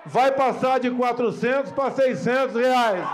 vai 0.06 0.32
passar 0.32 0.80
de 0.80 0.90
400 0.90 1.72
para 1.72 1.90
600 1.90 2.56
reais. 2.56 3.06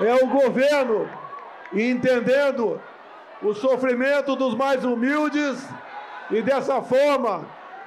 É 0.00 0.14
o 0.24 0.26
governo 0.28 1.08
entendendo 1.72 2.80
o 3.42 3.54
sofrimento 3.54 4.36
dos 4.36 4.54
mais 4.54 4.84
humildes 4.84 5.58
e 6.30 6.40
dessa 6.42 6.80
forma 6.82 7.46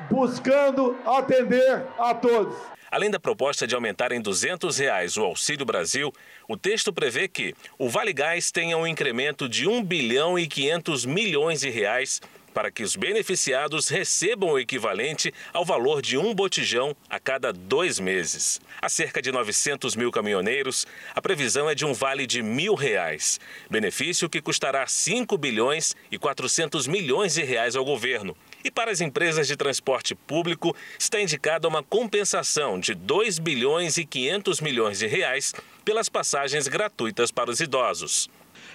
buscando 0.09 0.97
atender 1.05 1.85
a 1.97 2.13
todos. 2.13 2.55
Além 2.91 3.09
da 3.09 3.19
proposta 3.19 3.65
de 3.65 3.75
aumentar 3.75 4.11
em 4.11 4.21
200 4.21 4.77
reais 4.77 5.17
o 5.17 5.23
Auxílio 5.23 5.65
Brasil, 5.65 6.13
o 6.47 6.55
texto 6.55 6.93
prevê 6.93 7.27
que 7.27 7.53
o 7.77 7.89
Vale 7.89 8.13
Gás 8.13 8.51
tenha 8.51 8.77
um 8.77 8.87
incremento 8.87 9.49
de 9.49 9.67
1 9.67 9.83
bilhão 9.83 10.37
e 10.37 10.47
500 10.47 11.05
milhões 11.05 11.61
de 11.61 11.69
reais 11.69 12.21
para 12.55 12.71
que 12.71 12.83
os 12.83 12.95
beneficiados 12.95 13.89
recebam 13.89 14.51
o 14.51 14.57
equivalente 14.57 15.33
ao 15.51 15.65
valor 15.65 16.01
de 16.01 16.17
um 16.17 16.33
botijão 16.33 16.95
a 17.09 17.19
cada 17.19 17.51
dois 17.51 17.99
meses. 17.99 18.61
A 18.81 18.87
cerca 18.87 19.21
de 19.21 19.29
900 19.29 19.93
mil 19.93 20.09
caminhoneiros, 20.09 20.87
a 21.13 21.21
previsão 21.21 21.69
é 21.69 21.75
de 21.75 21.85
um 21.85 21.93
vale 21.93 22.25
de 22.25 22.41
mil 22.41 22.73
reais, 22.73 23.41
benefício 23.69 24.29
que 24.29 24.41
custará 24.41 24.87
5 24.87 25.37
bilhões 25.37 25.97
e 26.09 26.17
400 26.17 26.87
milhões 26.87 27.33
de 27.33 27.43
reais 27.43 27.75
ao 27.75 27.83
governo. 27.83 28.35
E 28.63 28.71
para 28.71 28.89
as 28.89 29.01
empresas 29.01 29.47
de 29.47 29.57
transporte 29.57 30.15
público, 30.15 30.73
está 30.97 31.19
indicada 31.19 31.67
uma 31.67 31.83
compensação 31.83 32.79
de 32.79 32.95
2 32.95 33.37
bilhões 33.37 33.97
e 33.97 34.05
500 34.05 34.61
milhões 34.61 34.99
de 34.99 35.07
reais 35.07 35.53
pelas 35.83 36.07
passagens 36.07 36.69
gratuitas 36.69 37.31
para 37.31 37.51
os 37.51 37.59
idosos. 37.59 38.29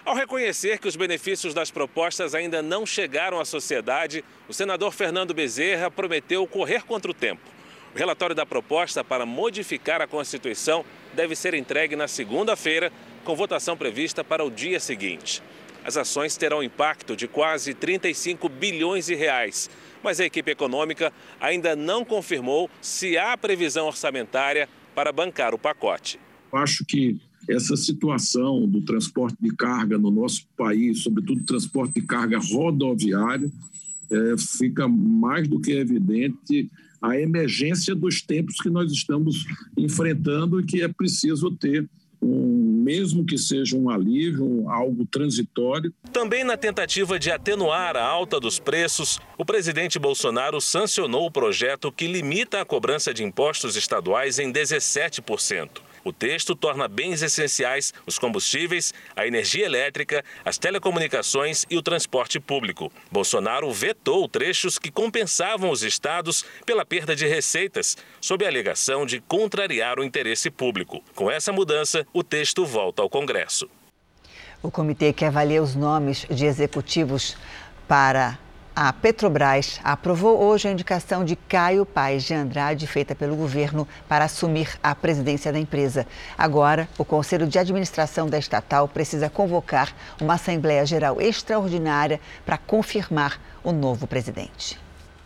Ao 0.05 0.14
reconhecer 0.14 0.78
que 0.78 0.88
os 0.88 0.96
benefícios 0.96 1.53
das 1.53 1.70
propostas 1.70 2.34
ainda 2.34 2.62
não 2.62 2.86
chegaram 2.86 3.38
à 3.38 3.44
sociedade, 3.44 4.24
o 4.48 4.53
senador 4.53 4.92
Fernando 4.92 5.34
Bezerra 5.34 5.90
prometeu 5.90 6.46
correr 6.46 6.84
contra 6.84 7.11
o 7.11 7.14
tempo. 7.14 7.42
O 7.94 7.98
relatório 7.98 8.34
da 8.34 8.46
proposta 8.46 9.05
para 9.05 9.26
modificar 9.26 10.01
a 10.01 10.07
Constituição 10.07 10.84
deve 11.12 11.34
ser 11.36 11.55
entregue 11.55 11.96
na 11.96 12.09
segunda-feira, 12.09 12.92
com 13.24 13.34
votação 13.34 13.76
prevista 13.76 14.24
para 14.24 14.44
o 14.44 14.51
dia 14.51 14.80
seguinte. 14.80 15.42
As 15.84 15.96
ações 15.96 16.36
terão 16.36 16.62
impacto 16.62 17.16
de 17.16 17.26
quase 17.26 17.74
35 17.74 18.48
bilhões 18.48 19.07
de 19.07 19.14
reais, 19.14 19.68
mas 20.03 20.20
a 20.20 20.24
equipe 20.24 20.51
econômica 20.51 21.12
ainda 21.40 21.74
não 21.74 22.05
confirmou 22.05 22.70
se 22.80 23.18
há 23.18 23.36
previsão 23.36 23.86
orçamentária 23.86 24.68
para 24.94 25.12
bancar 25.12 25.55
o 25.55 25.59
pacote. 25.59 26.18
Acho 26.53 26.84
que 26.84 27.18
essa 27.49 27.76
situação 27.76 28.66
do 28.68 28.80
transporte 28.82 29.36
de 29.41 29.55
carga 29.55 29.99
no 29.99 30.11
nosso 30.11 30.47
país, 30.57 31.03
sobretudo 31.03 31.45
transporte 31.45 31.95
de 31.95 32.03
carga 32.03 32.38
rodoviário, 32.38 33.51
é, 34.11 34.34
fica 34.38 34.88
mais 34.88 35.49
do 35.49 35.61
que 35.61 35.72
evidente 35.72 36.70
a 37.01 37.18
emergência 37.18 37.95
dos 37.95 38.20
tempos 38.20 38.57
que 38.57 38.68
nós 38.68 38.93
estamos 38.93 39.47
enfrentando 39.76 40.61
e 40.61 40.64
que 40.64 40.82
é 40.82 40.88
preciso 40.88 41.51
ter 41.51 41.88
um, 42.22 42.82
mesmo 42.84 43.24
que 43.24 43.38
seja 43.38 43.76
um 43.76 43.88
alívio, 43.88 44.68
algo 44.68 45.07
transitório. 45.07 45.93
Também 46.12 46.45
na 46.45 46.57
tentativa 46.57 47.18
de 47.18 47.30
atenuar 47.30 47.97
a 47.97 48.05
alta 48.05 48.38
dos 48.38 48.59
preços, 48.59 49.18
o 49.38 49.45
presidente 49.45 49.99
Bolsonaro 49.99 50.61
sancionou 50.61 51.26
o 51.26 51.30
projeto 51.30 51.91
que 51.91 52.07
limita 52.07 52.61
a 52.61 52.64
cobrança 52.64 53.14
de 53.14 53.24
impostos 53.24 53.76
estaduais 53.76 54.38
em 54.38 54.53
17%. 54.53 55.89
O 56.05 56.12
texto 56.12 56.55
torna 56.55 56.88
bens 56.88 57.22
essenciais 57.22 57.92
os 58.07 58.18
combustíveis, 58.18 58.94
a 59.14 59.26
energia 59.26 59.66
elétrica, 59.66 60.24
as 60.44 60.59
telecomunicações 60.59 61.66
e 61.68 61.76
o 61.76 61.82
transporte 61.82 62.40
público. 62.40 62.90
Bolsonaro 63.11 63.70
vetou 63.72 64.28
trechos 64.28 64.78
que 64.78 64.90
compensavam 64.90 65.70
os 65.70 65.82
estados 65.82 66.44
pela 66.64 66.84
perda 66.84 67.14
de 67.14 67.26
receitas, 67.26 67.96
sob 68.20 68.44
a 68.44 68.48
alegação 68.48 69.05
de 69.05 69.20
contrariar 69.20 69.98
o 69.98 70.05
interesse 70.05 70.51
público. 70.51 71.03
Com 71.14 71.30
essa 71.30 71.53
mudança, 71.53 72.07
o 72.12 72.22
texto 72.22 72.64
volta 72.64 73.03
ao 73.03 73.11
Congresso. 73.11 73.68
O 74.62 74.70
comitê 74.70 75.12
que 75.12 75.24
avalia 75.24 75.62
os 75.62 75.74
nomes 75.74 76.26
de 76.30 76.44
executivos 76.44 77.36
para 77.88 78.38
a 78.75 78.93
Petrobras 78.93 79.81
aprovou 79.83 80.43
hoje 80.43 80.68
a 80.68 80.73
indicação 80.73 81.25
de 81.25 81.37
Caio 81.37 81.85
Paes 81.85 82.23
de 82.23 82.35
Andrade, 82.35 82.87
feita 82.87 83.14
pelo 83.14 83.37
governo, 83.37 83.87
para 84.09 84.25
assumir 84.25 84.79
a 84.83 84.95
presidência 84.95 85.53
da 85.53 85.59
empresa. 85.59 86.07
Agora, 86.39 86.89
o 86.97 87.05
Conselho 87.05 87.47
de 87.47 87.59
Administração 87.59 88.29
da 88.29 88.39
estatal 88.39 88.89
precisa 88.89 89.29
convocar 89.29 89.95
uma 90.21 90.35
Assembleia 90.35 90.87
Geral 90.87 91.21
Extraordinária 91.21 92.21
para 92.47 92.59
confirmar 92.59 93.41
o 93.62 93.73
novo 93.73 94.07
presidente. 94.07 94.79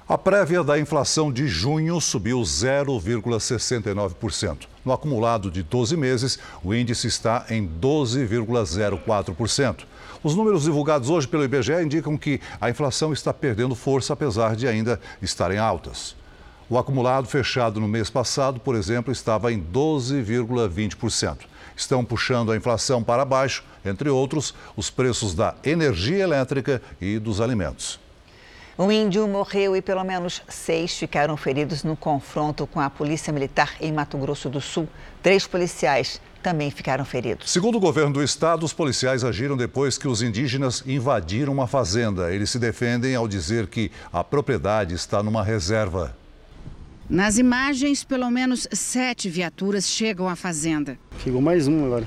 A 0.07 0.19
prévia 0.19 0.63
da 0.63 0.79
inflação 0.79 1.33
de 1.33 1.49
junho 1.49 1.99
subiu 1.99 2.39
0,69%. 2.41 4.67
No 4.85 4.93
acumulado 4.93 5.51
de 5.51 5.63
12 5.63 5.97
meses, 5.97 6.39
o 6.63 6.75
índice 6.75 7.07
está 7.07 7.47
em 7.49 7.67
12,04%. 7.67 9.87
Os 10.25 10.35
números 10.35 10.63
divulgados 10.63 11.11
hoje 11.11 11.29
pelo 11.29 11.45
IBGE 11.45 11.83
indicam 11.83 12.17
que 12.17 12.41
a 12.59 12.71
inflação 12.71 13.13
está 13.13 13.31
perdendo 13.31 13.75
força, 13.75 14.15
apesar 14.15 14.57
de 14.57 14.67
ainda 14.67 14.99
estarem 15.21 15.59
altas. 15.59 16.17
O 16.67 16.79
acumulado 16.79 17.29
fechado 17.29 17.79
no 17.79 17.87
mês 17.87 18.09
passado, 18.09 18.59
por 18.59 18.75
exemplo, 18.75 19.13
estava 19.13 19.53
em 19.53 19.63
12,20%. 19.63 21.41
Estão 21.77 22.03
puxando 22.03 22.53
a 22.53 22.57
inflação 22.57 23.03
para 23.03 23.23
baixo, 23.23 23.65
entre 23.85 24.09
outros, 24.09 24.55
os 24.75 24.89
preços 24.89 25.35
da 25.35 25.57
energia 25.63 26.23
elétrica 26.23 26.81
e 26.99 27.19
dos 27.19 27.39
alimentos. 27.43 28.01
Um 28.77 28.91
índio 28.91 29.29
morreu 29.29 29.77
e 29.77 29.81
pelo 29.81 30.03
menos 30.03 30.43
seis 30.49 30.99
ficaram 30.99 31.37
feridos 31.37 31.85
no 31.85 31.97
confronto 31.97 32.67
com 32.67 32.81
a 32.81 32.91
Polícia 32.91 33.33
Militar 33.33 33.73
em 33.81 33.93
Mato 33.93 34.19
Grosso 34.19 34.51
do 34.51 34.61
Sul. 34.61 34.89
Três 35.23 35.47
policiais 35.47 36.21
também 36.43 36.73
ficaram 36.73 37.05
feridos. 37.05 37.53
Segundo 37.53 37.77
o 37.77 37.81
governo 37.81 38.13
do 38.13 38.23
estado, 38.23 38.67
os 38.67 38.73
policiais 38.73 39.23
agiram 39.23 39.57
depois 39.57 39.97
que 39.97 40.09
os 40.09 40.23
indígenas 40.23 40.83
invadiram 40.85 41.53
uma 41.53 41.69
fazenda. 41.69 42.35
Eles 42.35 42.51
se 42.51 42.59
defendem 42.59 43.15
ao 43.15 43.29
dizer 43.29 43.69
que 43.69 43.93
a 44.13 44.25
propriedade 44.25 44.93
está 44.93 45.23
numa 45.23 45.45
reserva. 45.45 46.17
Nas 47.09 47.39
imagens, 47.39 48.03
pelo 48.03 48.29
menos 48.29 48.67
sete 48.73 49.31
viaturas 49.31 49.87
chegam 49.87 50.29
à 50.29 50.35
fazenda. 50.35 50.99
Chegou 51.23 51.41
mais 51.41 51.69
um 51.69 51.85
agora. 51.85 52.07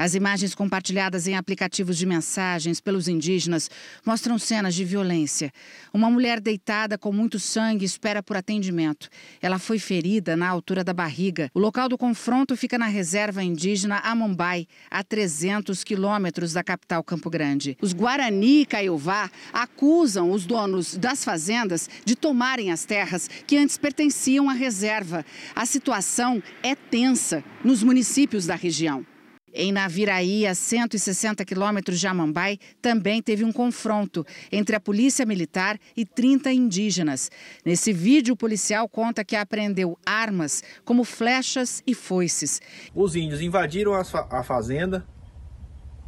As 0.00 0.14
imagens 0.14 0.54
compartilhadas 0.54 1.26
em 1.26 1.36
aplicativos 1.36 1.98
de 1.98 2.06
mensagens 2.06 2.80
pelos 2.80 3.06
indígenas 3.06 3.70
mostram 4.02 4.38
cenas 4.38 4.74
de 4.74 4.82
violência. 4.82 5.52
Uma 5.92 6.08
mulher 6.08 6.40
deitada 6.40 6.96
com 6.96 7.12
muito 7.12 7.38
sangue 7.38 7.84
espera 7.84 8.22
por 8.22 8.34
atendimento. 8.34 9.10
Ela 9.42 9.58
foi 9.58 9.78
ferida 9.78 10.38
na 10.38 10.48
altura 10.48 10.82
da 10.82 10.94
barriga. 10.94 11.50
O 11.52 11.58
local 11.58 11.86
do 11.86 11.98
confronto 11.98 12.56
fica 12.56 12.78
na 12.78 12.86
reserva 12.86 13.44
indígena 13.44 13.98
Amambai, 13.98 14.66
a 14.90 15.04
300 15.04 15.84
quilômetros 15.84 16.54
da 16.54 16.64
capital 16.64 17.04
Campo 17.04 17.28
Grande. 17.28 17.76
Os 17.78 17.92
Guarani 17.92 18.62
e 18.62 18.64
Caiová 18.66 19.30
acusam 19.52 20.30
os 20.30 20.46
donos 20.46 20.96
das 20.96 21.22
fazendas 21.22 21.90
de 22.06 22.16
tomarem 22.16 22.72
as 22.72 22.86
terras 22.86 23.28
que 23.46 23.58
antes 23.58 23.76
pertenciam 23.76 24.48
à 24.48 24.54
reserva. 24.54 25.26
A 25.54 25.66
situação 25.66 26.42
é 26.62 26.74
tensa 26.74 27.44
nos 27.62 27.82
municípios 27.82 28.46
da 28.46 28.54
região. 28.54 29.04
Em 29.52 29.72
Naviraí, 29.72 30.46
a 30.46 30.54
160 30.54 31.44
quilômetros 31.44 31.98
de 31.98 32.06
Amambai, 32.06 32.58
também 32.80 33.20
teve 33.20 33.44
um 33.44 33.52
confronto 33.52 34.24
entre 34.50 34.76
a 34.76 34.80
polícia 34.80 35.26
militar 35.26 35.78
e 35.96 36.04
30 36.04 36.52
indígenas. 36.52 37.30
Nesse 37.64 37.92
vídeo, 37.92 38.34
o 38.34 38.36
policial 38.36 38.88
conta 38.88 39.24
que 39.24 39.34
apreendeu 39.34 39.98
armas 40.06 40.62
como 40.84 41.02
flechas 41.02 41.82
e 41.86 41.94
foices. 41.94 42.60
Os 42.94 43.16
índios 43.16 43.40
invadiram 43.40 43.92
a 43.94 44.42
fazenda, 44.44 45.04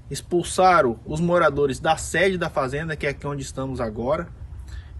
expulsaram 0.08 1.00
os 1.04 1.20
moradores 1.20 1.80
da 1.80 1.96
sede 1.96 2.38
da 2.38 2.48
fazenda, 2.48 2.94
que 2.94 3.06
é 3.06 3.10
aqui 3.10 3.26
onde 3.26 3.42
estamos 3.42 3.80
agora. 3.80 4.28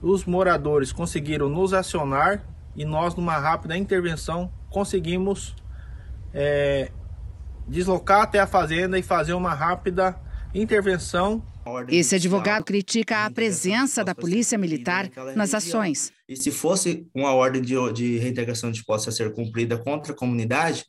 Os 0.01 0.25
moradores 0.25 0.91
conseguiram 0.91 1.49
nos 1.49 1.73
acionar 1.73 2.45
e 2.75 2.85
nós, 2.85 3.15
numa 3.15 3.39
rápida 3.39 3.77
intervenção, 3.77 4.51
conseguimos 4.69 5.55
é, 6.35 6.91
deslocar 7.67 8.23
até 8.23 8.39
a 8.39 8.47
fazenda 8.47 8.99
e 8.99 9.03
fazer 9.03 9.33
uma 9.33 9.55
rápida 9.55 10.19
intervenção. 10.55 11.43
Esse 11.89 12.17
advogado 12.17 12.65
critica 12.65 13.25
a 13.25 13.31
presença 13.31 14.05
da 14.05 14.15
polícia 14.15 14.59
militar 14.59 15.09
nas 15.37 15.55
ações. 15.55 16.13
E 16.29 16.37
se 16.37 16.51
fosse 16.51 17.09
uma 17.15 17.33
ordem 17.33 17.63
de, 17.63 17.75
de 17.93 18.19
reintegração 18.19 18.71
de 18.71 18.85
posse 18.85 19.09
a 19.09 19.13
ser 19.13 19.33
cumprida 19.33 19.79
contra 19.79 20.13
a 20.13 20.17
comunidade, 20.17 20.85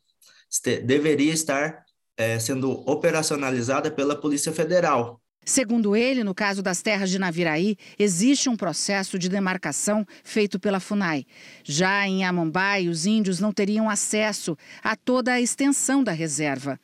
deveria 0.84 1.32
estar 1.32 1.84
é, 2.18 2.40
sendo 2.40 2.72
operacionalizada 2.90 3.92
pela 3.92 4.16
Polícia 4.16 4.52
Federal. 4.52 5.22
Segundo 5.46 5.96
ele, 5.96 6.24
no 6.24 6.34
caso 6.34 6.62
das 6.62 6.82
terras 6.82 7.10
de 7.10 7.20
Naviraí, 7.20 7.78
existe 8.00 8.50
um 8.50 8.56
processo 8.56 9.20
de 9.20 9.28
demarcação 9.28 10.06
feito 10.24 10.58
pela 10.58 10.80
FUNAI. 10.80 11.26
Já 11.64 12.08
em 12.08 12.24
Amambai, 12.24 12.88
os 12.88 13.06
índios 13.06 13.40
não 13.40 13.52
teriam 13.52 13.90
acesso 13.90 14.58
a 14.82 14.96
toda 14.96 15.34
a 15.34 15.42
extensão 15.42 16.02
da 16.02 16.14
reserva. 16.14 16.80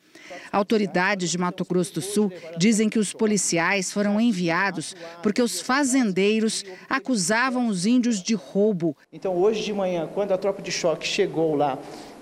Autoridades 0.52 1.30
de 1.30 1.38
Mato 1.38 1.64
Grosso 1.64 1.94
do 1.94 2.02
Sul 2.02 2.30
dizem 2.58 2.88
que 2.88 2.98
os 2.98 3.12
policiais 3.14 3.92
foram 3.92 4.20
enviados 4.20 4.94
porque 5.22 5.40
os 5.40 5.60
fazendeiros 5.60 6.64
acusavam 6.88 7.66
os 7.66 7.86
índios 7.86 8.22
de 8.22 8.34
roubo. 8.34 8.96
Então, 9.12 9.36
hoje 9.36 9.64
de 9.64 9.72
manhã, 9.72 10.08
quando 10.12 10.32
a 10.32 10.38
tropa 10.38 10.60
de 10.60 10.70
choque 10.70 11.06
chegou 11.06 11.54
lá, 11.54 11.78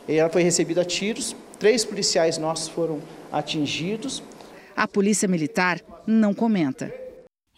ela 0.06 0.30
foi 0.30 0.42
recebida 0.42 0.82
a 0.82 0.84
tiros, 0.84 1.34
três 1.58 1.84
policiais 1.84 2.38
nossos 2.38 2.68
foram 2.68 3.00
atingidos. 3.32 4.22
A 4.78 4.86
Polícia 4.86 5.26
Militar 5.26 5.80
não 6.06 6.32
comenta. 6.32 6.94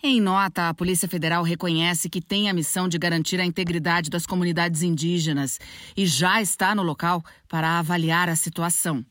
Em 0.02 0.22
nota, 0.22 0.70
a 0.70 0.72
Polícia 0.72 1.06
Federal 1.06 1.42
reconhece 1.42 2.08
que 2.08 2.22
tem 2.22 2.48
a 2.48 2.54
missão 2.54 2.88
de 2.88 2.96
garantir 2.96 3.38
a 3.38 3.44
integridade 3.44 4.08
das 4.08 4.24
comunidades 4.24 4.82
indígenas 4.82 5.60
e 5.94 6.06
já 6.06 6.40
está 6.40 6.74
no 6.74 6.82
local 6.82 7.22
para 7.46 7.78
avaliar 7.78 8.30
a 8.30 8.34
situação. 8.34 9.04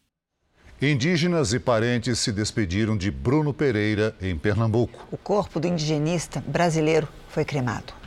Indígenas 0.82 1.54
e 1.54 1.60
parentes 1.60 2.18
se 2.18 2.32
despediram 2.32 2.98
de 2.98 3.12
Bruno 3.12 3.54
Pereira, 3.54 4.16
em 4.20 4.36
Pernambuco. 4.36 5.08
O 5.12 5.18
corpo 5.18 5.60
do 5.60 5.68
indigenista 5.68 6.44
brasileiro 6.48 7.08
foi 7.28 7.46
cremado. 7.46 7.99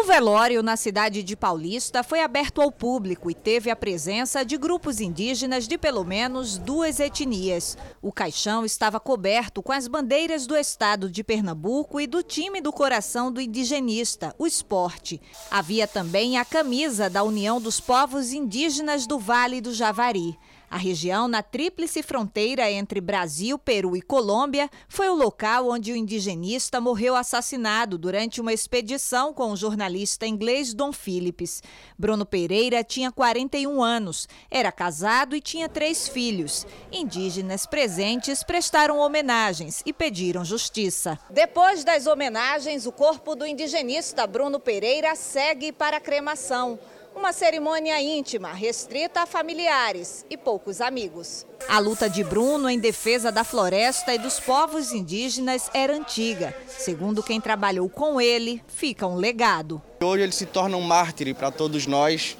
O 0.00 0.04
velório 0.04 0.62
na 0.62 0.76
cidade 0.76 1.24
de 1.24 1.34
Paulista 1.34 2.04
foi 2.04 2.20
aberto 2.20 2.62
ao 2.62 2.70
público 2.70 3.28
e 3.28 3.34
teve 3.34 3.68
a 3.68 3.74
presença 3.74 4.44
de 4.44 4.56
grupos 4.56 5.00
indígenas 5.00 5.66
de 5.66 5.76
pelo 5.76 6.04
menos 6.04 6.56
duas 6.56 7.00
etnias. 7.00 7.76
O 8.00 8.12
caixão 8.12 8.64
estava 8.64 9.00
coberto 9.00 9.60
com 9.60 9.72
as 9.72 9.88
bandeiras 9.88 10.46
do 10.46 10.56
estado 10.56 11.10
de 11.10 11.24
Pernambuco 11.24 12.00
e 12.00 12.06
do 12.06 12.22
time 12.22 12.60
do 12.60 12.72
coração 12.72 13.32
do 13.32 13.40
indigenista, 13.40 14.32
o 14.38 14.46
esporte. 14.46 15.20
Havia 15.50 15.88
também 15.88 16.38
a 16.38 16.44
camisa 16.44 17.10
da 17.10 17.24
União 17.24 17.60
dos 17.60 17.80
Povos 17.80 18.32
Indígenas 18.32 19.04
do 19.04 19.18
Vale 19.18 19.60
do 19.60 19.74
Javari. 19.74 20.38
A 20.70 20.76
região 20.76 21.26
na 21.28 21.42
tríplice 21.42 22.02
fronteira 22.02 22.70
entre 22.70 23.00
Brasil, 23.00 23.58
Peru 23.58 23.96
e 23.96 24.02
Colômbia 24.02 24.68
foi 24.86 25.08
o 25.08 25.14
local 25.14 25.70
onde 25.70 25.92
o 25.92 25.96
indigenista 25.96 26.78
morreu 26.78 27.16
assassinado 27.16 27.96
durante 27.96 28.38
uma 28.38 28.52
expedição 28.52 29.32
com 29.32 29.50
o 29.52 29.56
jornalista 29.56 30.26
inglês 30.26 30.74
Don 30.74 30.92
Phillips. 30.92 31.62
Bruno 31.98 32.26
Pereira 32.26 32.84
tinha 32.84 33.10
41 33.10 33.82
anos, 33.82 34.28
era 34.50 34.70
casado 34.70 35.34
e 35.34 35.40
tinha 35.40 35.70
três 35.70 36.06
filhos. 36.06 36.66
Indígenas 36.92 37.64
presentes 37.64 38.42
prestaram 38.42 38.98
homenagens 38.98 39.82
e 39.86 39.92
pediram 39.92 40.44
justiça. 40.44 41.18
Depois 41.30 41.82
das 41.82 42.06
homenagens, 42.06 42.84
o 42.84 42.92
corpo 42.92 43.34
do 43.34 43.46
indigenista 43.46 44.26
Bruno 44.26 44.60
Pereira 44.60 45.14
segue 45.14 45.72
para 45.72 45.96
a 45.96 46.00
cremação. 46.00 46.78
Uma 47.18 47.32
cerimônia 47.32 48.00
íntima, 48.00 48.52
restrita 48.52 49.22
a 49.22 49.26
familiares 49.26 50.24
e 50.30 50.36
poucos 50.36 50.80
amigos. 50.80 51.44
A 51.68 51.80
luta 51.80 52.08
de 52.08 52.22
Bruno 52.22 52.70
em 52.70 52.78
defesa 52.78 53.32
da 53.32 53.42
floresta 53.42 54.14
e 54.14 54.18
dos 54.18 54.38
povos 54.38 54.92
indígenas 54.92 55.68
era 55.74 55.92
antiga. 55.92 56.54
Segundo 56.68 57.20
quem 57.20 57.40
trabalhou 57.40 57.88
com 57.88 58.20
ele, 58.20 58.62
fica 58.68 59.04
um 59.04 59.16
legado. 59.16 59.82
Hoje 60.00 60.22
ele 60.22 60.32
se 60.32 60.46
torna 60.46 60.76
um 60.76 60.80
mártir 60.80 61.34
para 61.34 61.50
todos 61.50 61.88
nós, 61.88 62.36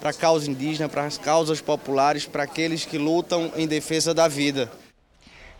para 0.00 0.08
a 0.08 0.14
causa 0.14 0.50
indígena, 0.50 0.88
para 0.88 1.04
as 1.04 1.18
causas 1.18 1.60
populares, 1.60 2.24
para 2.24 2.44
aqueles 2.44 2.86
que 2.86 2.96
lutam 2.96 3.52
em 3.54 3.68
defesa 3.68 4.14
da 4.14 4.28
vida. 4.28 4.72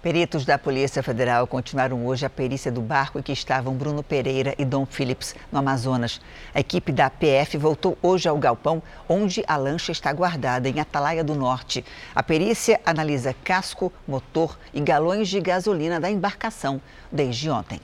Peritos 0.03 0.45
da 0.45 0.59
Polícia 0.59 1.01
Federal 1.01 1.47
continuaram 1.47 2.05
hoje 2.05 2.27
a 2.27 2.31
perícia 2.31 2.73
do 2.73 2.81
barco 2.81 3.21
em 3.21 3.23
que 3.23 3.31
estavam 3.31 3.73
Bruno 3.77 4.03
Pereira 4.03 4.53
e 4.59 4.65
Dom 4.65 4.85
Phillips, 4.85 5.33
no 5.53 5.61
Amazonas. 5.61 6.21
A 6.53 6.59
equipe 6.59 6.91
da 6.91 7.09
PF 7.09 7.57
voltou 7.57 7.97
hoje 8.03 8.29
ao 8.29 8.37
galpão, 8.37 8.83
onde 9.09 9.45
a 9.47 9.57
lancha 9.57 9.93
está 9.93 10.13
guardada, 10.13 10.69
em 10.69 10.81
Atalaia 10.81 11.23
do 11.23 11.37
Norte. 11.37 11.85
A 12.17 12.21
perícia 12.21 12.81
analisa 12.85 13.33
casco, 13.45 13.93
motor 14.09 14.59
e 14.75 14.81
galões 14.81 15.29
de 15.29 15.41
gasolina 15.41 16.01
da 16.01 16.11
embarcação 16.11 16.81
desde 17.13 17.49
ontem. 17.49 17.81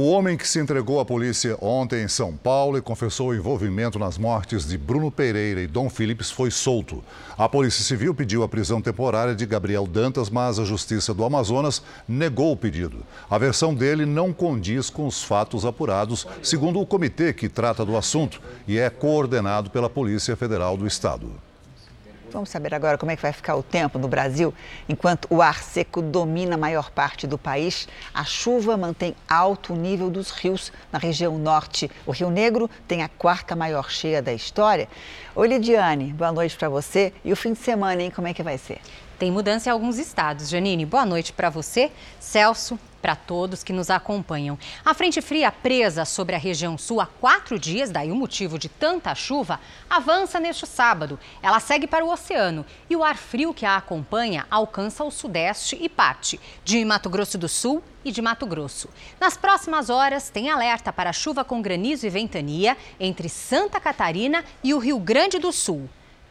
O 0.00 0.10
homem 0.10 0.36
que 0.36 0.46
se 0.46 0.60
entregou 0.60 1.00
à 1.00 1.04
polícia 1.04 1.58
ontem 1.60 2.04
em 2.04 2.06
São 2.06 2.36
Paulo 2.36 2.78
e 2.78 2.80
confessou 2.80 3.30
o 3.30 3.34
envolvimento 3.34 3.98
nas 3.98 4.16
mortes 4.16 4.64
de 4.64 4.78
Bruno 4.78 5.10
Pereira 5.10 5.60
e 5.60 5.66
Dom 5.66 5.90
Phillips 5.90 6.30
foi 6.30 6.52
solto. 6.52 7.02
A 7.36 7.48
Polícia 7.48 7.82
Civil 7.82 8.14
pediu 8.14 8.44
a 8.44 8.48
prisão 8.48 8.80
temporária 8.80 9.34
de 9.34 9.44
Gabriel 9.44 9.88
Dantas, 9.88 10.30
mas 10.30 10.60
a 10.60 10.64
Justiça 10.64 11.12
do 11.12 11.24
Amazonas 11.24 11.82
negou 12.06 12.52
o 12.52 12.56
pedido. 12.56 12.98
A 13.28 13.38
versão 13.38 13.74
dele 13.74 14.06
não 14.06 14.32
condiz 14.32 14.88
com 14.88 15.04
os 15.04 15.24
fatos 15.24 15.66
apurados, 15.66 16.28
segundo 16.44 16.80
o 16.80 16.86
comitê 16.86 17.32
que 17.32 17.48
trata 17.48 17.84
do 17.84 17.96
assunto 17.96 18.40
e 18.68 18.78
é 18.78 18.88
coordenado 18.88 19.68
pela 19.68 19.90
Polícia 19.90 20.36
Federal 20.36 20.76
do 20.76 20.86
Estado. 20.86 21.47
Vamos 22.30 22.50
saber 22.50 22.74
agora 22.74 22.98
como 22.98 23.10
é 23.10 23.16
que 23.16 23.22
vai 23.22 23.32
ficar 23.32 23.56
o 23.56 23.62
tempo 23.62 23.98
no 23.98 24.06
Brasil. 24.06 24.52
Enquanto 24.86 25.26
o 25.30 25.40
ar 25.40 25.62
seco 25.62 26.02
domina 26.02 26.56
a 26.56 26.58
maior 26.58 26.90
parte 26.90 27.26
do 27.26 27.38
país, 27.38 27.88
a 28.12 28.22
chuva 28.22 28.76
mantém 28.76 29.16
alto 29.26 29.72
o 29.72 29.76
nível 29.76 30.10
dos 30.10 30.30
rios 30.30 30.70
na 30.92 30.98
região 30.98 31.38
norte. 31.38 31.90
O 32.06 32.12
Rio 32.12 32.28
Negro 32.28 32.68
tem 32.86 33.02
a 33.02 33.08
quarta 33.08 33.56
maior 33.56 33.90
cheia 33.90 34.20
da 34.20 34.32
história. 34.32 34.88
Oi, 35.34 35.48
Lidiane, 35.48 36.12
boa 36.12 36.30
noite 36.30 36.56
para 36.56 36.68
você. 36.68 37.14
E 37.24 37.32
o 37.32 37.36
fim 37.36 37.54
de 37.54 37.60
semana, 37.60 38.02
hein? 38.02 38.10
Como 38.14 38.28
é 38.28 38.34
que 38.34 38.42
vai 38.42 38.58
ser? 38.58 38.80
Tem 39.18 39.32
mudança 39.32 39.68
em 39.70 39.72
alguns 39.72 39.98
estados. 39.98 40.48
Janine, 40.48 40.84
boa 40.84 41.06
noite 41.06 41.32
para 41.32 41.48
você. 41.50 41.90
Celso, 42.20 42.78
para 43.00 43.16
todos 43.16 43.62
que 43.62 43.72
nos 43.72 43.90
acompanham. 43.90 44.58
A 44.84 44.94
frente 44.94 45.20
fria 45.20 45.50
presa 45.50 46.04
sobre 46.04 46.34
a 46.34 46.38
região 46.38 46.76
sul 46.76 47.00
há 47.00 47.06
quatro 47.06 47.58
dias, 47.58 47.90
daí 47.90 48.10
o 48.10 48.16
motivo 48.16 48.58
de 48.58 48.68
tanta 48.68 49.14
chuva, 49.14 49.60
avança 49.88 50.40
neste 50.40 50.66
sábado. 50.66 51.18
Ela 51.42 51.60
segue 51.60 51.86
para 51.86 52.04
o 52.04 52.10
oceano 52.10 52.64
e 52.88 52.96
o 52.96 53.04
ar 53.04 53.16
frio 53.16 53.54
que 53.54 53.66
a 53.66 53.76
acompanha 53.76 54.46
alcança 54.50 55.04
o 55.04 55.10
sudeste 55.10 55.78
e 55.80 55.88
parte 55.88 56.40
de 56.64 56.84
Mato 56.84 57.08
Grosso 57.08 57.38
do 57.38 57.48
Sul 57.48 57.82
e 58.04 58.10
de 58.10 58.22
Mato 58.22 58.46
Grosso. 58.46 58.88
Nas 59.20 59.36
próximas 59.36 59.90
horas, 59.90 60.30
tem 60.30 60.50
alerta 60.50 60.92
para 60.92 61.12
chuva 61.12 61.44
com 61.44 61.60
granizo 61.60 62.06
e 62.06 62.10
ventania 62.10 62.76
entre 62.98 63.28
Santa 63.28 63.80
Catarina 63.80 64.44
e 64.62 64.72
o 64.74 64.78
Rio 64.78 64.98
Grande 64.98 65.38
do 65.38 65.52
Sul. 65.52 65.88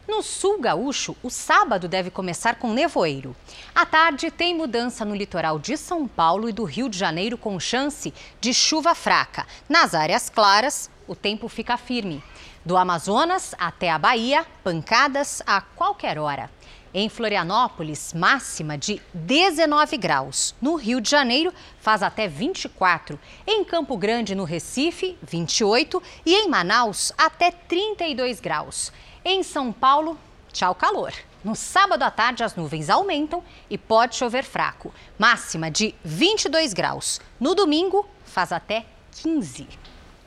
No 0.08 0.22
sul 0.22 0.58
gaúcho, 0.58 1.14
o 1.22 1.28
sábado 1.28 1.86
deve 1.86 2.10
começar 2.10 2.54
com 2.54 2.72
nevoeiro. 2.72 3.36
À 3.74 3.84
tarde, 3.84 4.30
tem 4.30 4.56
mudança 4.56 5.04
no 5.04 5.14
litoral 5.14 5.58
de 5.58 5.76
São 5.76 6.08
Paulo 6.08 6.48
e 6.48 6.52
do 6.52 6.64
Rio 6.64 6.88
de 6.88 6.96
Janeiro, 6.96 7.36
com 7.36 7.60
chance 7.60 8.14
de 8.40 8.54
chuva 8.54 8.94
fraca. 8.94 9.46
Nas 9.68 9.94
áreas 9.94 10.30
claras, 10.30 10.90
o 11.06 11.14
tempo 11.14 11.46
fica 11.46 11.76
firme. 11.76 12.24
Do 12.64 12.78
Amazonas 12.78 13.54
até 13.58 13.90
a 13.90 13.98
Bahia, 13.98 14.46
pancadas 14.64 15.42
a 15.46 15.60
qualquer 15.60 16.18
hora. 16.18 16.50
Em 16.94 17.10
Florianópolis, 17.10 18.14
máxima 18.14 18.78
de 18.78 19.02
19 19.12 19.98
graus. 19.98 20.54
No 20.58 20.74
Rio 20.76 21.02
de 21.02 21.10
Janeiro, 21.10 21.52
faz 21.78 22.02
até 22.02 22.26
24. 22.26 23.20
Em 23.46 23.62
Campo 23.62 23.94
Grande, 23.94 24.34
no 24.34 24.44
Recife, 24.44 25.18
28. 25.22 26.02
E 26.24 26.34
em 26.34 26.48
Manaus, 26.48 27.12
até 27.18 27.50
32 27.50 28.40
graus. 28.40 28.90
Em 29.30 29.42
São 29.42 29.70
Paulo, 29.70 30.16
tchau 30.54 30.74
calor. 30.74 31.12
No 31.44 31.54
sábado 31.54 32.02
à 32.02 32.10
tarde, 32.10 32.42
as 32.42 32.56
nuvens 32.56 32.88
aumentam 32.88 33.44
e 33.68 33.76
pode 33.76 34.16
chover 34.16 34.42
fraco. 34.42 34.90
Máxima 35.18 35.70
de 35.70 35.94
22 36.02 36.72
graus. 36.72 37.20
No 37.38 37.54
domingo, 37.54 38.08
faz 38.24 38.52
até 38.52 38.86
15. 39.20 39.68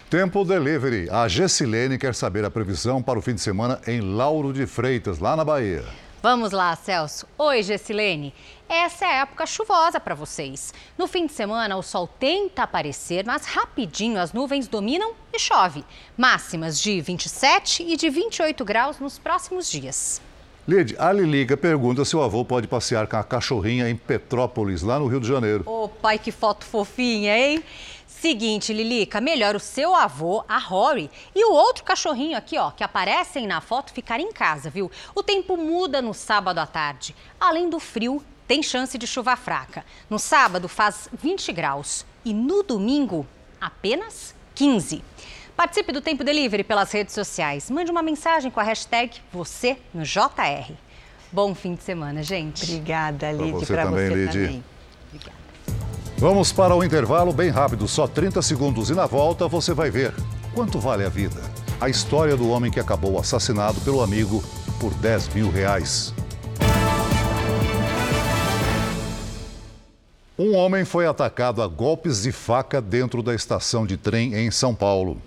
Tempo 0.07 0.45
Delivery. 0.45 1.09
A 1.09 1.27
Gessilene 1.27 1.97
quer 1.97 2.13
saber 2.13 2.45
a 2.45 2.51
previsão 2.51 3.01
para 3.01 3.17
o 3.17 3.23
fim 3.23 3.33
de 3.33 3.41
semana 3.41 3.81
em 3.87 4.01
Lauro 4.01 4.53
de 4.53 4.67
Freitas, 4.67 5.17
lá 5.17 5.35
na 5.35 5.43
Bahia. 5.43 5.83
Vamos 6.21 6.51
lá, 6.51 6.75
Celso. 6.75 7.25
Oi, 7.39 7.63
Gessilene. 7.63 8.31
Essa 8.73 9.03
é 9.03 9.09
a 9.09 9.21
época 9.23 9.45
chuvosa 9.45 9.99
para 9.99 10.15
vocês. 10.15 10.73
No 10.97 11.05
fim 11.05 11.25
de 11.25 11.33
semana, 11.33 11.75
o 11.75 11.83
sol 11.83 12.07
tenta 12.07 12.63
aparecer, 12.63 13.25
mas 13.25 13.43
rapidinho 13.43 14.17
as 14.17 14.31
nuvens 14.31 14.65
dominam 14.65 15.11
e 15.33 15.37
chove. 15.37 15.83
Máximas 16.17 16.79
de 16.79 17.01
27 17.01 17.83
e 17.83 17.97
de 17.97 18.09
28 18.09 18.63
graus 18.63 18.97
nos 18.97 19.19
próximos 19.19 19.69
dias. 19.69 20.21
Lid, 20.65 20.95
a 20.97 21.11
Liliga 21.11 21.57
pergunta 21.57 22.05
se 22.05 22.15
o 22.15 22.21
avô 22.21 22.45
pode 22.45 22.65
passear 22.65 23.07
com 23.07 23.17
a 23.17 23.23
cachorrinha 23.25 23.89
em 23.89 23.95
Petrópolis, 23.97 24.83
lá 24.83 24.97
no 24.97 25.07
Rio 25.07 25.19
de 25.19 25.27
Janeiro. 25.27 25.63
Ô, 25.65 25.83
oh, 25.83 25.89
pai, 25.89 26.17
que 26.17 26.31
foto 26.31 26.63
fofinha, 26.63 27.37
hein? 27.37 27.61
Seguinte, 28.07 28.71
Lilica, 28.71 29.19
melhor 29.19 29.53
o 29.55 29.59
seu 29.59 29.93
avô, 29.93 30.45
a 30.47 30.57
Rory, 30.57 31.09
e 31.35 31.43
o 31.43 31.51
outro 31.51 31.83
cachorrinho 31.83 32.37
aqui, 32.37 32.57
ó, 32.57 32.71
que 32.71 32.83
aparecem 32.83 33.47
na 33.47 33.59
foto, 33.59 33.91
ficar 33.91 34.19
em 34.19 34.31
casa, 34.31 34.69
viu? 34.69 34.89
O 35.13 35.21
tempo 35.21 35.57
muda 35.57 36.01
no 36.01 36.13
sábado 36.13 36.59
à 36.59 36.65
tarde. 36.65 37.13
Além 37.39 37.67
do 37.69 37.79
frio, 37.79 38.23
tem 38.51 38.61
chance 38.61 38.97
de 38.97 39.07
chuva 39.07 39.37
fraca. 39.37 39.85
No 40.09 40.19
sábado 40.19 40.67
faz 40.67 41.07
20 41.13 41.53
graus 41.53 42.05
e 42.25 42.33
no 42.33 42.63
domingo 42.63 43.25
apenas 43.61 44.35
15. 44.55 45.01
Participe 45.55 45.93
do 45.93 46.01
Tempo 46.01 46.21
Delivery 46.21 46.61
pelas 46.61 46.91
redes 46.91 47.15
sociais. 47.15 47.71
Mande 47.71 47.89
uma 47.89 48.01
mensagem 48.01 48.51
com 48.51 48.59
a 48.59 48.63
hashtag 48.63 49.21
você 49.31 49.77
no 49.93 50.03
JR. 50.03 50.73
Bom 51.31 51.55
fim 51.55 51.75
de 51.75 51.83
semana, 51.83 52.21
gente. 52.21 52.65
Obrigada, 52.65 53.31
Lid. 53.31 53.51
Para 53.51 53.59
você, 53.59 53.73
também, 53.73 54.09
Lid. 54.09 54.63
Obrigada. 55.07 55.37
Vamos 56.17 56.51
para 56.51 56.75
o 56.75 56.83
intervalo 56.83 57.31
bem 57.31 57.51
rápido, 57.51 57.87
só 57.87 58.05
30 58.05 58.41
segundos. 58.41 58.89
E 58.89 58.93
na 58.93 59.05
volta 59.05 59.47
você 59.47 59.73
vai 59.73 59.89
ver 59.89 60.13
quanto 60.53 60.77
vale 60.77 61.05
a 61.05 61.09
vida. 61.09 61.41
A 61.79 61.87
história 61.87 62.35
do 62.35 62.49
homem 62.49 62.69
que 62.69 62.81
acabou 62.81 63.17
assassinado 63.17 63.79
pelo 63.79 64.01
amigo 64.01 64.43
por 64.77 64.93
10 64.95 65.35
mil 65.35 65.49
reais. 65.49 66.13
Um 70.43 70.55
homem 70.55 70.83
foi 70.83 71.05
atacado 71.05 71.61
a 71.61 71.67
golpes 71.67 72.23
de 72.23 72.31
faca 72.31 72.81
dentro 72.81 73.21
da 73.21 73.35
estação 73.35 73.85
de 73.85 73.95
trem 73.95 74.33
em 74.33 74.49
São 74.49 74.73
Paulo. 74.73 75.21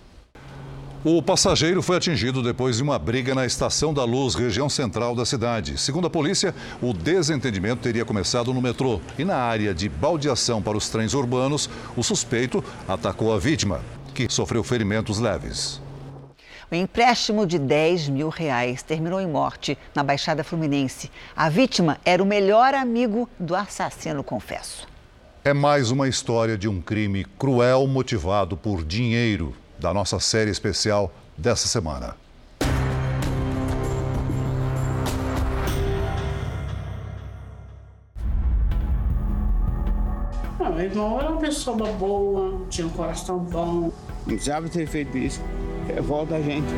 O 1.05 1.23
passageiro 1.23 1.81
foi 1.83 1.97
atingido 1.97 2.43
depois 2.43 2.79
de 2.79 2.83
uma 2.83 2.99
briga 2.99 3.33
na 3.33 3.47
Estação 3.47 3.95
da 3.95 4.03
Luz, 4.03 4.35
região 4.35 4.69
central 4.69 5.15
da 5.15 5.25
cidade. 5.25 5.79
Segundo 5.79 6.09
a 6.09 6.11
polícia, 6.11 6.53
o 6.83 6.93
desentendimento 6.93 7.81
teria 7.81 8.05
começado 8.05 8.53
no 8.53 8.61
metrô 8.61 9.01
e 9.17 9.25
na 9.25 9.37
área 9.37 9.73
de 9.73 9.89
baldeação 9.89 10.61
para 10.61 10.77
os 10.77 10.89
trens 10.89 11.15
urbanos, 11.15 11.71
o 11.97 12.03
suspeito 12.03 12.65
atacou 12.89 13.33
a 13.33 13.39
vítima, 13.39 13.83
que 14.13 14.27
sofreu 14.29 14.65
ferimentos 14.65 15.21
leves. 15.21 15.81
O 16.73 16.75
empréstimo 16.75 17.47
de 17.47 17.61
10 17.61 18.09
mil 18.09 18.31
reais 18.31 18.83
terminou 18.83 19.21
em 19.21 19.29
morte 19.29 19.79
na 19.95 20.03
Baixada 20.03 20.43
Fluminense. 20.43 21.09
A 21.37 21.49
vítima 21.49 22.01
era 22.05 22.21
o 22.21 22.27
melhor 22.27 22.75
amigo 22.75 23.29
do 23.39 23.55
assassino, 23.55 24.25
confesso. 24.25 24.93
É 25.47 25.53
mais 25.53 25.91
uma 25.91 26.09
história 26.09 26.57
de 26.57 26.67
um 26.67 26.81
crime 26.81 27.23
cruel 27.39 27.87
motivado 27.87 28.57
por 28.57 28.83
dinheiro 28.83 29.55
da 29.79 29.93
nossa 29.93 30.19
série 30.19 30.51
especial 30.51 31.13
dessa 31.37 31.69
semana. 31.69 32.17
Não, 40.59 40.73
meu 40.73 40.85
irmão 40.87 41.21
era 41.21 41.29
uma 41.29 41.39
pessoa 41.39 41.93
boa, 41.93 42.67
tinha 42.71 42.87
um 42.87 42.91
coração 42.91 43.39
bom. 43.41 43.93
Não 44.21 44.25
precisava 44.25 44.67
ter 44.71 44.87
feito 44.87 45.19
isso. 45.19 45.43
Revolta 45.87 46.37
a 46.37 46.41
gente. 46.41 46.73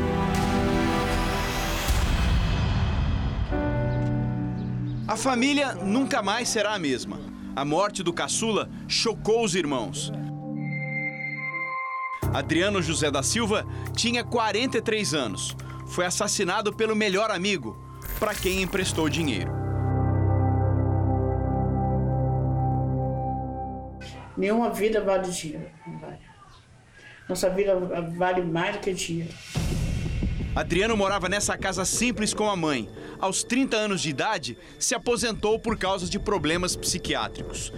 A 5.06 5.16
família 5.16 5.72
nunca 5.76 6.20
mais 6.20 6.48
será 6.48 6.74
a 6.74 6.78
mesma. 6.80 7.35
A 7.56 7.64
morte 7.64 8.02
do 8.02 8.12
caçula 8.12 8.68
chocou 8.86 9.42
os 9.42 9.54
irmãos. 9.54 10.12
Adriano 12.34 12.82
José 12.82 13.10
da 13.10 13.22
Silva 13.22 13.64
tinha 13.94 14.22
43 14.22 15.14
anos. 15.14 15.56
Foi 15.86 16.04
assassinado 16.04 16.70
pelo 16.76 16.94
melhor 16.94 17.30
amigo, 17.30 17.74
para 18.20 18.34
quem 18.34 18.60
emprestou 18.60 19.08
dinheiro. 19.08 19.50
Nenhuma 24.36 24.68
vida 24.68 25.00
vale 25.00 25.30
dinheiro. 25.30 25.70
Nossa 27.26 27.48
vida 27.48 27.74
vale 28.18 28.42
mais 28.42 28.76
do 28.76 28.82
que 28.82 28.92
dinheiro. 28.92 29.32
Adriano 30.56 30.96
morava 30.96 31.28
nessa 31.28 31.56
casa 31.56 31.84
simples 31.84 32.34
com 32.34 32.50
a 32.50 32.56
mãe. 32.56 32.88
Aos 33.20 33.44
30 33.44 33.76
anos 33.76 34.00
de 34.00 34.08
idade, 34.10 34.58
se 34.78 34.94
aposentou 34.94 35.58
por 35.58 35.78
causa 35.78 36.08
de 36.08 36.18
problemas 36.18 36.74
psiquiátricos 36.74 37.72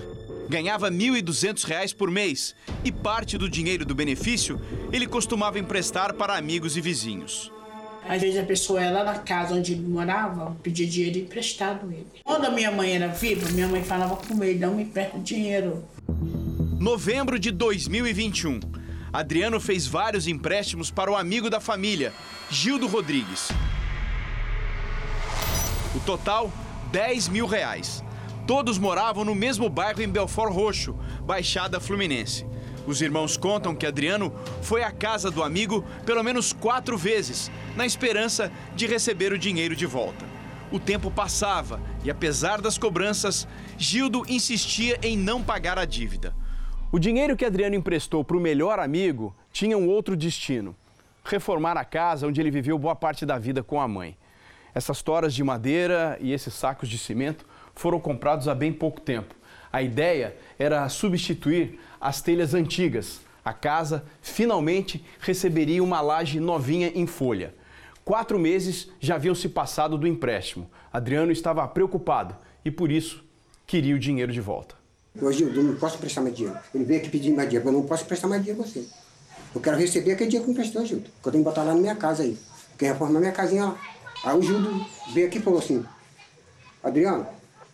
ganhava 0.49 0.89
R$ 0.89 0.97
1.200 0.97 1.95
por 1.95 2.11
mês 2.11 2.55
e 2.83 2.91
parte 2.91 3.37
do 3.37 3.49
dinheiro 3.51 3.85
do 3.85 3.95
benefício 3.95 4.59
ele 4.91 5.07
costumava 5.07 5.59
emprestar 5.59 6.15
para 6.15 6.37
amigos 6.37 6.77
e 6.77 6.81
vizinhos. 6.81 7.53
Às 8.09 8.23
vezes 8.23 8.39
a 8.39 8.45
pessoa 8.45 8.81
ia 8.81 8.91
lá 8.91 9.05
na 9.05 9.19
casa 9.19 9.55
onde 9.55 9.73
ele 9.73 9.87
morava, 9.87 10.57
pedia 10.63 10.87
dinheiro 10.87 11.19
emprestado 11.19 11.93
ele. 11.93 12.07
Quando 12.25 12.47
a 12.47 12.51
minha 12.51 12.71
mãe 12.71 12.97
era 12.97 13.09
viva, 13.09 13.51
minha 13.51 13.69
mãe 13.69 13.85
falava 13.85 14.17
com 14.17 14.43
ele, 14.43 14.59
não 14.59 14.77
me 14.77 14.85
empresta 14.85 15.19
dinheiro. 15.19 15.85
Novembro 16.81 17.39
de 17.39 17.51
2021. 17.51 18.61
Adriano 19.13 19.59
fez 19.59 19.87
vários 19.87 20.27
empréstimos 20.27 20.91
para 20.91 21.11
o 21.11 21.17
amigo 21.17 21.49
da 21.49 21.61
família, 21.61 22.13
Gildo 22.51 22.87
Rodrigues. 22.87 23.49
O 25.95 26.01
total, 26.01 26.53
10 26.93 27.29
mil 27.29 27.47
reais. 27.47 28.05
Todos 28.47 28.79
moravam 28.79 29.25
no 29.25 29.35
mesmo 29.35 29.69
bairro 29.69 30.03
em 30.03 30.09
Belfort 30.09 30.53
Roxo, 30.53 30.95
Baixada 31.23 31.81
Fluminense. 31.81 32.47
Os 32.87 33.03
irmãos 33.03 33.37
contam 33.37 33.75
que 33.75 33.87
Adriano 33.87 34.33
foi 34.63 34.83
à 34.83 34.91
casa 34.91 35.31
do 35.31 35.43
amigo 35.43 35.85
pelo 36.05 36.23
menos 36.23 36.53
quatro 36.53 36.97
vezes, 36.97 37.51
na 37.77 37.85
esperança 37.85 38.51
de 38.75 38.87
receber 38.87 39.33
o 39.33 39.39
dinheiro 39.39 39.77
de 39.77 39.87
volta. 39.87 40.25
O 40.71 40.79
tempo 40.79 41.11
passava 41.11 41.81
e, 42.05 42.11
apesar 42.11 42.61
das 42.61 42.77
cobranças, 42.77 43.49
Gildo 43.79 44.25
insistia 44.29 44.99
em 45.03 45.17
não 45.17 45.43
pagar 45.43 45.79
a 45.79 45.87
dívida. 45.87 46.35
O 46.91 46.99
dinheiro 46.99 47.37
que 47.37 47.45
Adriano 47.45 47.77
emprestou 47.77 48.25
para 48.25 48.35
o 48.35 48.41
melhor 48.41 48.79
amigo 48.79 49.37
tinha 49.53 49.77
um 49.77 49.87
outro 49.91 50.17
destino: 50.17 50.75
reformar 51.23 51.77
a 51.77 51.85
casa 51.85 52.27
onde 52.27 52.41
ele 52.41 52.51
viveu 52.51 52.79
boa 52.79 52.97
parte 52.97 53.27
da 53.27 53.37
vida 53.37 53.63
com 53.63 53.79
a 53.79 53.87
mãe. 53.87 54.17
Essas 54.75 55.03
toras 55.03 55.35
de 55.35 55.45
madeira 55.45 56.17
e 56.19 56.33
esses 56.33 56.55
sacos 56.55 56.89
de 56.89 56.97
cimento 56.97 57.45
foram 57.75 58.01
comprados 58.01 58.49
há 58.49 58.55
bem 58.55 58.73
pouco 58.73 59.03
tempo. 59.03 59.35
A 59.71 59.83
ideia 59.83 60.35
era 60.59 60.89
substituir 60.89 61.79
as 62.01 62.23
telhas 62.23 62.55
antigas. 62.55 63.21
A 63.45 63.53
casa 63.53 64.07
finalmente 64.23 65.05
receberia 65.21 65.85
uma 65.85 66.01
laje 66.01 66.41
novinha 66.41 66.91
em 66.95 67.07
folha. 67.07 67.55
Quatro 68.03 68.39
meses 68.39 68.91
já 68.99 69.17
haviam 69.17 69.35
se 69.35 69.51
passado 69.51 69.99
do 69.99 70.07
empréstimo. 70.07 70.71
Adriano 70.91 71.33
estava 71.33 71.69
preocupado 71.69 72.35
e, 72.65 72.71
por 72.71 72.91
isso, 72.91 73.23
queria 73.67 73.95
o 73.95 73.99
dinheiro 73.99 74.33
de 74.33 74.41
volta. 74.41 74.79
Hoje 75.21 75.43
eu 75.43 75.63
não 75.63 75.77
posso 75.77 75.99
prestar 75.99 76.21
mais 76.21 76.35
dinheiro. 76.35 76.59
Ele 76.75 76.85
veio 76.85 77.01
aqui 77.01 77.11
pedir 77.11 77.33
mais 77.33 77.49
dinheiro, 77.49 77.69
eu 77.69 77.73
não 77.73 77.83
posso 77.83 78.05
prestar 78.05 78.29
mais 78.29 78.43
dinheiro 78.43 78.63
a 78.63 78.67
você. 78.67 78.87
Eu 79.55 79.61
quero 79.61 79.77
receber 79.77 80.13
aquele 80.13 80.31
dinheiro 80.31 80.45
que 80.45 80.51
me 80.51 80.57
prestou, 80.57 80.85
Gildo. 80.85 81.11
Que 81.23 81.29
eu 81.29 81.33
tenho 81.33 81.45
que 81.45 81.51
botar 81.51 81.63
lá 81.63 81.75
na 81.75 81.81
minha 81.81 81.97
casa 81.97 82.23
aí. 82.23 82.39
Quem 82.79 82.89
reformar 82.89 83.19
minha 83.19 83.33
casinha 83.33 83.65
lá. 83.67 83.79
Aí 84.25 84.37
o 84.37 84.43
Gildo 84.43 84.87
veio 85.13 85.27
aqui 85.27 85.39
e 85.39 85.41
falou 85.41 85.59
assim, 85.59 85.85
Adriano, 86.83 87.27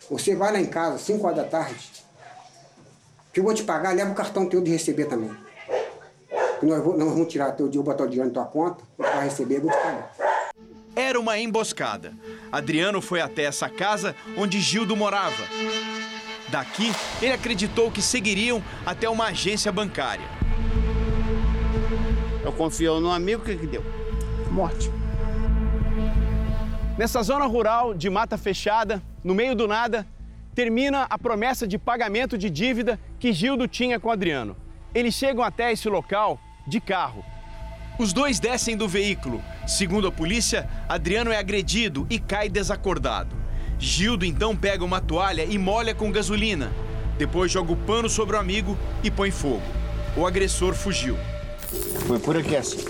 você 0.09 0.35
vai 0.35 0.51
lá 0.51 0.59
em 0.59 0.65
casa, 0.65 0.97
5 0.97 1.25
horas 1.25 1.37
da 1.37 1.43
tarde, 1.43 1.91
que 3.33 3.39
eu 3.39 3.43
vou 3.43 3.53
te 3.53 3.63
pagar, 3.63 3.93
leva 3.93 4.11
o 4.11 4.15
cartão 4.15 4.47
teu 4.47 4.61
de 4.61 4.71
receber 4.71 5.05
também. 5.05 5.31
Que 6.59 6.65
nós, 6.65 6.83
nós 6.83 7.09
vamos 7.09 7.27
tirar 7.27 7.51
teu 7.51 7.67
dinheiro, 7.67 7.83
botar 7.83 8.05
o 8.05 8.07
dinheiro 8.07 8.29
na 8.29 8.33
tua 8.33 8.45
conta, 8.45 8.83
vai 8.97 9.25
receber, 9.25 9.57
eu 9.57 9.61
vou 9.63 9.71
te 9.71 9.77
pagar. 9.77 10.15
Era 10.95 11.19
uma 11.19 11.37
emboscada. 11.37 12.13
Adriano 12.51 13.01
foi 13.01 13.19
até 13.19 13.43
essa 13.43 13.67
casa 13.69 14.15
onde 14.37 14.61
Gildo 14.61 14.95
morava. 14.95 15.43
Daqui, 16.49 16.91
ele 17.21 17.33
acreditou 17.33 17.91
que 17.91 18.01
seguiriam 18.01 18.61
até 18.85 19.09
uma 19.09 19.25
agência 19.25 19.71
bancária. 19.71 20.25
Eu 22.43 22.51
confio 22.51 22.99
no 22.99 23.11
amigo, 23.11 23.41
o 23.41 23.45
que, 23.45 23.55
que 23.55 23.67
deu? 23.67 23.83
Morte. 24.51 24.91
Nessa 26.97 27.21
zona 27.23 27.45
rural 27.45 27.93
de 27.93 28.09
mata 28.09 28.37
fechada, 28.37 29.01
no 29.23 29.33
meio 29.33 29.55
do 29.55 29.67
nada, 29.67 30.05
termina 30.53 31.07
a 31.09 31.17
promessa 31.17 31.67
de 31.67 31.77
pagamento 31.77 32.37
de 32.37 32.49
dívida 32.49 32.99
que 33.19 33.33
Gildo 33.33 33.67
tinha 33.67 33.99
com 33.99 34.09
Adriano. 34.09 34.55
Eles 34.93 35.13
chegam 35.13 35.43
até 35.43 35.73
esse 35.73 35.89
local 35.89 36.39
de 36.65 36.79
carro. 36.79 37.25
Os 37.99 38.13
dois 38.13 38.39
descem 38.39 38.77
do 38.77 38.87
veículo. 38.87 39.41
Segundo 39.67 40.07
a 40.07 40.11
polícia, 40.11 40.69
Adriano 40.87 41.31
é 41.31 41.37
agredido 41.37 42.05
e 42.09 42.19
cai 42.19 42.47
desacordado. 42.47 43.44
Gildo 43.79 44.25
então 44.25 44.55
pega 44.55 44.83
uma 44.83 45.01
toalha 45.01 45.43
e 45.43 45.57
molha 45.57 45.93
com 45.93 46.11
gasolina. 46.11 46.71
Depois 47.17 47.51
joga 47.51 47.71
o 47.71 47.77
pano 47.77 48.09
sobre 48.09 48.35
o 48.35 48.39
amigo 48.39 48.77
e 49.03 49.11
põe 49.11 49.31
fogo. 49.31 49.63
O 50.17 50.25
agressor 50.25 50.73
fugiu. 50.73 51.17
Foi 52.07 52.19
por 52.19 52.37
aqui 52.37 52.55
assim. 52.55 52.83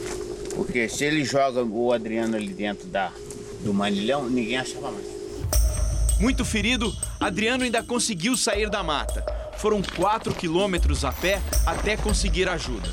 Porque 0.56 0.88
se 0.88 1.04
ele 1.04 1.24
joga 1.24 1.64
o 1.64 1.92
Adriano 1.92 2.36
ali 2.36 2.54
dentro 2.54 2.88
da, 2.88 3.12
do 3.64 3.74
manilhão, 3.74 4.30
ninguém 4.30 4.58
achava 4.58 4.92
mais. 4.92 5.06
Muito 6.20 6.46
ferido, 6.46 6.96
Adriano 7.20 7.64
ainda 7.64 7.84
conseguiu 7.84 8.38
sair 8.38 8.70
da 8.70 8.82
mata. 8.82 9.26
Foram 9.58 9.82
4 9.82 10.34
quilômetros 10.34 11.04
a 11.04 11.12
pé 11.12 11.42
até 11.66 11.98
conseguir 11.98 12.48
ajuda. 12.48 12.90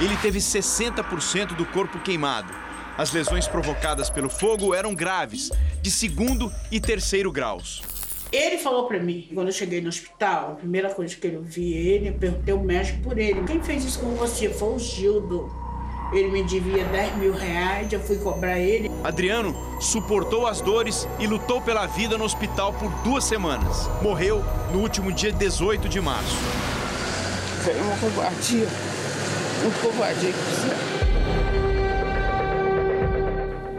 Ele 0.00 0.16
teve 0.16 0.38
60% 0.38 1.54
do 1.54 1.66
corpo 1.66 1.98
queimado. 2.00 2.52
As 2.96 3.12
lesões 3.12 3.46
provocadas 3.46 4.10
pelo 4.10 4.28
fogo 4.28 4.74
eram 4.74 4.94
graves, 4.94 5.50
de 5.80 5.90
segundo 5.90 6.52
e 6.70 6.80
terceiro 6.80 7.32
graus. 7.32 7.82
Ele 8.32 8.58
falou 8.58 8.86
para 8.86 9.00
mim, 9.00 9.28
quando 9.34 9.48
eu 9.48 9.52
cheguei 9.52 9.80
no 9.80 9.88
hospital, 9.88 10.52
a 10.52 10.54
primeira 10.54 10.90
coisa 10.90 11.16
que 11.16 11.26
eu 11.26 11.42
vi 11.42 11.72
ele, 11.72 12.10
eu 12.10 12.14
perguntei 12.14 12.54
ao 12.54 12.60
médico 12.60 13.02
por 13.02 13.18
ele. 13.18 13.42
Quem 13.44 13.60
fez 13.60 13.84
isso 13.84 13.98
com 13.98 14.14
você? 14.14 14.48
Foi 14.48 14.74
o 14.74 14.78
Gildo. 14.78 15.50
Ele 16.12 16.28
me 16.28 16.42
devia 16.42 16.84
10 16.84 17.16
mil 17.16 17.32
reais, 17.32 17.92
eu 17.92 18.00
fui 18.00 18.16
cobrar 18.18 18.58
ele. 18.58 18.90
Adriano 19.02 19.54
suportou 19.80 20.46
as 20.46 20.60
dores 20.60 21.08
e 21.18 21.26
lutou 21.26 21.60
pela 21.60 21.86
vida 21.86 22.18
no 22.18 22.24
hospital 22.24 22.72
por 22.72 22.90
duas 23.02 23.24
semanas. 23.24 23.88
Morreu 24.02 24.44
no 24.72 24.80
último 24.80 25.12
dia 25.12 25.32
18 25.32 25.88
de 25.88 26.00
março. 26.00 26.36
Foi 27.64 27.74
uma 27.80 27.96
covardia. 27.98 28.66
Uma 29.62 29.72
covardia 29.82 30.32
que 30.32 31.09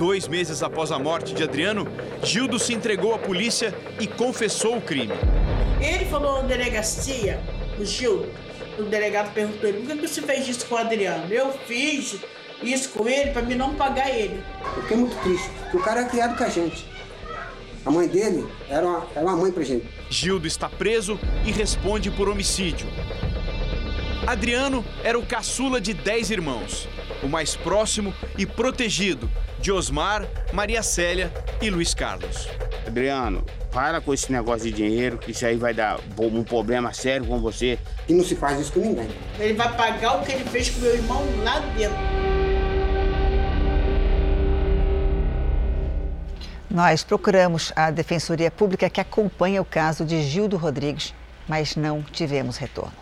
Dois 0.01 0.27
meses 0.27 0.63
após 0.63 0.91
a 0.91 0.97
morte 0.97 1.31
de 1.31 1.43
Adriano, 1.43 1.87
Gildo 2.23 2.57
se 2.57 2.73
entregou 2.73 3.13
à 3.13 3.19
polícia 3.19 3.71
e 3.99 4.07
confessou 4.07 4.77
o 4.77 4.81
crime. 4.81 5.13
Ele 5.79 6.05
falou 6.05 6.41
na 6.41 6.47
delegacia, 6.47 7.39
o 7.77 7.85
Gildo, 7.85 8.27
o 8.79 8.81
delegado 8.81 9.31
perguntou 9.31 9.69
ele, 9.69 9.85
por 9.85 9.95
que 9.95 10.07
você 10.07 10.23
fez 10.23 10.47
isso 10.47 10.65
com 10.65 10.73
o 10.73 10.77
Adriano? 10.79 11.31
Eu 11.31 11.53
fiz 11.67 12.15
isso 12.63 12.89
com 12.89 13.07
ele 13.07 13.29
para 13.29 13.43
me 13.43 13.53
não 13.53 13.75
pagar 13.75 14.09
ele. 14.09 14.43
Eu 14.75 14.81
fiquei 14.81 14.97
muito 14.97 15.15
triste, 15.21 15.47
porque 15.59 15.77
o 15.77 15.83
cara 15.83 16.01
é 16.01 16.05
criado 16.05 16.35
com 16.35 16.45
a 16.45 16.49
gente. 16.49 16.83
A 17.85 17.91
mãe 17.91 18.07
dele 18.07 18.47
era 18.71 18.83
uma, 18.83 19.07
era 19.15 19.23
uma 19.23 19.37
mãe 19.37 19.51
pra 19.51 19.63
gente. 19.63 19.85
Gildo 20.09 20.47
está 20.47 20.67
preso 20.67 21.19
e 21.45 21.51
responde 21.51 22.09
por 22.09 22.27
homicídio. 22.27 22.87
Adriano 24.25 24.83
era 25.03 25.19
o 25.19 25.23
caçula 25.23 25.79
de 25.79 25.93
10 25.93 26.31
irmãos. 26.31 26.89
o 27.21 27.27
mais 27.27 27.55
próximo 27.55 28.11
e 28.35 28.47
protegido 28.47 29.29
de 29.61 29.71
Osmar, 29.71 30.27
Maria 30.51 30.81
Célia 30.81 31.31
e 31.61 31.69
Luiz 31.69 31.93
Carlos. 31.93 32.47
Adriano, 32.85 33.45
para 33.71 34.01
com 34.01 34.11
esse 34.11 34.31
negócio 34.31 34.69
de 34.69 34.75
dinheiro, 34.75 35.19
que 35.19 35.31
isso 35.31 35.45
aí 35.45 35.55
vai 35.55 35.73
dar 35.73 35.99
um 36.17 36.43
problema 36.43 36.91
sério 36.93 37.27
com 37.27 37.39
você. 37.39 37.77
E 38.09 38.13
não 38.13 38.23
se 38.23 38.35
faz 38.35 38.59
isso 38.59 38.73
com 38.73 38.79
ninguém. 38.79 39.07
Ele 39.39 39.53
vai 39.53 39.71
pagar 39.77 40.19
o 40.19 40.25
que 40.25 40.31
ele 40.31 40.43
fez 40.45 40.69
com 40.69 40.79
meu 40.81 40.95
irmão 40.95 41.23
lá 41.43 41.59
dentro. 41.77 41.95
Nós 46.69 47.03
procuramos 47.03 47.71
a 47.75 47.91
Defensoria 47.91 48.49
Pública 48.49 48.89
que 48.89 48.99
acompanha 48.99 49.61
o 49.61 49.65
caso 49.65 50.05
de 50.05 50.23
Gildo 50.23 50.57
Rodrigues, 50.57 51.13
mas 51.47 51.75
não 51.75 52.01
tivemos 52.01 52.57
retorno. 52.57 53.00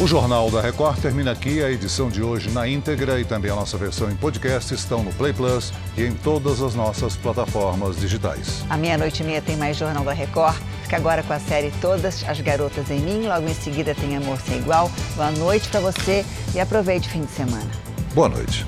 O 0.00 0.06
Jornal 0.06 0.48
da 0.48 0.60
Record 0.60 1.00
termina 1.00 1.32
aqui. 1.32 1.60
A 1.60 1.68
edição 1.68 2.08
de 2.08 2.22
hoje 2.22 2.50
na 2.50 2.68
íntegra 2.68 3.18
e 3.18 3.24
também 3.24 3.50
a 3.50 3.56
nossa 3.56 3.76
versão 3.76 4.08
em 4.08 4.14
podcast 4.14 4.72
estão 4.72 5.02
no 5.02 5.12
Play 5.12 5.32
Plus 5.32 5.72
e 5.96 6.04
em 6.04 6.14
todas 6.14 6.62
as 6.62 6.72
nossas 6.76 7.16
plataformas 7.16 7.98
digitais. 7.98 8.64
À 8.70 8.76
meia-noite 8.76 9.24
e 9.24 9.26
meia 9.26 9.42
tem 9.42 9.56
mais 9.56 9.76
Jornal 9.76 10.04
da 10.04 10.12
Record. 10.12 10.56
Fica 10.84 10.96
agora 10.96 11.24
com 11.24 11.32
a 11.32 11.40
série 11.40 11.72
Todas 11.80 12.22
as 12.22 12.40
Garotas 12.40 12.88
em 12.92 13.00
Mim. 13.00 13.26
Logo 13.26 13.48
em 13.48 13.54
seguida 13.54 13.92
tem 13.92 14.16
Amor 14.16 14.40
Sem 14.40 14.58
Igual. 14.58 14.88
Boa 15.16 15.32
noite 15.32 15.68
para 15.68 15.80
você 15.80 16.24
e 16.54 16.60
aproveite 16.60 17.08
o 17.08 17.10
fim 17.10 17.24
de 17.24 17.32
semana. 17.32 17.68
Boa 18.14 18.28
noite. 18.28 18.64